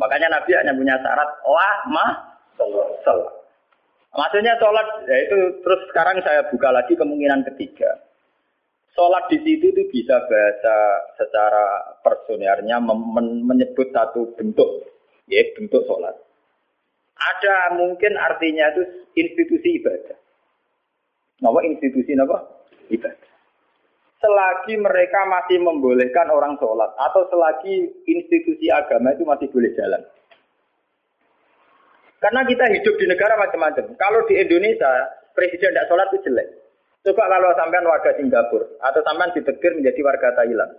Makanya 0.00 0.28
Nabi 0.32 0.50
hanya 0.56 0.72
punya 0.74 0.96
syarat 0.98 1.30
wah 1.44 1.76
mah 1.92 2.10
sholat. 3.04 3.34
Maksudnya 4.14 4.54
sholat, 4.62 4.86
ya 5.10 5.16
itu 5.26 5.38
terus 5.66 5.80
sekarang 5.90 6.22
saya 6.22 6.46
buka 6.46 6.70
lagi 6.70 6.94
kemungkinan 6.94 7.42
ketiga. 7.50 7.98
Sholat 8.94 9.26
di 9.26 9.42
situ 9.42 9.74
itu 9.74 9.82
bisa 9.90 10.22
bahasa 10.30 10.76
secara 11.18 11.98
personernya 12.06 12.78
menyebut 13.42 13.90
satu 13.90 14.30
bentuk, 14.38 14.86
ya 15.26 15.42
bentuk 15.58 15.82
sholat. 15.90 16.14
Ada 17.24 17.80
mungkin 17.80 18.12
artinya 18.20 18.68
itu 18.76 18.82
institusi 19.16 19.80
ibadah. 19.80 20.18
Nama 21.40 21.58
institusi 21.64 22.12
apa? 22.16 22.38
Ibadah. 22.92 23.32
Selagi 24.20 24.80
mereka 24.80 25.20
masih 25.28 25.60
membolehkan 25.60 26.32
orang 26.32 26.56
sholat 26.56 26.88
atau 26.96 27.28
selagi 27.28 27.92
institusi 28.08 28.72
agama 28.72 29.12
itu 29.12 29.24
masih 29.28 29.52
boleh 29.52 29.72
jalan. 29.76 30.00
Karena 32.24 32.40
kita 32.48 32.64
hidup 32.72 32.94
di 32.96 33.04
negara 33.04 33.36
macam-macam. 33.36 33.84
Kalau 34.00 34.24
di 34.24 34.40
Indonesia, 34.40 34.88
presiden 35.36 35.76
tidak 35.76 35.92
sholat 35.92 36.08
itu 36.08 36.24
jelek. 36.24 36.48
Coba 37.04 37.28
kalau 37.28 37.52
sampean 37.52 37.84
warga 37.84 38.16
Singapura 38.16 38.64
atau 38.80 39.00
sampean 39.04 39.36
ditegur 39.36 39.76
menjadi 39.76 40.00
warga 40.00 40.32
Thailand. 40.40 40.72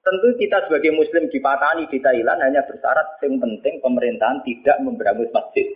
Tentu 0.00 0.28
kita 0.40 0.64
sebagai 0.64 0.96
muslim 0.96 1.28
di 1.28 1.38
Patani 1.44 1.84
di 1.92 2.00
Thailand 2.00 2.40
hanya 2.40 2.64
bersyarat 2.64 3.20
yang 3.20 3.36
penting 3.36 3.84
pemerintahan 3.84 4.40
tidak 4.48 4.76
memberangus 4.80 5.28
masjid. 5.36 5.66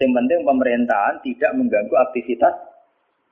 Yang 0.00 0.12
penting 0.16 0.38
pemerintahan 0.42 1.20
tidak 1.20 1.50
mengganggu 1.52 1.94
aktivitas 2.08 2.54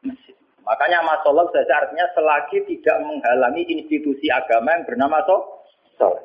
masjid. 0.04 0.36
Makanya 0.62 1.02
masalah 1.02 1.48
saja 1.50 1.74
artinya 1.82 2.06
selagi 2.14 2.62
tidak 2.68 2.96
menghalangi 3.02 3.66
institusi 3.66 4.30
agama 4.30 4.76
yang 4.78 4.84
bernama 4.86 5.18
sholat. 5.98 6.22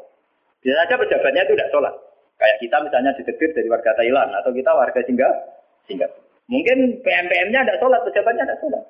Bisa 0.61 0.75
saja 0.77 0.99
pejabatnya 0.99 1.41
itu 1.47 1.53
tidak 1.57 1.71
sholat. 1.73 1.95
Kayak 2.37 2.57
kita 2.61 2.77
misalnya 2.85 3.11
ditegur 3.17 3.49
dari 3.49 3.67
warga 3.71 3.91
Thailand 3.97 4.29
atau 4.37 4.51
kita 4.53 4.71
warga 4.77 4.99
Singapura. 5.07 6.21
Mungkin 6.47 6.77
PM-PM-nya 7.03 7.65
tidak 7.65 7.79
sholat, 7.81 7.99
pejabatnya 8.05 8.43
tidak 8.45 8.59
sholat. 8.61 8.83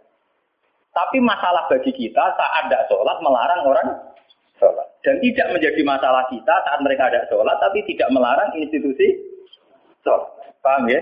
Tapi 0.92 1.18
masalah 1.22 1.64
bagi 1.70 1.92
kita 1.94 2.24
saat 2.36 2.64
tidak 2.68 2.86
sholat 2.92 3.18
melarang 3.24 3.62
orang 3.64 3.88
sholat. 4.60 4.87
Dan 5.08 5.24
tidak 5.24 5.56
menjadi 5.56 5.82
masalah 5.88 6.28
kita 6.28 6.52
saat 6.68 6.84
mereka 6.84 7.08
ada 7.08 7.24
sholat, 7.32 7.56
tapi 7.64 7.80
tidak 7.88 8.12
melarang 8.12 8.52
institusi 8.60 9.08
sholat. 10.04 10.28
Paham 10.60 10.84
ya? 10.92 11.00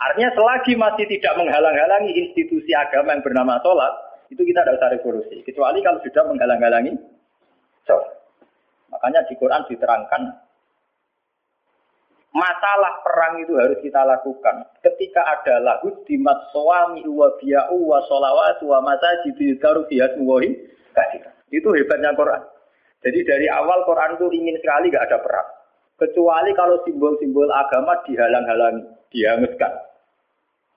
Artinya 0.00 0.32
selagi 0.32 0.80
masih 0.80 1.04
tidak 1.12 1.36
menghalang-halangi 1.36 2.16
institusi 2.16 2.72
agama 2.72 3.12
yang 3.12 3.20
bernama 3.20 3.60
sholat, 3.60 3.92
itu 4.32 4.40
kita 4.40 4.64
tidak 4.64 4.80
usah 4.80 4.90
revolusi. 4.96 5.44
Kecuali 5.44 5.84
kalau 5.84 6.00
sudah 6.00 6.24
menghalang-halangi 6.24 6.96
sholat. 7.84 8.16
Makanya 8.88 9.28
di 9.28 9.36
Quran 9.36 9.68
diterangkan 9.68 10.22
masalah 12.32 13.04
perang 13.04 13.44
itu 13.44 13.60
harus 13.60 13.76
kita 13.84 14.08
lakukan. 14.08 14.64
Ketika 14.80 15.20
ada 15.20 15.60
lagu 15.60 15.92
di 16.08 16.16
suami 16.48 17.04
wa 17.04 17.28
biya'u 17.36 17.76
wa 17.76 18.00
sholawat 18.08 18.64
wa 18.64 18.80
masajid 18.80 19.36
yudharu 19.36 19.84
fihat 19.92 20.16
muwahi 20.16 20.56
Itu 21.50 21.70
hebatnya 21.74 22.14
Quran. 22.18 22.42
Jadi 23.06 23.18
dari 23.22 23.46
awal 23.46 23.86
Quran 23.86 24.18
itu 24.18 24.26
ingin 24.34 24.56
sekali 24.58 24.90
gak 24.90 25.06
ada 25.06 25.18
perang. 25.22 25.48
Kecuali 25.96 26.50
kalau 26.52 26.82
simbol-simbol 26.84 27.48
agama 27.48 27.96
dihalang-halangi, 28.04 28.84
dihanguskan. 29.14 29.72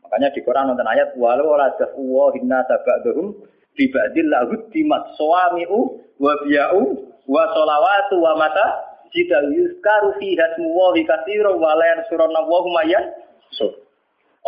Makanya 0.06 0.30
di 0.32 0.40
Quran 0.46 0.72
nonton 0.72 0.88
ayat 0.88 1.14
walau 1.20 1.54
la 1.60 1.70
wa 1.76 2.32
hinna 2.34 2.64
tabadhum 2.66 3.36
bi 3.76 3.86
ba'dil 3.92 4.30
lahu 4.32 4.58
dimat 4.72 5.04
suami'u 5.20 5.80
wa 6.18 6.34
biya'u 6.46 6.82
wa 7.30 7.44
sholawatu 7.52 8.16
wa 8.18 8.34
mata 8.40 8.66
jika 9.14 9.44
yuskaru 9.54 10.18
fi 10.18 10.34
hasmu 10.34 10.72
wa 10.72 10.96
fi 10.96 11.02
katsira 11.06 11.52
wa 11.54 11.78
la 11.78 11.86
yansuruna 11.98 12.42
wa 12.46 12.60
hum 12.64 12.76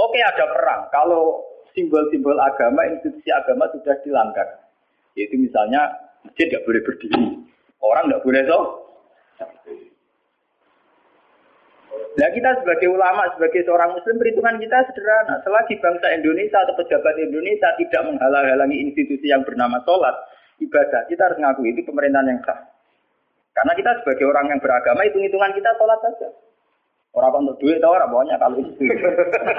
Oke 0.02 0.20
ada 0.24 0.46
perang. 0.50 0.82
Kalau 0.90 1.44
simbol-simbol 1.76 2.40
agama, 2.40 2.88
institusi 2.90 3.28
agama 3.30 3.68
sudah 3.76 3.96
dilanggar. 4.02 4.48
Yaitu 5.20 5.36
misalnya 5.36 5.92
masjid 6.26 6.46
tidak 6.50 6.66
boleh 6.66 6.82
berdiri. 6.84 7.26
Orang 7.82 8.04
tidak 8.10 8.24
boleh 8.26 8.42
so. 8.46 8.60
Nah 12.12 12.28
kita 12.36 12.50
sebagai 12.60 12.92
ulama, 12.92 13.24
sebagai 13.40 13.64
seorang 13.64 13.96
muslim, 13.96 14.20
perhitungan 14.20 14.60
kita 14.60 14.84
sederhana. 14.92 15.40
Selagi 15.48 15.80
bangsa 15.80 16.12
Indonesia 16.12 16.60
atau 16.60 16.76
pejabat 16.76 17.16
Indonesia 17.24 17.72
tidak 17.80 18.02
menghalang-halangi 18.04 18.78
institusi 18.84 19.32
yang 19.32 19.48
bernama 19.48 19.80
sholat, 19.88 20.12
ibadah, 20.60 21.08
kita 21.08 21.22
harus 21.24 21.40
ngaku 21.40 21.72
itu 21.72 21.88
pemerintahan 21.88 22.28
yang 22.28 22.40
sah. 22.44 22.60
Karena 23.56 23.74
kita 23.80 23.92
sebagai 24.04 24.28
orang 24.28 24.52
yang 24.52 24.60
beragama, 24.60 25.08
hitung-hitungan 25.08 25.56
kita 25.56 25.72
sholat 25.80 26.00
saja. 26.04 26.30
Orang 27.12 27.44
untuk 27.44 27.60
duit 27.60 27.76
tau 27.84 27.92
orang 27.92 28.08
pokoknya 28.08 28.40
kalau 28.40 28.56
itu. 28.56 28.88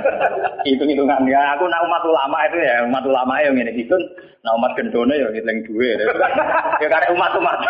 Hitung-hitungan 0.72 1.28
ya 1.28 1.52
aku 1.52 1.68
nak 1.68 1.84
umat 1.84 2.00
ulama 2.08 2.48
itu 2.48 2.64
ya 2.64 2.80
umat 2.88 3.04
ulama 3.04 3.44
yang 3.44 3.60
ini 3.60 3.76
itu, 3.76 3.92
nah 4.40 4.56
umat 4.56 4.72
gendone 4.72 5.12
ya 5.20 5.28
ngitung 5.28 5.60
duit. 5.68 6.00
Ya 6.80 6.88
karena 6.88 7.12
umat 7.12 7.36
umat. 7.36 7.60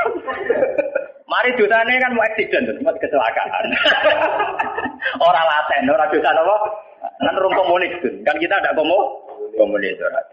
Mari 1.27 1.59
dosanya 1.59 1.99
kan 1.99 2.15
mau 2.15 2.23
accident, 2.23 2.71
cuma 2.79 2.95
kecelakaan. 2.95 3.67
orang 5.27 5.47
laten, 5.51 5.91
orang 5.91 6.11
dosa 6.15 6.31
apa? 6.31 6.57
Kan 7.19 7.35
rum 7.43 7.53
komunis 7.59 7.99
kan 8.23 8.39
kita 8.39 8.55
ada 8.63 8.79
komo 8.79 9.27
komunis 9.59 9.99
orang. 9.99 10.31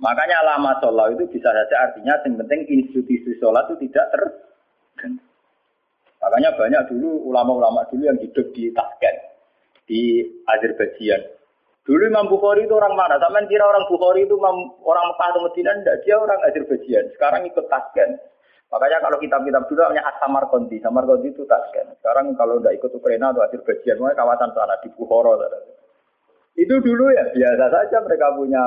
Makanya 0.00 0.46
lama 0.46 0.72
sholat 0.80 1.12
itu 1.18 1.26
bisa 1.36 1.52
saja 1.52 1.76
artinya 1.84 2.16
yang 2.24 2.40
penting 2.40 2.64
institusi 2.70 3.36
sholat 3.36 3.68
itu 3.68 3.90
tidak 3.90 4.08
ter 4.14 4.22
Makanya 6.28 6.60
banyak 6.60 6.82
dulu 6.92 7.24
ulama-ulama 7.32 7.88
dulu 7.88 8.04
yang 8.04 8.20
hidup 8.20 8.52
di 8.52 8.68
Tashkent, 8.76 9.16
di 9.88 10.20
Azerbaijan. 10.44 11.24
Dulu 11.88 12.04
Imam 12.04 12.28
Bukhari 12.28 12.68
itu 12.68 12.76
orang 12.76 12.92
mana? 12.92 13.16
Sama 13.16 13.40
kira 13.48 13.64
orang 13.64 13.88
Bukhari 13.88 14.28
itu 14.28 14.36
orang 14.36 15.04
Mekah 15.08 15.28
atau 15.32 15.40
Medina? 15.48 15.72
Tidak, 15.72 15.96
dia 16.04 16.20
orang 16.20 16.36
Azerbaijan. 16.44 17.08
Sekarang 17.16 17.48
ikut 17.48 17.64
Tashkent. 17.72 18.20
Makanya 18.68 19.00
kalau 19.00 19.16
kitab-kitab 19.16 19.64
dulu 19.72 19.80
namanya 19.80 20.04
Asamar 20.12 20.44
Kondi. 20.52 20.76
Itu 20.76 21.48
Tashkent. 21.48 21.96
Sekarang 22.04 22.36
kalau 22.36 22.60
tidak 22.60 22.76
ikut 22.76 22.92
Ukraina 22.92 23.32
atau 23.32 23.40
Azerbaijan, 23.40 23.96
makanya 24.04 24.20
kawasan 24.20 24.52
sana 24.52 24.76
di 24.84 24.92
Bukhara. 24.92 25.48
Itu 26.60 26.76
dulu 26.84 27.08
ya 27.08 27.24
biasa 27.32 27.64
saja 27.72 27.96
mereka 28.04 28.36
punya 28.36 28.60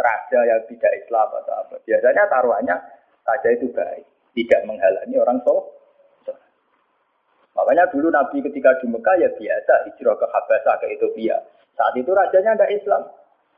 raja 0.00 0.40
yang 0.48 0.64
tidak 0.64 0.92
Islam 0.96 1.28
atau 1.28 1.54
apa. 1.60 1.76
Biasanya 1.84 2.24
taruhannya 2.32 2.76
raja 3.20 3.48
itu 3.52 3.68
baik, 3.68 4.08
tidak 4.32 4.64
menghalangi 4.64 5.20
orang 5.20 5.44
soleh. 5.44 5.73
Makanya 7.54 7.86
dulu 7.94 8.10
Nabi 8.10 8.42
ketika 8.42 8.74
di 8.82 8.90
Mekah 8.90 9.14
ya 9.22 9.30
biasa 9.30 9.74
hijrah 9.86 10.14
ke 10.18 10.26
Habasah 10.26 10.74
ke 10.82 10.86
Ethiopia. 10.90 11.38
Saat 11.78 11.94
itu 11.94 12.10
rajanya 12.10 12.58
ada 12.58 12.66
Islam. 12.70 13.02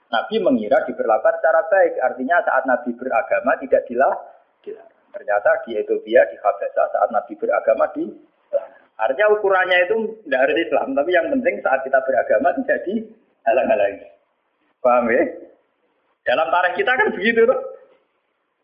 Nabi 0.06 0.36
mengira 0.38 0.84
diperlakukan 0.84 1.40
secara 1.40 1.60
baik. 1.66 1.98
Artinya 2.04 2.36
saat 2.44 2.64
Nabi 2.68 2.92
beragama 2.94 3.56
tidak 3.58 3.82
dilah. 3.88 4.14
Ternyata 5.16 5.50
di 5.64 5.80
Ethiopia, 5.80 6.28
di 6.28 6.36
Habasah 6.36 6.86
saat 6.92 7.08
Nabi 7.08 7.32
beragama 7.40 7.88
di 7.96 8.04
Artinya 8.96 9.28
ukurannya 9.36 9.76
itu 9.88 9.96
tidak 10.24 10.40
harus 10.48 10.56
Islam, 10.56 10.96
tapi 10.96 11.10
yang 11.12 11.28
penting 11.28 11.60
saat 11.60 11.84
kita 11.84 12.00
beragama 12.00 12.48
tidak 12.64 12.80
dihalang-halangi. 12.88 14.08
Paham 14.80 15.12
ya? 15.12 15.22
Dalam 16.24 16.48
tarikh 16.48 16.74
kita 16.80 16.92
kan 16.96 17.08
begitu 17.12 17.44
tuh. 17.44 17.60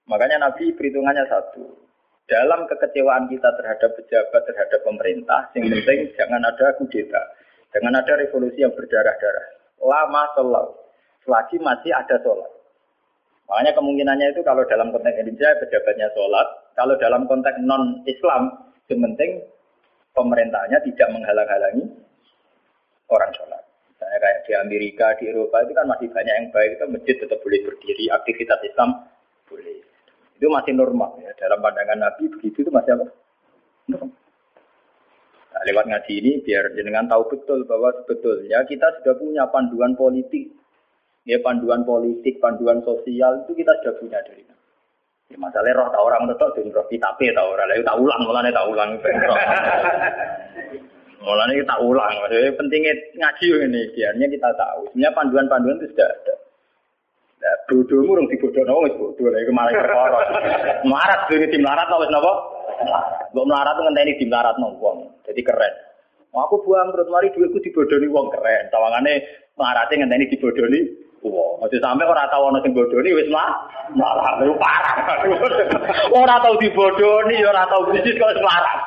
Makanya 0.08 0.48
Nabi 0.48 0.72
perhitungannya 0.72 1.28
satu 1.28 1.91
dalam 2.30 2.64
kekecewaan 2.70 3.26
kita 3.26 3.48
terhadap 3.58 3.90
pejabat, 3.98 4.42
terhadap 4.46 4.80
pemerintah, 4.86 5.50
yang 5.58 5.68
penting 5.68 6.10
jangan 6.14 6.42
ada 6.42 6.66
kudeta, 6.78 7.22
jangan 7.74 7.98
ada 7.98 8.12
revolusi 8.18 8.62
yang 8.62 8.72
berdarah-darah. 8.72 9.46
Lama 9.82 10.22
sholat, 10.38 10.66
selagi 11.26 11.58
masih 11.58 11.90
ada 11.90 12.16
sholat. 12.22 12.50
Makanya 13.50 13.74
kemungkinannya 13.74 14.26
itu 14.32 14.40
kalau 14.46 14.62
dalam 14.64 14.94
konteks 14.94 15.18
Indonesia 15.18 15.58
pejabatnya 15.58 16.08
sholat, 16.14 16.46
kalau 16.78 16.94
dalam 16.96 17.26
konteks 17.26 17.58
non-Islam, 17.60 18.70
yang 18.88 19.00
penting 19.12 19.42
pemerintahnya 20.14 20.78
tidak 20.86 21.08
menghalang-halangi 21.10 21.84
orang 23.10 23.32
sholat. 23.36 23.62
Misalnya 23.92 24.18
kayak 24.18 24.40
di 24.46 24.52
Amerika, 24.56 25.06
di 25.18 25.24
Eropa 25.28 25.62
itu 25.62 25.72
kan 25.74 25.86
masih 25.90 26.08
banyak 26.08 26.34
yang 26.34 26.48
baik, 26.54 26.70
itu 26.78 26.84
masjid 26.88 27.16
tetap 27.18 27.38
boleh 27.44 27.60
berdiri, 27.66 28.04
aktivitas 28.08 28.60
Islam 28.64 28.90
boleh. 29.50 29.91
Itu 30.42 30.50
masih 30.50 30.74
normal 30.74 31.22
ya. 31.22 31.30
Dalam 31.38 31.62
pandangan 31.62 32.02
Nabi 32.02 32.26
begitu 32.26 32.66
itu 32.66 32.70
masih 32.74 32.98
apa? 32.98 33.06
Nah, 33.94 35.62
lewat 35.70 35.86
ngaji 35.86 36.12
ini 36.18 36.42
biar 36.42 36.74
jenengan 36.74 37.06
tahu 37.06 37.30
betul 37.30 37.62
bahwa 37.62 37.94
sebetulnya 38.02 38.66
kita 38.66 38.90
sudah 38.98 39.14
punya 39.22 39.46
panduan 39.54 39.94
politik. 39.94 40.50
Ya 41.22 41.38
panduan 41.38 41.86
politik, 41.86 42.42
panduan 42.42 42.82
sosial 42.82 43.46
itu 43.46 43.54
kita 43.54 43.70
sudah 43.86 43.94
punya 44.02 44.18
dari 44.26 44.42
Ya, 45.30 45.38
masalahnya 45.38 45.78
roh 45.78 45.88
tak 45.94 46.02
orang 46.02 46.28
tetap 46.28 46.50
dan 46.58 46.74
roh 46.74 46.86
kita 46.90 47.08
tahu 47.14 47.48
orang. 47.54 47.66
Lain 47.70 47.86
tak 47.86 47.96
ulang 48.02 48.20
mulanya 48.26 48.50
tak 48.50 48.66
ulang. 48.66 48.90
Mulanya 51.22 51.54
kita 51.54 51.76
ulang. 51.86 52.12
Maksudnya 52.18 52.50
pentingnya 52.58 52.94
ngaji 53.14 53.46
ini 53.70 53.82
biarnya 53.94 54.26
kita 54.26 54.48
tahu. 54.58 54.90
Sebenarnya 54.90 55.14
panduan-panduan 55.14 55.78
itu 55.78 55.86
sudah 55.94 56.10
ada 56.10 56.31
bodohmu 57.72 58.12
rong 58.12 58.28
dibodohno 58.28 58.84
wis 58.84 58.92
bodoh 59.00 59.32
iku 59.32 59.52
malah 59.56 59.72
perkara. 59.72 60.20
Marat 60.84 61.20
dene 61.32 61.48
di 61.48 61.56
melarat 61.56 61.88
wis 61.96 62.12
napa? 62.12 62.32
Mbok 63.32 63.48
melarat 63.48 63.76
ngenteni 63.80 64.20
di 64.20 64.28
melarat 64.28 64.60
wong. 64.60 65.08
Jadi 65.24 65.40
keren. 65.40 65.74
aku 66.32 66.64
buang 66.64 66.88
terus 66.96 67.12
mari 67.12 67.28
duitku 67.32 67.60
dibodohi 67.64 68.08
wong 68.12 68.28
keren. 68.28 68.68
Tawangane 68.68 69.24
melarate 69.56 69.96
ngenteni 69.96 70.28
dibodohi 70.28 70.80
wong. 71.24 71.64
Aja 71.64 71.80
sampe 71.80 72.04
ora 72.04 72.28
tau 72.28 72.52
ana 72.52 72.60
sing 72.60 72.76
bodohi 72.76 73.16
wis 73.16 73.32
mah 73.32 73.48
malah 73.96 74.36
lu 74.44 74.52
parah. 74.60 75.24
ora 76.20 76.36
tau 76.44 76.60
dibodohi, 76.60 77.40
ora 77.40 77.64
tau 77.72 77.88
bisnis 77.88 78.20
kok 78.20 78.36
melarat. 78.36 78.80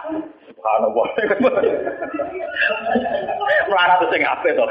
Subhanallah. 0.53 1.07
Melarat 3.65 4.01
sing 4.13 4.21
apik 4.21 4.53
to. 4.53 4.65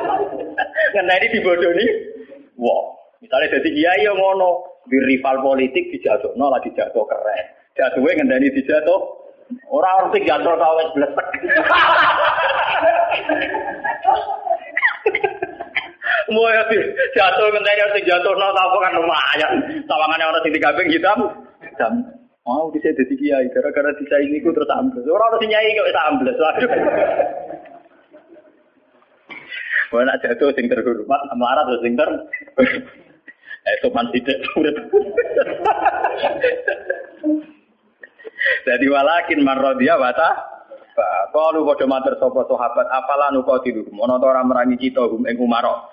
Ngenteni 0.96 1.26
dibodohi 1.36 2.16
Wah, 2.58 2.97
misalnya 3.22 3.54
jadi 3.58 3.68
kiai 3.70 4.06
yang 4.06 4.18
ngono, 4.18 4.82
di 4.88 4.98
rival 5.04 5.36
politik 5.44 5.92
dijatuhno 5.92 6.48
lagi 6.48 6.72
jatuh 6.72 7.04
keren. 7.04 7.44
Jatuhnya 7.76 8.18
ngendani 8.18 8.48
dijatuh, 8.50 9.00
orang 9.70 9.94
orang 10.08 10.24
jatuh 10.24 10.54
tau 10.56 10.74
wis 10.80 10.90
blesek. 10.96 11.26
Mau 16.28 16.48
ya 16.56 16.62
jatuh 17.14 17.46
ngenteni 17.52 17.84
orang 17.84 18.04
jatuh 18.04 18.32
no 18.34 18.48
tau 18.56 18.76
kan 18.80 18.96
lumayan. 18.96 19.52
Tawangannya 19.86 20.26
orang 20.26 20.42
sing 20.42 20.52
digabeng 20.56 20.88
hitam, 20.90 21.18
hitam. 21.62 21.92
Mau 22.48 22.72
bisa 22.72 22.96
jadi 22.96 23.14
kiai 23.14 23.46
gara-gara 23.52 23.92
ini 24.24 24.40
ku 24.40 24.56
terus 24.56 24.72
ambles. 24.72 25.04
Orang 25.04 25.36
orang 25.36 25.46
nyai 25.46 25.76
bisa 25.76 26.02
ambles. 26.08 26.40
Waduh. 26.40 26.70
Wah 29.88 30.04
nak 30.04 30.20
jatuh 30.20 30.52
sing 30.52 30.68
terhormat, 30.68 31.20
melarat 31.32 31.80
sing 31.80 31.96
ter. 31.96 32.10
Eh 33.68 33.76
sopan 33.84 34.08
tidak 34.16 34.40
urip. 34.56 34.76
Jadi 38.64 38.86
walakin 38.88 39.44
marrodia 39.44 40.00
wata. 40.00 40.30
Kalau 41.28 41.62
kode 41.62 41.84
mater 41.84 42.16
sopo 42.16 42.48
sahabat 42.48 42.88
apalah 42.88 43.28
nu 43.30 43.44
kau 43.44 43.60
tidur. 43.60 43.86
Mono 43.92 44.16
orang 44.18 44.48
merangi 44.48 44.80
kita 44.80 45.04
hum 45.04 45.28
ing 45.28 45.36
umaro. 45.36 45.92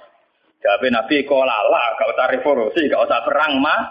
Jabe 0.64 0.90
Nabi 0.90 1.22
kola 1.30 1.62
lah, 1.70 1.94
gak 1.94 2.10
usah 2.10 2.26
revolusi, 2.34 2.90
gak 2.90 3.06
usah 3.06 3.22
perang 3.22 3.62
mah. 3.62 3.82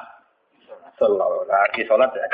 Selalu 0.98 1.46
lagi 1.46 1.86
sholat 1.86 2.10
ya. 2.18 2.26